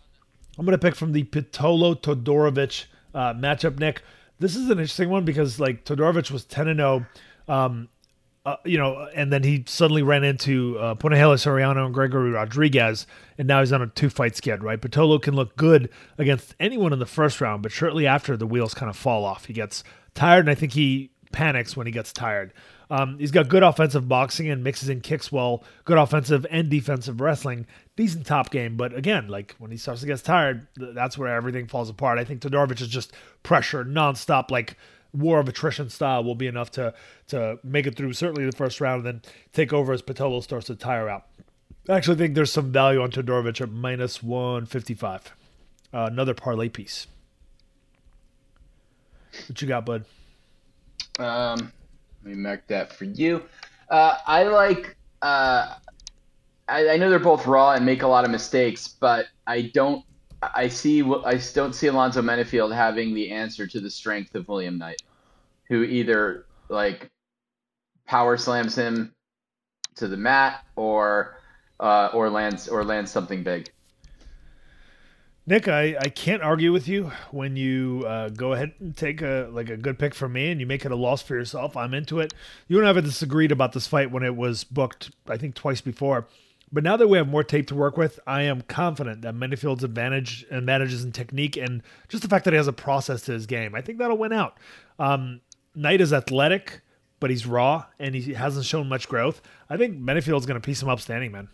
I'm 0.58 0.66
going 0.66 0.78
to 0.78 0.84
pick 0.84 0.96
from 0.96 1.12
the 1.12 1.24
Pitolo 1.24 1.96
Todorovic 1.96 2.86
uh, 3.14 3.36
matchup, 3.36 3.78
Nick. 3.78 4.02
This 4.40 4.56
is 4.56 4.66
an 4.66 4.80
interesting 4.80 5.10
one 5.10 5.24
because 5.24 5.60
like 5.60 5.86
Todorovic 5.86 6.32
was 6.32 6.44
10 6.44 6.68
and 6.68 6.80
0. 6.80 7.06
Um, 7.48 7.90
uh, 8.46 8.58
you 8.66 8.78
know, 8.78 9.08
and 9.16 9.32
then 9.32 9.44
he 9.44 9.64
suddenly 9.68 10.04
ran 10.04 10.24
into 10.24 10.78
uh, 10.78 10.96
Punahele 10.96 11.36
Soriano 11.36 11.86
and 11.86 11.94
Gregory 11.94 12.32
Rodrigues, 12.32 13.08
and 13.38 13.48
now 13.48 13.62
he's 13.62 13.72
on 13.72 13.82
a 13.82 13.88
two 13.88 14.10
fight 14.10 14.36
skid, 14.36 14.64
right? 14.64 14.82
Pitolo 14.82 15.22
can 15.22 15.34
look 15.34 15.56
good 15.56 15.90
against 16.18 16.54
anyone 16.60 16.92
in 16.92 17.00
the 17.00 17.06
first 17.06 17.40
round, 17.40 17.64
but 17.64 17.72
shortly 17.72 18.06
after, 18.06 18.36
the 18.36 18.48
wheels 18.48 18.74
kind 18.74 18.90
of 18.90 18.98
fall 18.98 19.24
off. 19.24 19.46
He 19.46 19.54
gets 19.54 19.84
tired, 20.14 20.42
and 20.42 20.50
I 20.50 20.56
think 20.56 20.74
he 20.74 21.12
panics 21.32 21.78
when 21.78 21.88
he 21.88 21.94
gets 21.94 22.12
tired. 22.12 22.54
Um, 22.90 23.18
he's 23.18 23.32
got 23.32 23.48
good 23.48 23.64
offensive 23.64 24.08
boxing 24.08 24.50
and 24.50 24.64
mixes 24.64 24.90
in 24.90 25.02
kicks 25.02 25.32
well, 25.32 25.64
good 25.86 25.98
offensive 25.98 26.46
and 26.52 26.70
defensive 26.70 27.22
wrestling, 27.22 27.66
decent 27.96 28.26
top 28.26 28.52
game. 28.52 28.76
But 28.78 28.94
again, 28.96 29.30
like 29.30 29.56
when 29.58 29.72
he 29.72 29.78
starts 29.78 30.02
to 30.02 30.08
get 30.08 30.24
tired, 30.24 30.68
that's 30.78 31.18
where 31.18 31.34
everything 31.34 31.68
falls 31.68 31.90
apart. 31.90 32.20
I 32.20 32.26
think 32.26 32.42
Todorovic 32.42 32.82
is 32.82 32.90
just 32.90 33.14
pressure 33.42 33.84
nonstop, 33.84 34.52
like 34.52 34.78
war 35.14 35.40
of 35.40 35.48
attrition 35.48 35.90
style 35.90 36.24
will 36.24 36.36
be 36.36 36.48
enough 36.48 36.72
to 36.72 36.94
to 37.28 37.60
make 37.64 37.86
it 37.86 37.96
through 37.96 38.14
certainly 38.14 38.46
the 38.46 38.52
first 38.52 38.82
round 38.82 39.06
and 39.06 39.22
then 39.22 39.32
take 39.54 39.72
over 39.72 39.94
as 39.94 40.02
Pitolo 40.02 40.42
starts 40.44 40.68
to 40.68 40.76
tire 40.76 41.08
out. 41.08 41.26
I 41.90 41.96
actually 41.96 42.18
think 42.18 42.36
there's 42.36 42.52
some 42.52 42.72
value 42.72 43.02
on 43.02 43.12
Todorovic 43.12 43.60
at 43.60 43.70
minus 43.70 44.24
155. 44.24 45.34
Uh, 45.94 46.08
another 46.12 46.34
parlay 46.34 46.70
piece. 46.70 47.08
What 49.48 49.62
you 49.62 49.68
got, 49.68 49.86
bud? 49.86 50.06
Um, 51.20 51.72
let 52.24 52.36
me 52.36 52.42
mark 52.42 52.68
that 52.68 52.94
for 52.94 53.06
you. 53.06 53.44
Uh, 53.90 54.18
I 54.26 54.44
like. 54.44 54.96
Uh, 55.22 55.76
I, 56.68 56.90
I 56.90 56.98
know 56.98 57.10
they're 57.10 57.20
both 57.20 57.46
raw 57.46 57.74
and 57.74 57.86
make 57.86 58.02
a 58.04 58.08
lot 58.08 58.24
of 58.24 58.32
mistakes, 58.32 58.88
but 58.88 59.28
I 59.46 59.72
don't. 59.74 60.06
I 60.56 60.68
see. 60.68 61.04
I 61.04 61.40
don't 61.54 61.74
see 61.74 61.88
Alonzo 61.88 62.22
Menifield 62.22 62.74
having 62.74 63.14
the 63.14 63.32
answer 63.32 63.68
to 63.68 63.80
the 63.80 63.90
strength 63.90 64.36
of 64.36 64.48
William 64.48 64.78
Knight, 64.78 65.02
who 65.68 65.84
either 65.84 66.46
like 66.70 67.10
power 68.06 68.38
slams 68.38 68.76
him 68.76 69.14
to 69.96 70.08
the 70.08 70.18
mat 70.18 70.66
or 70.76 71.38
uh, 71.80 72.10
or 72.14 72.30
lands 72.30 72.68
or 72.68 72.84
lands 72.84 73.12
something 73.12 73.44
big. 73.44 73.70
Nick, 75.46 75.68
I, 75.68 75.98
I 76.00 76.08
can't 76.08 76.42
argue 76.42 76.72
with 76.72 76.88
you 76.88 77.12
when 77.32 77.58
you 77.58 78.06
uh, 78.08 78.30
go 78.30 78.54
ahead 78.54 78.72
and 78.80 78.96
take 78.96 79.22
a 79.22 79.50
like 79.52 79.70
a 79.70 79.76
good 79.76 80.00
pick 80.00 80.16
from 80.16 80.32
me 80.34 80.52
and 80.52 80.62
you 80.62 80.66
make 80.66 80.86
it 80.86 80.92
a 80.92 80.96
loss 80.96 81.22
for 81.22 81.36
yourself. 81.36 81.76
I'm 81.76 81.94
into 81.94 82.20
it. 82.22 82.34
You 82.70 82.78
and 82.80 82.88
I 82.88 82.94
have 82.94 83.04
disagreed 83.04 83.52
about 83.52 83.74
this 83.74 83.86
fight 83.86 84.10
when 84.10 84.24
it 84.24 84.38
was 84.38 84.64
booked, 84.64 85.12
I 85.28 85.36
think 85.36 85.56
twice 85.56 85.82
before. 85.82 86.28
But 86.74 86.84
now 86.84 86.98
that 86.98 87.08
we 87.08 87.20
have 87.20 87.28
more 87.28 87.44
tape 87.44 87.68
to 87.68 87.76
work 87.76 87.98
with, 87.98 88.20
I 88.26 88.42
am 88.42 88.62
confident 88.62 89.22
that 89.22 89.36
Menifield's 89.36 89.84
advantage 89.84 90.44
and 90.50 90.58
advantages 90.58 91.04
in 91.04 91.12
technique 91.12 91.56
and 91.56 91.84
just 92.10 92.24
the 92.24 92.28
fact 92.30 92.46
that 92.46 92.54
he 92.54 92.58
has 92.58 92.68
a 92.68 92.74
process 92.74 93.22
to 93.24 93.32
his 93.32 93.46
game, 93.46 93.76
I 93.76 93.82
think 93.82 94.00
that'll 94.00 94.18
win 94.18 94.34
out. 94.34 94.58
Um, 94.98 95.42
Knight 95.76 96.02
is 96.02 96.12
athletic, 96.12 96.82
but 97.20 97.30
he's 97.30 97.46
raw 97.46 97.86
and 98.00 98.16
he 98.16 98.34
hasn't 98.34 98.66
shown 98.66 98.90
much 98.90 99.08
growth. 99.08 99.40
I 99.70 99.78
think 99.78 99.98
Menifield's 100.00 100.48
going 100.48 100.60
to 100.60 100.66
piece 100.66 100.82
him 100.82 100.90
up 100.90 101.00
standing, 101.00 101.32
man. 101.32 101.48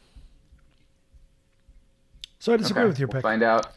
So 2.39 2.53
I 2.53 2.57
disagree 2.57 2.83
Okay, 2.83 2.87
with 2.87 2.99
your 2.99 3.07
we'll 3.09 3.15
pick. 3.15 3.23
Find 3.23 3.43
out. 3.43 3.67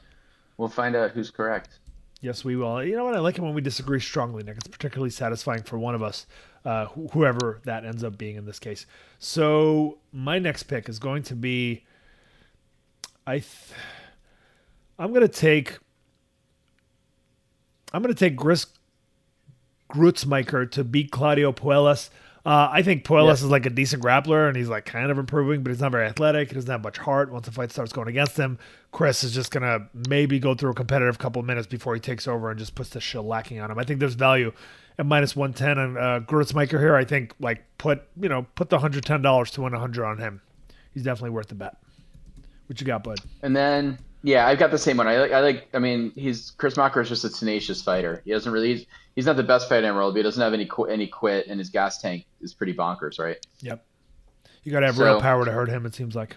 We'll 0.59 0.69
find 0.69 0.95
out 0.95 1.11
who's 1.11 1.31
correct. 1.33 1.81
Yes, 2.23 2.45
we 2.45 2.55
will. 2.55 2.83
You 2.85 2.95
know 2.97 3.05
what? 3.05 3.17
I 3.17 3.19
like 3.19 3.37
it 3.37 3.43
when 3.43 3.53
we 3.53 3.61
disagree 3.61 3.99
strongly, 3.99 4.45
Nick. 4.45 4.57
It's 4.57 4.69
particularly 4.69 5.11
satisfying 5.11 5.65
for 5.65 5.77
one 5.77 5.97
of 5.97 6.05
us, 6.05 6.25
uh, 6.65 6.87
wh- 6.87 7.13
whoever 7.13 7.61
that 7.65 7.85
ends 7.85 8.05
up 8.05 8.17
being 8.17 8.37
in 8.37 8.47
this 8.47 8.61
case. 8.61 8.87
So 9.19 9.99
my 10.13 10.39
next 10.39 10.63
pick 10.63 10.89
is 10.89 10.99
going 11.01 11.25
to 11.25 11.35
be. 11.35 11.85
I. 13.27 13.39
Th- 13.41 13.47
I'm 15.01 15.09
going 15.09 15.23
to 15.23 15.29
take. 15.29 15.79
I'm 17.93 18.03
going 18.03 18.15
to 18.15 18.19
take 18.19 18.37
Gris 18.37 18.67
Gruetzemacher 19.93 20.71
to 20.71 20.85
beat 20.85 21.11
Claudio 21.11 21.51
Puelas. 21.53 22.09
Uh, 22.45 22.69
I 22.73 22.83
think 22.83 23.05
Puelas 23.05 23.27
Yeah. 23.27 23.33
is 23.35 23.45
like 23.45 23.67
a 23.67 23.71
decent 23.71 24.03
grappler, 24.03 24.49
and 24.49 24.57
he's 24.57 24.69
like 24.69 24.85
kind 24.85 25.11
of 25.13 25.19
improving, 25.19 25.63
but 25.63 25.71
he's 25.71 25.81
not 25.81 25.93
very 25.93 26.07
athletic. 26.07 26.49
He 26.49 26.55
doesn't 26.57 26.71
have 26.71 26.83
much 26.83 26.99
heart. 26.99 27.31
Once 27.31 27.47
the 27.47 27.53
fight 27.53 27.71
starts 27.71 27.93
going 27.93 28.09
against 28.09 28.37
him, 28.37 28.59
Chris 28.91 29.23
is 29.23 29.33
just 29.33 29.53
gonna 29.53 29.89
maybe 30.09 30.41
go 30.41 30.55
through 30.55 30.71
a 30.71 30.75
competitive 30.75 31.19
couple 31.19 31.39
of 31.41 31.47
minutes 31.47 31.69
before 31.69 31.95
he 31.95 32.01
takes 32.01 32.27
over 32.27 32.51
and 32.51 32.59
just 32.59 32.75
puts 32.75 32.91
the 32.91 32.99
shellacking 32.99 33.63
on 33.63 33.71
him. 33.71 33.79
I 33.79 33.85
think 33.85 34.01
there's 34.01 34.15
value 34.15 34.53
at 34.99 35.07
minus 35.07 35.37
one 35.37 35.53
ten 35.53 35.79
on 35.79 35.97
uh, 35.97 36.21
Gruetzemacher 36.27 36.81
here. 36.81 36.97
I 36.97 37.05
think 37.05 37.33
like 37.39 37.63
put 37.79 38.03
you 38.21 38.29
know 38.29 38.47
put 38.57 38.71
the 38.71 38.81
hundred 38.81 39.05
ten 39.05 39.23
dollars 39.23 39.53
to 39.53 39.63
win 39.63 39.73
a 39.73 39.79
hundred 39.79 40.05
on 40.05 40.19
him. 40.19 40.41
He's 40.93 41.05
definitely 41.05 41.31
worth 41.31 41.47
the 41.47 41.55
bet. 41.55 41.77
What 42.67 42.81
you 42.81 42.87
got, 42.87 43.05
bud? 43.05 43.21
And 43.43 43.55
then 43.55 43.99
yeah, 44.23 44.47
I've 44.47 44.59
got 44.59 44.71
the 44.71 44.79
same 44.79 44.97
one. 44.97 45.09
I 45.09 45.19
like. 45.19 45.33
I 45.33 45.41
like. 45.41 45.69
I 45.75 45.79
mean, 45.79 46.13
he's 46.15 46.53
Chris 46.53 46.77
Mocker 46.77 47.01
is 47.01 47.09
just 47.09 47.25
a 47.25 47.29
tenacious 47.31 47.83
fighter. 47.83 48.23
He 48.25 48.31
doesn't 48.33 48.53
really. 48.53 48.75
He's, 48.77 48.87
he's 49.17 49.27
not 49.27 49.37
the 49.37 49.43
best 49.43 49.69
fighter 49.69 49.87
in 49.87 49.93
the 49.93 49.95
world, 49.95 50.15
but 50.15 50.19
he 50.19 50.23
doesn't 50.23 50.43
have 50.43 50.53
any 50.55 50.67
qu- 50.67 50.87
any 50.87 51.07
quit, 51.07 51.47
and 51.49 51.59
his 51.59 51.71
gas 51.71 51.99
tank 52.01 52.25
is 52.41 52.55
pretty 52.55 52.75
bonkers, 52.75 53.19
right? 53.19 53.39
Yep. 53.61 53.85
You 54.65 54.73
got 54.73 54.81
to 54.81 54.87
have 54.87 54.99
real 54.99 55.21
power 55.21 55.45
to 55.45 55.51
hurt 55.51 55.69
him. 55.69 55.87
It 55.87 55.95
seems 55.95 56.15
like. 56.15 56.37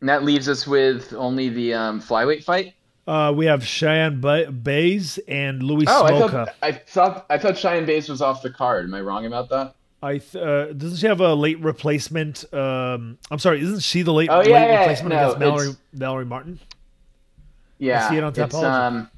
And 0.00 0.08
that 0.08 0.24
leaves 0.24 0.48
us 0.48 0.66
with 0.66 1.12
only 1.12 1.48
the 1.50 1.74
um, 1.74 2.00
flyweight 2.00 2.42
fight. 2.42 2.74
Uh, 3.06 3.32
we 3.36 3.46
have 3.46 3.62
Cheyanne 3.62 4.20
ba- 4.20 4.50
Buys 4.50 5.18
and 5.28 5.62
Louis 5.62 5.84
Oh, 5.88 6.04
I 6.04 6.10
Smoka. 6.12 6.30
thought 6.30 6.48
I 6.62 6.72
thought 6.72 7.26
I 7.30 7.38
thought 7.38 7.54
Cheyanne 7.56 7.86
Buys 7.86 8.08
was 8.08 8.20
off 8.22 8.42
the 8.42 8.50
card. 8.50 8.84
Am 8.86 8.94
I 8.94 9.00
wrong 9.00 9.26
about 9.26 9.48
that? 9.50 9.74
I 10.02 10.18
th- 10.18 10.36
uh, 10.42 10.72
doesn't 10.72 10.96
she 10.98 11.06
have 11.06 11.20
a 11.20 11.34
late 11.34 11.60
replacement? 11.60 12.44
Um, 12.54 13.18
I'm 13.30 13.38
sorry, 13.38 13.60
isn't 13.60 13.80
she 13.82 14.02
the 14.02 14.12
late, 14.14 14.30
Oh, 14.30 14.38
late 14.38 14.48
yeah, 14.48 14.64
yeah, 14.66 14.78
replacement 14.80 15.14
no, 15.14 15.18
against 15.32 15.38
Mallory 15.38 15.68
Mallory 15.92 16.24
Martin? 16.24 16.58
Yeah, 17.80 18.08
see 18.08 18.16
it 18.16 18.24
on 18.24 18.32
Tapology. 18.32 18.64
um. 18.64 19.10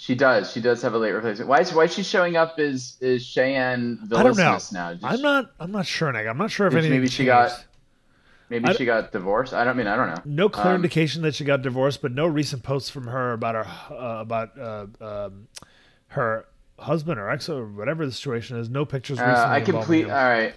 She 0.00 0.14
does. 0.14 0.52
She 0.52 0.60
does 0.60 0.82
have 0.82 0.92
a 0.92 0.98
late 0.98 1.12
replacement. 1.12 1.48
Why 1.48 1.60
is 1.60 1.72
why 1.72 1.84
is 1.84 1.94
she 1.94 2.02
showing 2.02 2.36
up 2.36 2.58
as 2.58 2.98
is 3.00 3.24
Cheyanne 3.24 3.98
I. 4.02 4.06
Vlismas 4.22 4.70
now? 4.72 4.92
Did 4.92 5.02
I'm 5.04 5.16
she- 5.16 5.22
not. 5.22 5.52
I'm 5.58 5.72
not 5.72 5.86
sure, 5.86 6.12
Nick. 6.12 6.26
I'm 6.26 6.36
not 6.36 6.50
sure 6.50 6.66
if 6.66 6.74
anything 6.74 6.90
maybe 6.90 7.06
she 7.08 7.18
changed. 7.24 7.28
got- 7.28 7.64
Maybe 8.50 8.66
I- 8.66 8.74
she 8.74 8.84
got 8.84 9.12
divorced. 9.12 9.54
I 9.54 9.64
don't 9.64 9.76
mean. 9.78 9.86
I 9.86 9.96
don't 9.96 10.08
know. 10.08 10.20
no 10.26 10.48
clear 10.50 10.74
um, 10.74 10.76
indication 10.76 11.22
that 11.22 11.34
she 11.34 11.44
got 11.44 11.62
divorced, 11.62 12.02
but 12.02 12.12
no 12.12 12.26
recent 12.26 12.62
posts 12.62 12.90
from 12.90 13.06
her 13.06 13.32
about 13.32 13.54
her 13.54 13.94
uh, 13.94 14.20
about 14.20 14.58
uh, 14.58 14.86
um, 15.00 15.48
her 16.08 16.44
husband 16.78 17.18
or 17.18 17.30
ex 17.30 17.48
or 17.48 17.66
whatever 17.66 18.04
the 18.04 18.12
situation 18.12 18.58
is. 18.58 18.68
No 18.68 18.84
pictures. 18.84 19.18
Uh, 19.18 19.46
I 19.48 19.62
complete. 19.62 20.04
All 20.04 20.10
right. 20.10 20.54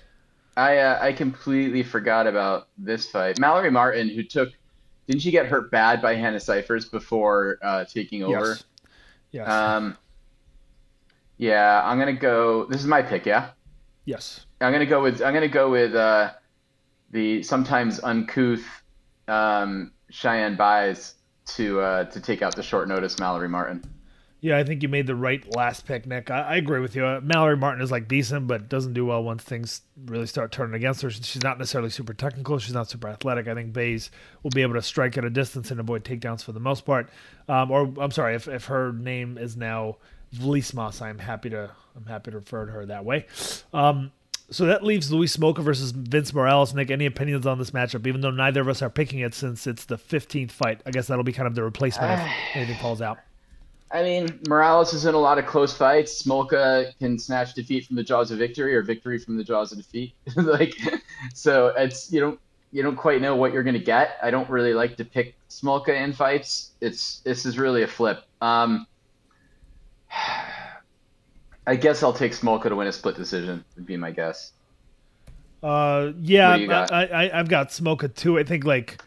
I 0.57 0.79
uh, 0.79 0.99
I 1.01 1.13
completely 1.13 1.83
forgot 1.83 2.27
about 2.27 2.67
this 2.77 3.09
fight. 3.09 3.39
Mallory 3.39 3.71
Martin, 3.71 4.09
who 4.09 4.23
took, 4.23 4.49
didn't 5.07 5.21
she 5.21 5.31
get 5.31 5.45
hurt 5.45 5.71
bad 5.71 6.01
by 6.01 6.15
Hannah 6.15 6.39
Cifers 6.39 6.85
before 6.85 7.57
uh, 7.61 7.85
taking 7.85 8.23
over? 8.23 8.49
Yes. 8.49 8.63
Yes. 9.31 9.49
Um. 9.49 9.97
Yeah, 11.37 11.81
I'm 11.83 11.99
gonna 11.99 12.13
go. 12.13 12.65
This 12.65 12.81
is 12.81 12.87
my 12.87 13.01
pick. 13.01 13.25
Yeah, 13.25 13.51
yes. 14.05 14.45
I'm 14.59 14.71
gonna 14.71 14.85
go 14.85 15.01
with. 15.01 15.21
I'm 15.21 15.33
gonna 15.33 15.47
go 15.47 15.69
with 15.69 15.95
uh, 15.95 16.31
the 17.11 17.43
sometimes 17.43 17.99
uncouth 18.03 18.65
um, 19.27 19.91
Cheyanne 20.11 20.57
Buys 20.57 21.15
to 21.47 21.79
uh, 21.79 22.03
to 22.05 22.19
take 22.19 22.41
out 22.41 22.55
the 22.55 22.63
short 22.63 22.87
notice 22.87 23.19
Mallory 23.19 23.49
Martin. 23.49 23.83
Yeah, 24.47 24.57
I 24.57 24.63
think 24.63 24.81
you 24.81 24.87
made 24.87 25.07
the 25.07 25.15
right 25.15 25.43
last 25.57 25.85
pick, 25.85 26.05
Nick. 26.05 26.31
I, 26.31 26.39
I 26.39 26.55
agree 26.55 26.79
with 26.79 26.95
you. 26.95 27.05
Uh, 27.05 27.19
Mallory 27.21 27.57
Martin 27.57 27.81
is 27.83 27.91
like 27.91 28.07
decent, 28.07 28.47
but 28.47 28.69
doesn't 28.69 28.93
do 28.93 29.05
well 29.05 29.21
once 29.21 29.43
things 29.43 29.81
really 30.05 30.25
start 30.25 30.53
turning 30.53 30.73
against 30.73 31.01
her. 31.01 31.09
She's 31.09 31.43
not 31.43 31.59
necessarily 31.59 31.89
super 31.89 32.13
technical. 32.13 32.57
She's 32.57 32.73
not 32.73 32.89
super 32.89 33.09
athletic. 33.09 33.49
I 33.49 33.55
think 33.55 33.73
Buys 33.73 34.09
will 34.43 34.51
be 34.51 34.61
able 34.61 34.75
to 34.75 34.81
strike 34.81 35.17
at 35.17 35.25
a 35.25 35.29
distance 35.29 35.69
and 35.69 35.81
avoid 35.81 36.05
takedowns 36.05 36.45
for 36.45 36.53
the 36.53 36.61
most 36.61 36.85
part. 36.85 37.09
Um, 37.49 37.71
or 37.71 37.93
I'm 37.99 38.11
sorry, 38.11 38.35
if, 38.35 38.47
if 38.47 38.67
her 38.67 38.93
name 38.93 39.37
is 39.37 39.57
now 39.57 39.97
Vlismas, 40.33 41.01
I'm 41.01 41.19
happy 41.19 41.49
to 41.49 41.69
I'm 41.97 42.05
happy 42.05 42.31
to 42.31 42.37
refer 42.37 42.67
to 42.67 42.71
her 42.71 42.85
that 42.85 43.03
way. 43.03 43.25
Um, 43.73 44.13
so 44.49 44.67
that 44.67 44.81
leaves 44.81 45.11
Louis 45.11 45.35
Smolka 45.35 45.61
versus 45.61 45.91
Vince 45.91 46.33
Morales. 46.33 46.73
Nick, 46.73 46.89
any 46.89 47.05
opinions 47.05 47.45
on 47.45 47.59
this 47.59 47.71
matchup? 47.71 48.07
Even 48.07 48.21
though 48.21 48.31
neither 48.31 48.61
of 48.61 48.69
us 48.69 48.81
are 48.81 48.89
picking 48.89 49.19
it 49.19 49.33
since 49.33 49.67
it's 49.67 49.83
the 49.83 49.97
15th 49.97 50.51
fight, 50.51 50.79
I 50.85 50.91
guess 50.91 51.07
that'll 51.07 51.25
be 51.25 51.33
kind 51.33 51.47
of 51.47 51.55
the 51.55 51.63
replacement 51.63 52.21
if 52.21 52.29
anything 52.55 52.77
falls 52.77 53.01
out. 53.01 53.17
I 53.89 54.03
mean, 54.03 54.39
Morales 54.49 54.93
is 54.93 55.05
in 55.05 55.15
a 55.15 55.17
lot 55.17 55.37
of 55.37 55.45
close 55.45 55.75
fights. 55.75 56.21
Smolka 56.21 56.97
can 56.99 57.17
snatch 57.17 57.53
defeat 57.53 57.85
from 57.85 57.95
the 57.95 58.03
jaws 58.03 58.31
of 58.31 58.37
victory 58.37 58.75
or 58.75 58.81
victory 58.81 59.17
from 59.17 59.37
the 59.37 59.43
jaws 59.43 59.71
of 59.71 59.77
defeat. 59.77 60.13
like, 60.35 60.75
so 61.33 61.67
it's 61.77 62.11
you 62.11 62.19
don't 62.19 62.39
you 62.71 62.83
don't 62.83 62.97
quite 62.97 63.21
know 63.21 63.35
what 63.35 63.53
you're 63.53 63.63
gonna 63.63 63.79
get. 63.79 64.17
I 64.21 64.29
don't 64.29 64.49
really 64.49 64.73
like 64.73 64.97
to 64.97 65.05
pick 65.05 65.35
Smolka 65.49 65.89
in 65.89 66.11
fights. 66.11 66.71
It's 66.81 67.19
this 67.19 67.45
is 67.45 67.57
really 67.57 67.83
a 67.83 67.87
flip. 67.87 68.23
Um, 68.41 68.85
I 71.67 71.75
guess 71.75 72.03
I'll 72.03 72.13
take 72.13 72.33
Smolka 72.33 72.69
to 72.69 72.75
win 72.75 72.87
a 72.87 72.93
split 72.93 73.15
decision. 73.15 73.63
Would 73.75 73.85
be 73.85 73.97
my 73.97 74.11
guess. 74.11 74.51
Uh, 75.63 76.11
yeah, 76.21 76.87
I, 76.91 77.05
I 77.05 77.39
I've 77.39 77.49
got 77.49 77.69
Smolka 77.69 78.13
too. 78.13 78.37
I 78.37 78.43
think 78.43 78.65
like 78.65 79.01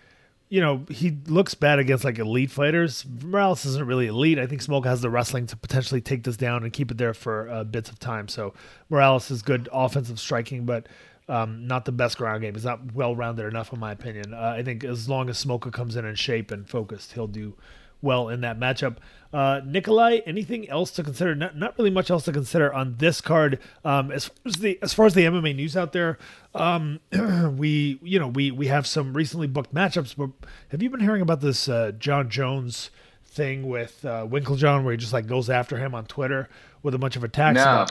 you 0.50 0.60
know, 0.60 0.84
he 0.90 1.16
looks 1.28 1.54
bad 1.54 1.78
against 1.78 2.04
like 2.04 2.18
elite 2.18 2.50
fighters. 2.50 3.06
Morales 3.22 3.64
isn't 3.64 3.86
really 3.86 4.08
elite. 4.08 4.36
I 4.36 4.46
think 4.46 4.60
Smoke 4.60 4.84
has 4.84 5.00
the 5.00 5.08
wrestling 5.08 5.46
to 5.46 5.56
potentially 5.56 6.00
take 6.00 6.24
this 6.24 6.36
down 6.36 6.64
and 6.64 6.72
keep 6.72 6.90
it 6.90 6.98
there 6.98 7.14
for 7.14 7.48
uh, 7.48 7.62
bits 7.62 7.88
of 7.88 8.00
time. 8.00 8.26
So 8.26 8.52
Morales 8.88 9.30
is 9.30 9.42
good 9.42 9.68
offensive 9.72 10.18
striking, 10.18 10.66
but 10.66 10.88
um, 11.28 11.68
not 11.68 11.84
the 11.84 11.92
best 11.92 12.18
ground 12.18 12.42
game. 12.42 12.54
He's 12.54 12.64
not 12.64 12.92
well 12.92 13.14
rounded 13.14 13.46
enough, 13.46 13.72
in 13.72 13.78
my 13.78 13.92
opinion. 13.92 14.34
Uh, 14.34 14.54
I 14.56 14.64
think 14.64 14.82
as 14.82 15.08
long 15.08 15.30
as 15.30 15.42
Smolka 15.42 15.72
comes 15.72 15.94
in 15.94 16.04
in 16.04 16.16
shape 16.16 16.50
and 16.50 16.68
focused, 16.68 17.12
he'll 17.12 17.28
do 17.28 17.54
well 18.02 18.28
in 18.28 18.40
that 18.42 18.58
matchup. 18.58 18.96
Uh, 19.32 19.60
Nikolai, 19.64 20.20
anything 20.26 20.68
else 20.68 20.90
to 20.92 21.04
consider? 21.04 21.34
Not, 21.34 21.56
not 21.56 21.78
really 21.78 21.90
much 21.90 22.10
else 22.10 22.24
to 22.24 22.32
consider 22.32 22.72
on 22.72 22.96
this 22.96 23.20
card. 23.20 23.60
Um, 23.84 24.10
as 24.10 24.26
far 24.26 24.36
as 24.46 24.56
the 24.56 24.78
as 24.82 24.92
far 24.92 25.06
as 25.06 25.14
the 25.14 25.24
MMA 25.24 25.54
news 25.54 25.76
out 25.76 25.92
there, 25.92 26.18
um, 26.54 26.98
we 27.56 28.00
you 28.02 28.18
know 28.18 28.28
we 28.28 28.50
we 28.50 28.66
have 28.66 28.86
some 28.86 29.14
recently 29.14 29.46
booked 29.46 29.72
matchups. 29.72 30.16
But 30.16 30.30
have 30.68 30.82
you 30.82 30.90
been 30.90 31.00
hearing 31.00 31.22
about 31.22 31.40
this 31.40 31.68
uh, 31.68 31.92
Jon 31.96 32.28
Jones 32.28 32.90
thing 33.24 33.68
with 33.68 34.04
uh, 34.04 34.26
Winkeljohn, 34.26 34.82
where 34.82 34.90
he 34.90 34.98
just 34.98 35.12
like 35.12 35.28
goes 35.28 35.48
after 35.48 35.76
him 35.76 35.94
on 35.94 36.06
Twitter 36.06 36.48
with 36.82 36.94
a 36.94 36.98
bunch 36.98 37.14
of 37.14 37.22
attacks? 37.22 37.54
No. 37.54 37.86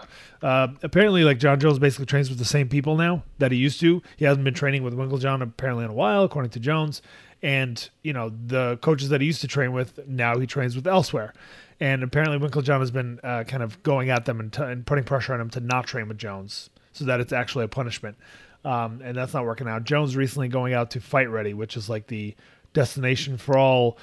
Uh, 0.45 0.68
apparently, 0.84 1.24
like 1.24 1.39
Jon 1.39 1.57
Jones 1.57 1.80
basically 1.80 2.05
trains 2.05 2.30
with 2.30 2.39
the 2.39 2.45
same 2.45 2.68
people 2.68 2.97
now 2.97 3.24
that 3.38 3.53
he 3.53 3.57
used 3.57 3.80
to. 3.80 4.01
He 4.18 4.26
hasn't 4.26 4.43
been 4.43 4.53
training 4.53 4.84
with 4.84 4.93
Winkeljohn 4.93 5.41
apparently 5.41 5.86
in 5.86 5.91
a 5.91 5.93
while, 5.93 6.26
according 6.26 6.51
to 6.51 6.60
Jones 6.60 7.01
and 7.42 7.90
you 8.04 8.14
know 8.14 8.32
the 8.48 8.78
coaches 8.82 9.10
that 9.10 9.22
he 9.22 9.28
used 9.28 9.42
to 9.42 9.48
train 9.48 9.72
with 9.72 10.08
now 10.08 10.38
he 10.40 10.48
trains 10.48 10.76
with 10.76 10.88
elsewhere. 10.88 11.34
And 11.80 12.04
apparently 12.04 12.38
Winkeljohn 12.38 12.82
has 12.82 12.92
been 12.92 13.20
uh, 13.24 13.46
kind 13.46 13.64
of 13.64 13.82
going 13.84 14.10
at 14.10 14.26
them 14.26 14.42
and, 14.42 14.52
t- 14.52 14.62
and, 14.62 14.86
putting 14.86 15.06
pressure 15.06 15.34
on 15.34 15.40
him 15.40 15.50
to 15.52 15.62
not 15.62 15.88
train 15.88 16.10
with 16.10 16.18
Jones 16.18 16.70
so 16.92 17.06
that 17.06 17.22
it's 17.22 17.32
actually 17.32 17.64
a 17.64 17.70
punishment. 17.70 18.18
Um, 18.66 19.00
and 19.02 19.16
that's 19.16 19.34
not 19.34 19.46
working 19.46 19.70
out. 19.70 19.86
Jones 19.86 20.18
recently 20.18 20.50
going 20.50 20.74
out 20.74 20.92
to 20.92 21.00
Fight 21.00 21.30
Ready 21.30 21.54
which 21.54 21.78
is 21.78 21.90
like 21.90 22.08
the 22.08 22.36
destination 22.74 23.38
for 23.38 23.58
all 23.58 23.98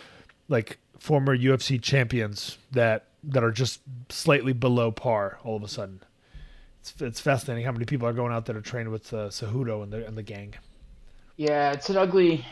like 0.49 0.79
former 0.99 1.37
UFC 1.37 1.81
champions 1.81 2.59
that 2.73 3.05
that 3.23 3.45
are 3.45 3.51
just 3.51 3.81
slightly 4.09 4.53
below 4.53 4.91
par 4.91 5.39
all 5.45 5.57
of 5.57 5.63
a 5.63 5.69
sudden. 5.69 6.01
It's, 6.81 6.95
it's 7.01 7.21
fascinating 7.21 7.65
how 7.65 7.73
many 7.73 7.85
people 7.85 8.09
are 8.09 8.13
going 8.13 8.33
out 8.33 8.47
there 8.47 8.55
to 8.55 8.63
train 8.63 8.91
with 8.91 9.13
uh, 9.13 9.29
Cejudo 9.29 9.83
and 9.83 9.93
the 9.93 10.07
and 10.07 10.17
the 10.17 10.23
gang. 10.23 10.55
Yeah 11.37 11.73
it's 11.73 11.91
an 11.91 11.99
ugly 11.99 12.45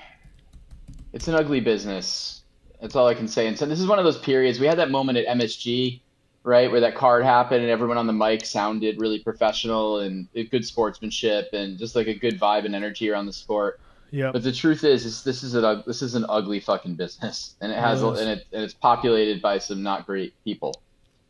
it's 1.15 1.29
an 1.29 1.35
ugly 1.35 1.61
business. 1.61 2.43
That's 2.81 2.97
all 2.97 3.07
I 3.07 3.15
can 3.15 3.29
say. 3.29 3.47
And 3.47 3.57
so 3.57 3.65
this 3.65 3.81
is 3.81 3.87
one 3.87 3.99
of 3.99 4.05
those 4.05 4.19
periods. 4.19 4.59
We 4.59 4.67
had 4.67 4.79
that 4.79 4.91
moment 4.91 5.17
at 5.17 5.27
MSG, 5.39 6.01
right, 6.43 6.71
where 6.71 6.81
that 6.81 6.97
card 6.97 7.25
happened 7.25 7.62
and 7.62 7.71
everyone 7.71 7.97
on 7.97 8.07
the 8.07 8.12
mic 8.12 8.45
sounded 8.45 9.01
really 9.01 9.21
professional 9.21 10.01
and 10.01 10.29
good 10.51 10.67
sportsmanship 10.67 11.51
and 11.53 11.79
just 11.79 11.95
like 11.95 12.09
a 12.09 12.15
good 12.15 12.39
vibe 12.39 12.67
and 12.67 12.75
energy 12.75 13.09
around 13.09 13.27
the 13.27 13.33
sport. 13.33 13.81
Yeah. 14.11 14.33
But 14.33 14.43
the 14.43 14.53
truth 14.53 14.85
is, 14.85 15.07
is 15.07 15.23
this 15.25 15.43
is 15.43 15.55
a 15.55 15.83
this 15.87 16.03
is 16.03 16.15
an 16.15 16.27
ugly 16.29 16.61
fucking 16.61 16.95
business, 16.95 17.57
and 17.61 17.73
it 17.73 17.79
has 17.79 18.01
yes. 18.01 18.21
and 18.21 18.29
it 18.29 18.47
and 18.53 18.62
it's 18.62 18.75
populated 18.75 19.43
by 19.43 19.59
some 19.59 19.83
not 19.83 20.07
great 20.07 20.35
people 20.45 20.81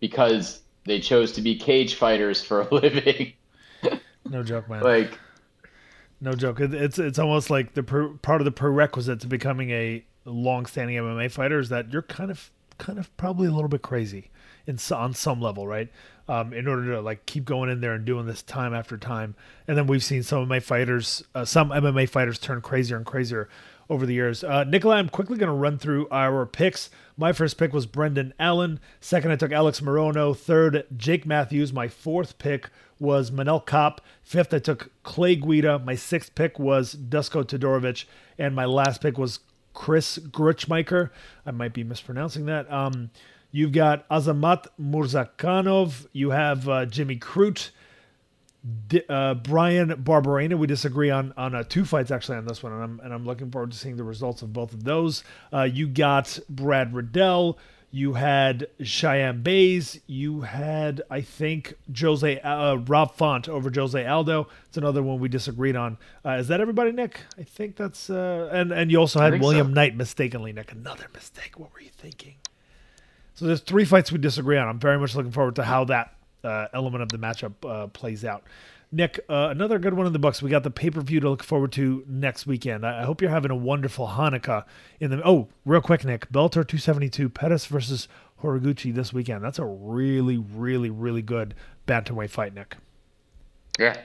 because 0.00 0.60
they 0.84 1.00
chose 1.00 1.32
to 1.32 1.40
be 1.40 1.56
cage 1.56 1.94
fighters 1.94 2.42
for 2.44 2.60
a 2.60 2.68
living. 2.74 3.32
no 4.28 4.42
joke, 4.42 4.68
man. 4.68 4.82
Like 4.82 5.18
no 6.24 6.32
joke. 6.32 6.58
It's 6.58 6.98
it's 6.98 7.18
almost 7.18 7.50
like 7.50 7.74
the 7.74 7.82
per, 7.82 8.08
part 8.08 8.40
of 8.40 8.46
the 8.46 8.50
prerequisite 8.50 9.20
to 9.20 9.26
becoming 9.26 9.70
a 9.70 10.04
long-standing 10.24 10.96
MMA 10.96 11.30
fighter 11.30 11.58
is 11.58 11.68
that 11.68 11.92
you're 11.92 12.02
kind 12.02 12.30
of 12.30 12.50
kind 12.78 12.98
of 12.98 13.14
probably 13.16 13.46
a 13.46 13.50
little 13.50 13.68
bit 13.68 13.82
crazy 13.82 14.30
in 14.66 14.78
on 14.90 15.12
some 15.14 15.40
level, 15.40 15.66
right? 15.66 15.90
Um, 16.26 16.54
in 16.54 16.66
order 16.66 16.92
to 16.92 17.02
like 17.02 17.26
keep 17.26 17.44
going 17.44 17.68
in 17.68 17.82
there 17.82 17.92
and 17.92 18.06
doing 18.06 18.24
this 18.24 18.42
time 18.42 18.72
after 18.72 18.96
time. 18.96 19.34
And 19.68 19.76
then 19.76 19.86
we've 19.86 20.02
seen 20.02 20.22
some 20.22 20.40
of 20.40 20.48
my 20.48 20.60
fighters, 20.60 21.22
uh, 21.34 21.44
some 21.44 21.68
MMA 21.68 22.08
fighters 22.08 22.38
turn 22.38 22.62
crazier 22.62 22.96
and 22.96 23.04
crazier 23.04 23.50
over 23.88 24.06
the 24.06 24.14
years. 24.14 24.42
Uh, 24.42 24.64
Nikolai, 24.64 24.98
I'm 24.98 25.08
quickly 25.08 25.36
going 25.36 25.48
to 25.48 25.54
run 25.54 25.78
through 25.78 26.08
our 26.10 26.46
picks. 26.46 26.90
My 27.16 27.32
first 27.32 27.58
pick 27.58 27.72
was 27.72 27.86
Brendan 27.86 28.34
Allen. 28.38 28.80
Second, 29.00 29.30
I 29.30 29.36
took 29.36 29.52
Alex 29.52 29.80
Morono. 29.80 30.36
Third, 30.36 30.86
Jake 30.96 31.26
Matthews. 31.26 31.72
My 31.72 31.88
fourth 31.88 32.38
pick 32.38 32.70
was 32.98 33.30
Manel 33.30 33.64
Kape. 33.64 34.00
Fifth, 34.22 34.54
I 34.54 34.58
took 34.58 34.90
Clay 35.02 35.36
Guida. 35.36 35.78
My 35.78 35.94
sixth 35.94 36.34
pick 36.34 36.58
was 36.58 36.94
Dusko 36.94 37.44
Todorovic. 37.44 38.04
And 38.38 38.54
my 38.54 38.64
last 38.64 39.00
pick 39.00 39.18
was 39.18 39.40
Chris 39.74 40.18
Gruetzemacher. 40.18 41.10
I 41.44 41.50
might 41.50 41.74
be 41.74 41.84
mispronouncing 41.84 42.46
that. 42.46 42.70
Um, 42.72 43.10
you've 43.50 43.72
got 43.72 44.08
Azamat 44.08 44.66
Murzakanov. 44.80 46.06
You 46.12 46.30
have 46.30 46.68
uh, 46.68 46.86
Jimmy 46.86 47.16
Crute 47.16 47.70
uh, 49.08 49.34
Bryan 49.34 49.90
Barberena. 49.90 50.58
We 50.58 50.66
disagree 50.66 51.10
on 51.10 51.32
on 51.36 51.54
uh, 51.54 51.64
two 51.64 51.84
fights 51.84 52.10
actually 52.10 52.38
on 52.38 52.46
this 52.46 52.62
one, 52.62 52.72
and 52.72 52.82
I'm 52.82 53.00
and 53.00 53.12
I'm 53.12 53.26
looking 53.26 53.50
forward 53.50 53.72
to 53.72 53.78
seeing 53.78 53.96
the 53.96 54.04
results 54.04 54.42
of 54.42 54.52
both 54.52 54.72
of 54.72 54.84
those. 54.84 55.22
Uh, 55.52 55.62
you 55.62 55.86
got 55.86 56.38
Brad 56.48 56.94
Riddell. 56.94 57.58
You 57.90 58.14
had 58.14 58.66
Cheyanne 58.82 59.44
Buys. 59.44 60.00
You 60.08 60.40
had, 60.40 61.02
I 61.08 61.20
think, 61.20 61.74
Jose 61.96 62.40
uh, 62.40 62.74
Rob 62.74 63.14
Font 63.14 63.48
over 63.48 63.70
Jose 63.72 64.04
Aldo. 64.04 64.48
It's 64.66 64.76
another 64.76 65.00
one 65.00 65.20
we 65.20 65.28
disagreed 65.28 65.76
on. 65.76 65.96
Uh, 66.24 66.30
is 66.30 66.48
that 66.48 66.60
everybody, 66.60 66.90
Nick? 66.90 67.20
I 67.38 67.44
think 67.44 67.76
that's 67.76 68.10
uh, 68.10 68.48
and 68.52 68.72
and 68.72 68.90
you 68.90 68.98
also 68.98 69.20
had 69.20 69.40
William 69.40 69.68
so. 69.68 69.74
Knight 69.74 69.96
mistakenly, 69.96 70.52
Nick. 70.52 70.72
Another 70.72 71.06
mistake. 71.14 71.56
What 71.56 71.72
were 71.72 71.80
you 71.80 71.90
thinking? 71.90 72.34
So 73.34 73.46
there's 73.46 73.60
three 73.60 73.84
fights 73.84 74.10
we 74.10 74.18
disagree 74.18 74.56
on. 74.56 74.68
I'm 74.68 74.78
very 74.78 74.98
much 74.98 75.14
looking 75.14 75.32
forward 75.32 75.56
to 75.56 75.64
how 75.64 75.84
that 75.84 76.13
uh, 76.44 76.68
element 76.72 77.02
of 77.02 77.08
the 77.08 77.18
matchup 77.18 77.52
uh, 77.64 77.86
plays 77.88 78.24
out. 78.24 78.44
Nick, 78.92 79.18
uh, 79.28 79.48
another 79.50 79.78
good 79.78 79.94
one 79.94 80.06
in 80.06 80.12
the 80.12 80.18
books. 80.20 80.40
We 80.40 80.50
got 80.50 80.62
the 80.62 80.70
pay 80.70 80.90
per 80.90 81.00
view 81.00 81.18
to 81.20 81.30
look 81.30 81.42
forward 81.42 81.72
to 81.72 82.04
next 82.06 82.46
weekend. 82.46 82.86
I, 82.86 83.00
I, 83.00 83.04
hope 83.04 83.20
you're 83.20 83.30
having 83.30 83.50
a 83.50 83.56
wonderful 83.56 84.06
Hanukkah. 84.06 84.64
In 85.00 85.10
the 85.10 85.26
oh, 85.26 85.48
real 85.64 85.80
quick, 85.80 86.04
Nick, 86.04 86.30
Bellator 86.30 86.66
272, 86.66 87.28
Pettis 87.28 87.66
versus 87.66 88.06
Horiguchi 88.42 88.94
this 88.94 89.12
weekend. 89.12 89.42
That's 89.42 89.58
a 89.58 89.64
really, 89.64 90.38
really, 90.38 90.90
really 90.90 91.22
good 91.22 91.54
bantamweight 91.88 92.30
fight, 92.30 92.54
Nick. 92.54 92.76
Yeah, 93.80 93.96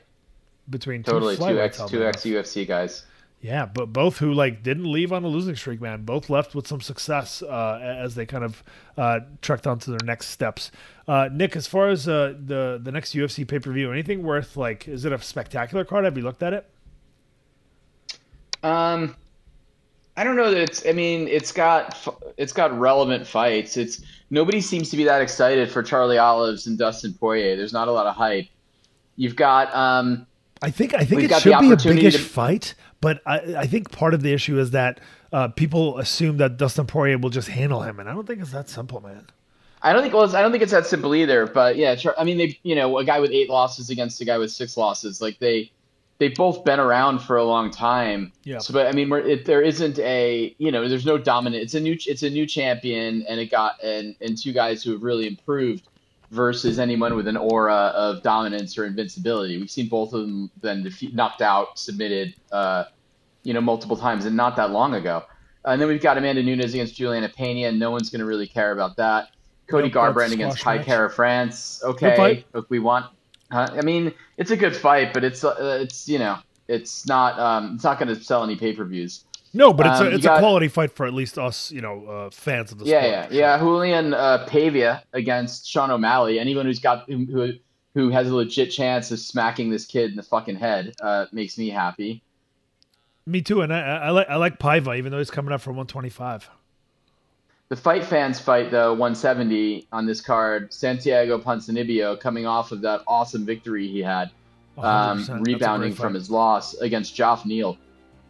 between 0.69 1.03
totally 1.03 1.37
two 1.37 1.59
X 1.59 1.79
two 1.87 2.03
X 2.03 2.23
UFC 2.23 2.67
guys. 2.67 3.03
Yeah, 3.41 3.65
but 3.65 3.93
both 3.93 4.17
who 4.17 4.33
like 4.33 4.63
didn't 4.63 4.91
leave 4.91 5.13
on 5.13 5.23
a 5.23 5.27
losing 5.27 5.55
streak, 5.55 5.79
man. 5.79 6.03
Both 6.03 6.29
left 6.29 6.55
with 6.55 6.67
some 6.67 6.81
success 6.81 7.41
uh, 7.41 7.79
as 7.81 8.15
they 8.15 8.25
kind 8.25 8.43
of 8.43 8.63
uh, 8.97 9.21
trekked 9.41 9.65
on 9.65 9.79
to 9.79 9.91
their 9.91 9.99
next 10.03 10.27
steps. 10.27 10.71
Uh, 11.07 11.29
Nick, 11.31 11.55
as 11.55 11.65
far 11.65 11.87
as 11.87 12.07
uh, 12.07 12.33
the 12.37 12.81
the 12.83 12.91
next 12.91 13.15
UFC 13.15 13.47
pay 13.47 13.59
per 13.59 13.71
view, 13.71 13.91
anything 13.91 14.23
worth 14.23 14.57
like? 14.57 14.89
Is 14.89 15.05
it 15.05 15.13
a 15.13 15.21
spectacular 15.21 15.85
card? 15.85 16.03
Have 16.03 16.17
you 16.17 16.23
looked 16.23 16.43
at 16.43 16.53
it? 16.53 16.69
Um, 18.61 19.15
I 20.17 20.25
don't 20.25 20.35
know 20.35 20.51
that 20.51 20.61
it's. 20.61 20.85
I 20.85 20.91
mean, 20.91 21.29
it's 21.29 21.53
got 21.53 22.05
it's 22.35 22.51
got 22.51 22.77
relevant 22.77 23.25
fights. 23.25 23.77
It's 23.77 24.01
nobody 24.29 24.59
seems 24.59 24.89
to 24.89 24.97
be 24.97 25.05
that 25.05 25.21
excited 25.21 25.71
for 25.71 25.81
Charlie 25.81 26.17
Olives 26.17 26.67
and 26.67 26.77
Dustin 26.77 27.13
Poirier. 27.13 27.55
There's 27.55 27.71
not 27.71 27.87
a 27.87 27.91
lot 27.93 28.05
of 28.05 28.15
hype. 28.15 28.47
You've 29.15 29.37
got. 29.37 29.73
Um, 29.73 30.27
I 30.61 30.71
think 30.71 30.93
I 30.93 31.05
think 31.05 31.23
it 31.23 31.33
should 31.39 31.57
be 31.61 31.71
a 31.71 31.77
biggish 31.77 32.15
to... 32.15 32.19
fight, 32.19 32.75
but 33.01 33.21
I, 33.25 33.55
I 33.57 33.67
think 33.67 33.91
part 33.91 34.13
of 34.13 34.21
the 34.21 34.33
issue 34.33 34.59
is 34.59 34.71
that 34.71 34.99
uh, 35.31 35.49
people 35.49 35.97
assume 35.97 36.37
that 36.37 36.57
Dustin 36.57 36.87
Poirier 36.87 37.17
will 37.17 37.29
just 37.29 37.47
handle 37.47 37.81
him, 37.81 37.99
and 37.99 38.09
I 38.09 38.13
don't 38.13 38.27
think 38.27 38.41
it's 38.41 38.51
that 38.51 38.69
simple, 38.69 39.01
man. 39.01 39.27
I 39.81 39.93
don't 39.93 40.01
think 40.01 40.13
well, 40.13 40.35
I 40.35 40.41
don't 40.41 40.51
think 40.51 40.63
it's 40.63 40.73
that 40.73 40.87
simple 40.87 41.15
either. 41.15 41.47
But 41.47 41.77
yeah, 41.77 41.95
I 42.17 42.23
mean, 42.23 42.37
they 42.37 42.59
you 42.63 42.75
know 42.75 42.97
a 42.97 43.05
guy 43.05 43.19
with 43.19 43.31
eight 43.31 43.49
losses 43.49 43.89
against 43.89 44.19
a 44.21 44.25
guy 44.25 44.37
with 44.37 44.51
six 44.51 44.75
losses, 44.75 45.21
like 45.21 45.39
they 45.39 45.71
they've 46.17 46.35
both 46.35 46.65
been 46.65 46.79
around 46.79 47.19
for 47.19 47.37
a 47.37 47.43
long 47.43 47.71
time. 47.71 48.31
Yeah. 48.43 48.59
So, 48.59 48.73
but 48.73 48.87
I 48.87 48.91
mean, 48.91 49.11
it, 49.11 49.45
there 49.45 49.61
isn't 49.61 49.97
a 49.99 50.53
you 50.57 50.71
know, 50.71 50.87
there's 50.87 51.05
no 51.05 51.17
dominant. 51.17 51.63
It's 51.63 51.75
a 51.75 51.79
new 51.79 51.97
it's 52.05 52.23
a 52.23 52.29
new 52.29 52.45
champion, 52.45 53.23
and 53.27 53.39
it 53.39 53.49
got 53.49 53.81
and 53.83 54.15
and 54.21 54.37
two 54.37 54.51
guys 54.53 54.83
who 54.83 54.91
have 54.91 55.03
really 55.03 55.27
improved 55.27 55.87
versus 56.31 56.79
anyone 56.79 57.15
with 57.15 57.27
an 57.27 57.37
aura 57.37 57.73
of 57.73 58.21
dominance 58.21 58.77
or 58.77 58.85
invincibility. 58.85 59.57
We've 59.57 59.69
seen 59.69 59.87
both 59.87 60.13
of 60.13 60.21
them 60.21 60.51
been 60.61 60.83
defeat, 60.83 61.15
knocked 61.15 61.41
out, 61.41 61.79
submitted, 61.79 62.35
uh, 62.51 62.85
you 63.43 63.53
know, 63.53 63.61
multiple 63.61 63.97
times, 63.97 64.25
and 64.25 64.35
not 64.35 64.55
that 64.57 64.71
long 64.71 64.93
ago. 64.93 65.23
And 65.65 65.81
then 65.81 65.87
we've 65.87 66.01
got 66.01 66.17
Amanda 66.17 66.43
Nunes 66.43 66.73
against 66.73 66.95
Julianna 66.95 67.29
Peña, 67.29 67.69
and 67.69 67.79
no 67.79 67.91
one's 67.91 68.09
going 68.09 68.19
to 68.19 68.25
really 68.25 68.47
care 68.47 68.71
about 68.71 68.95
that. 68.97 69.29
Cody 69.67 69.89
Nope, 69.89 70.15
Garbrandt 70.15 70.31
against 70.31 70.59
Kai. 70.59 70.79
Kara 70.79 71.09
France. 71.09 71.81
Okay, 71.83 72.45
look, 72.53 72.69
we 72.69 72.79
want. 72.79 73.05
Uh, 73.51 73.67
I 73.71 73.81
mean, 73.81 74.13
it's 74.37 74.51
a 74.51 74.57
good 74.57 74.75
fight, 74.75 75.13
but 75.13 75.23
it's 75.23 75.43
uh, 75.43 75.79
it's 75.81 76.07
you 76.07 76.19
know 76.19 76.37
it's 76.67 77.05
not 77.07 77.39
um, 77.39 77.75
it's 77.75 77.83
not 77.83 77.99
going 77.99 78.13
to 78.15 78.23
sell 78.23 78.43
any 78.43 78.55
pay 78.55 78.73
per 78.73 78.85
views. 78.85 79.25
No, 79.53 79.73
but 79.73 79.87
it's 79.87 79.99
Um, 79.99 80.07
a 80.07 80.09
it's 80.11 80.23
got- 80.23 80.37
a 80.37 80.39
quality 80.39 80.67
fight 80.67 80.91
for 80.91 81.05
at 81.07 81.13
least 81.13 81.37
us, 81.39 81.71
you 81.71 81.81
know, 81.81 82.05
uh, 82.05 82.29
fans 82.29 82.71
of 82.71 82.77
the 82.79 82.85
Yeah, 82.85 82.99
sport. 83.01 83.11
yeah, 83.13 83.27
for 83.27 83.33
yeah. 83.33 83.57
Julian 83.59 84.13
uh, 84.13 84.45
Paiva 84.47 85.01
against 85.13 85.67
Sean 85.67 85.89
O'Malley. 85.91 86.39
Anyone 86.39 86.65
who's 86.65 86.79
got 86.79 87.05
who 87.09 87.53
who- 87.95 88.09
has 88.11 88.29
a 88.29 88.35
legit 88.35 88.71
chance 88.71 89.11
of 89.11 89.19
smacking 89.19 89.69
this 89.71 89.85
kid 89.85 90.11
in 90.11 90.15
the 90.15 90.23
fucking 90.23 90.55
head 90.55 90.93
uh, 91.01 91.25
makes 91.33 91.57
me 91.57 91.69
happy. 91.69 92.21
Me 93.25 93.41
too, 93.41 93.61
and 93.61 93.73
I, 93.73 93.79
I 93.81 93.95
I 93.97 94.09
like 94.11 94.29
I 94.29 94.35
like 94.37 94.59
Paiva, 94.59 94.97
even 94.97 95.11
though 95.11 95.17
he's 95.17 95.31
coming 95.31 95.51
up 95.53 95.59
for 95.61 95.71
125. 95.71 96.49
The 97.69 97.75
fight 97.75 98.03
fans 98.05 98.39
fight 98.39 98.71
though 98.71 98.93
170 98.93 99.87
on 99.91 100.05
this 100.05 100.21
card. 100.21 100.73
Santiago 100.73 101.37
Ponzinibbio 101.39 102.19
coming 102.19 102.45
off 102.47 102.71
of 102.71 102.81
that 102.81 103.01
awesome 103.07 103.45
victory 103.45 103.87
he 103.87 104.01
had, 104.01 104.31
um, 104.77 105.25
rebounding 105.41 105.93
from 105.93 106.13
his 106.13 106.29
loss 106.31 106.75
against 106.75 107.13
Geoff 107.15 107.45
Neal. 107.45 107.77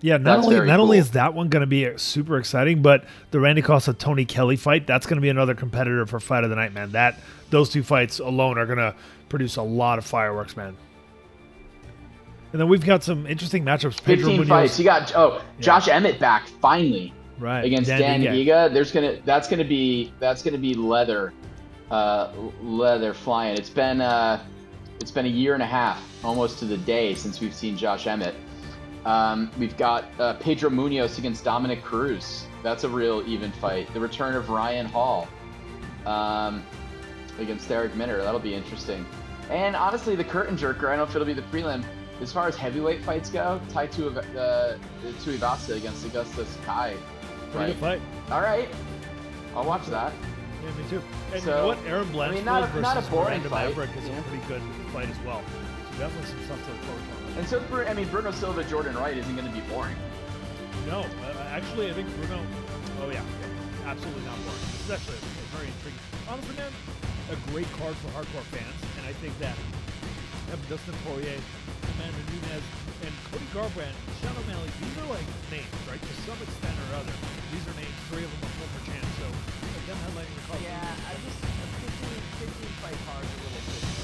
Yeah, 0.02 0.16
not 0.18 0.38
That's 0.38 0.48
only 0.48 0.66
not 0.66 0.80
only 0.80 0.98
is 0.98 1.12
that 1.12 1.34
one 1.34 1.50
going 1.50 1.62
to 1.62 1.68
be 1.68 1.98
super 1.98 2.38
exciting, 2.38 2.82
but 2.82 3.04
the 3.32 3.40
Randy 3.40 3.62
Costa 3.62 3.94
Tony 3.94 4.24
Kelly 4.24 4.56
fight 4.56 4.88
that's 4.88 5.06
going 5.06 5.18
to 5.18 5.22
be 5.22 5.30
another 5.30 5.54
competitor 5.54 6.06
for 6.06 6.22
fight 6.22 6.46
of 6.46 6.50
the 6.50 6.56
night, 6.56 6.74
man. 6.74 6.92
That 6.92 7.20
those 7.50 7.70
two 7.70 7.84
fights 7.84 8.20
alone 8.20 8.58
are 8.58 8.66
going 8.66 8.78
to 8.78 8.96
produce 9.28 9.58
a 9.58 9.62
lot 9.62 9.98
of 9.98 10.06
fireworks, 10.06 10.56
man. 10.56 10.78
And 12.52 12.62
then 12.62 12.70
we've 12.70 12.86
got 12.86 13.04
some 13.04 13.28
interesting 13.28 13.64
matchups. 13.64 14.02
Pedro 14.02 14.30
15 14.30 14.38
Munoz, 14.38 14.48
fights. 14.48 14.80
You 14.80 14.86
got 14.86 15.14
oh 15.16 15.42
Josh 15.60 15.90
Emmett 15.90 16.18
back 16.18 16.48
finally. 16.48 17.14
right 17.38 17.66
against 17.66 17.90
Dan, 17.90 18.22
Ige. 18.22 18.46
Giga. 18.46 18.74
There's 18.74 18.94
gonna 18.94 19.18
that's 19.26 19.50
gonna 19.50 19.66
be 19.66 20.14
that's 20.20 20.42
gonna 20.42 20.58
be 20.58 20.74
leather, 20.76 21.34
uh, 21.92 22.32
leather 22.62 23.14
flying. 23.14 23.58
It's 23.58 23.70
been 23.70 24.00
uh, 24.00 24.42
it's 25.02 25.12
been 25.12 25.26
a 25.26 25.30
year 25.30 25.56
and 25.56 25.62
a 25.62 25.68
half, 25.68 26.02
almost 26.24 26.58
to 26.60 26.66
the 26.66 26.78
day, 26.78 27.14
since 27.16 27.42
we've 27.42 27.54
seen 27.54 27.76
Josh 27.76 28.08
Emmett. 28.08 28.34
Um, 29.06 29.50
we've 29.58 29.78
got 29.78 30.06
uh, 30.20 30.34
Pedro 30.36 30.70
Munoz 30.70 31.18
against 31.18 31.44
Dominick 31.44 31.84
Cruz. 31.84 32.46
That's 32.64 32.84
a 32.84 32.90
real 32.90 33.24
even 33.28 33.52
fight. 33.54 33.92
The 33.94 34.00
return 34.00 34.36
of 34.36 34.50
Ryan 34.50 34.86
Hall 34.86 35.28
um, 36.06 36.64
against 37.40 37.70
Eric 37.72 37.96
Minner. 37.96 38.18
That'll 38.18 38.40
be 38.40 38.54
interesting. 38.54 39.06
And 39.50 39.76
honestly, 39.76 40.16
the 40.16 40.24
curtain 40.24 40.58
jerker. 40.58 40.86
I 40.86 40.96
don't 40.96 40.98
know 40.98 41.04
if 41.04 41.16
it'll 41.16 41.26
be 41.26 41.34
the 41.34 41.42
prelim. 41.44 41.84
As 42.22 42.34
far 42.34 42.48
as 42.50 42.58
heavyweight 42.58 43.02
fights 43.04 43.30
go, 43.30 43.62
Tai 43.70 43.88
Tuiv- 43.88 44.36
uh, 44.36 44.78
Tuivasa 45.24 45.78
against 45.78 46.06
Augusto 46.06 46.46
Sakai. 46.46 46.98
Pretty 47.54 47.72
good 47.72 47.80
fight. 47.80 48.02
All 48.30 48.42
right, 48.42 48.68
I'll 49.56 49.64
watch 49.64 49.86
that. 49.88 50.12
Yeah, 50.62 50.72
me 50.84 50.90
too. 50.90 51.02
And 51.28 51.36
you 51.36 51.40
So, 51.40 51.52
know 51.62 51.68
what? 51.68 51.78
Aaron 51.88 52.20
I 52.20 52.32
mean, 52.32 52.44
not 52.44 52.64
a- 52.64 52.68
versus 52.68 52.82
not 52.82 52.98
a 52.98 53.02
boring 53.10 53.28
Miranda 53.40 53.50
fight, 53.50 53.70
Maverick 53.70 53.90
is 53.98 54.10
yeah. 54.10 54.20
a 54.20 54.22
pretty 54.24 54.46
good 54.48 54.62
fight 54.92 55.10
as 55.10 55.18
well. 55.26 55.42
So 55.94 56.00
definitely 56.00 56.30
some 56.30 56.44
stuff 56.44 56.66
to 56.66 56.72
look 56.74 56.82
forward 56.82 57.04
to. 57.04 57.19
And 57.40 57.48
so, 57.48 57.64
Bru- 57.72 57.88
I 57.88 57.96
mean, 57.96 58.12
Bruno 58.12 58.36
Silva, 58.36 58.68
Jordan 58.68 59.00
Wright 59.00 59.16
isn't 59.16 59.32
going 59.32 59.48
to 59.48 59.56
be 59.56 59.64
boring. 59.72 59.96
No, 60.92 61.08
uh, 61.08 61.56
actually, 61.56 61.88
I 61.88 61.96
think 61.96 62.12
Bruno. 62.20 62.36
Oh 63.00 63.08
yeah, 63.08 63.24
absolutely 63.88 64.28
not 64.28 64.36
boring. 64.44 64.60
This 64.76 64.84
is 64.84 64.92
actually 64.92 65.24
a 65.24 65.48
very 65.56 65.72
intriguing. 65.72 66.04
Honestly, 66.28 66.52
man, 66.60 66.68
a 67.32 67.40
great 67.56 67.72
card 67.80 67.96
for 68.04 68.12
hardcore 68.12 68.44
fans, 68.52 68.76
and 69.00 69.08
I 69.08 69.16
think 69.24 69.32
that 69.40 69.56
having 70.52 70.68
Dustin 70.68 70.92
Poirier, 71.08 71.40
Amanda 71.96 72.24
Nunes, 72.28 72.68
and 73.08 73.14
Cody 73.32 73.48
Garbrandt, 73.56 73.96
Sean 74.20 74.36
O'Malley, 74.36 74.68
these 74.84 75.00
are 75.00 75.08
like 75.08 75.24
names, 75.48 75.72
right? 75.88 76.04
To 76.04 76.14
some 76.28 76.36
extent 76.44 76.76
or 76.92 77.00
other, 77.00 77.16
these 77.56 77.64
are 77.64 77.76
names. 77.80 77.96
Three 78.12 78.28
of 78.28 78.32
them 78.36 78.52
are 78.52 78.68
former 78.68 78.84
champs. 78.84 79.16
So, 79.16 79.32
like 79.32 79.86
them 79.88 80.00
headlining 80.12 80.36
the 80.36 80.44
card. 80.44 80.60
Yeah, 80.60 81.08
I 81.08 81.16
just 81.24 81.40
a 81.40 81.68
15, 81.88 82.52
15 82.52 82.84
fight 82.84 83.00
card 83.08 83.24
is 83.24 83.32
a 83.32 83.40
little 83.48 83.64
bit. 83.64 83.99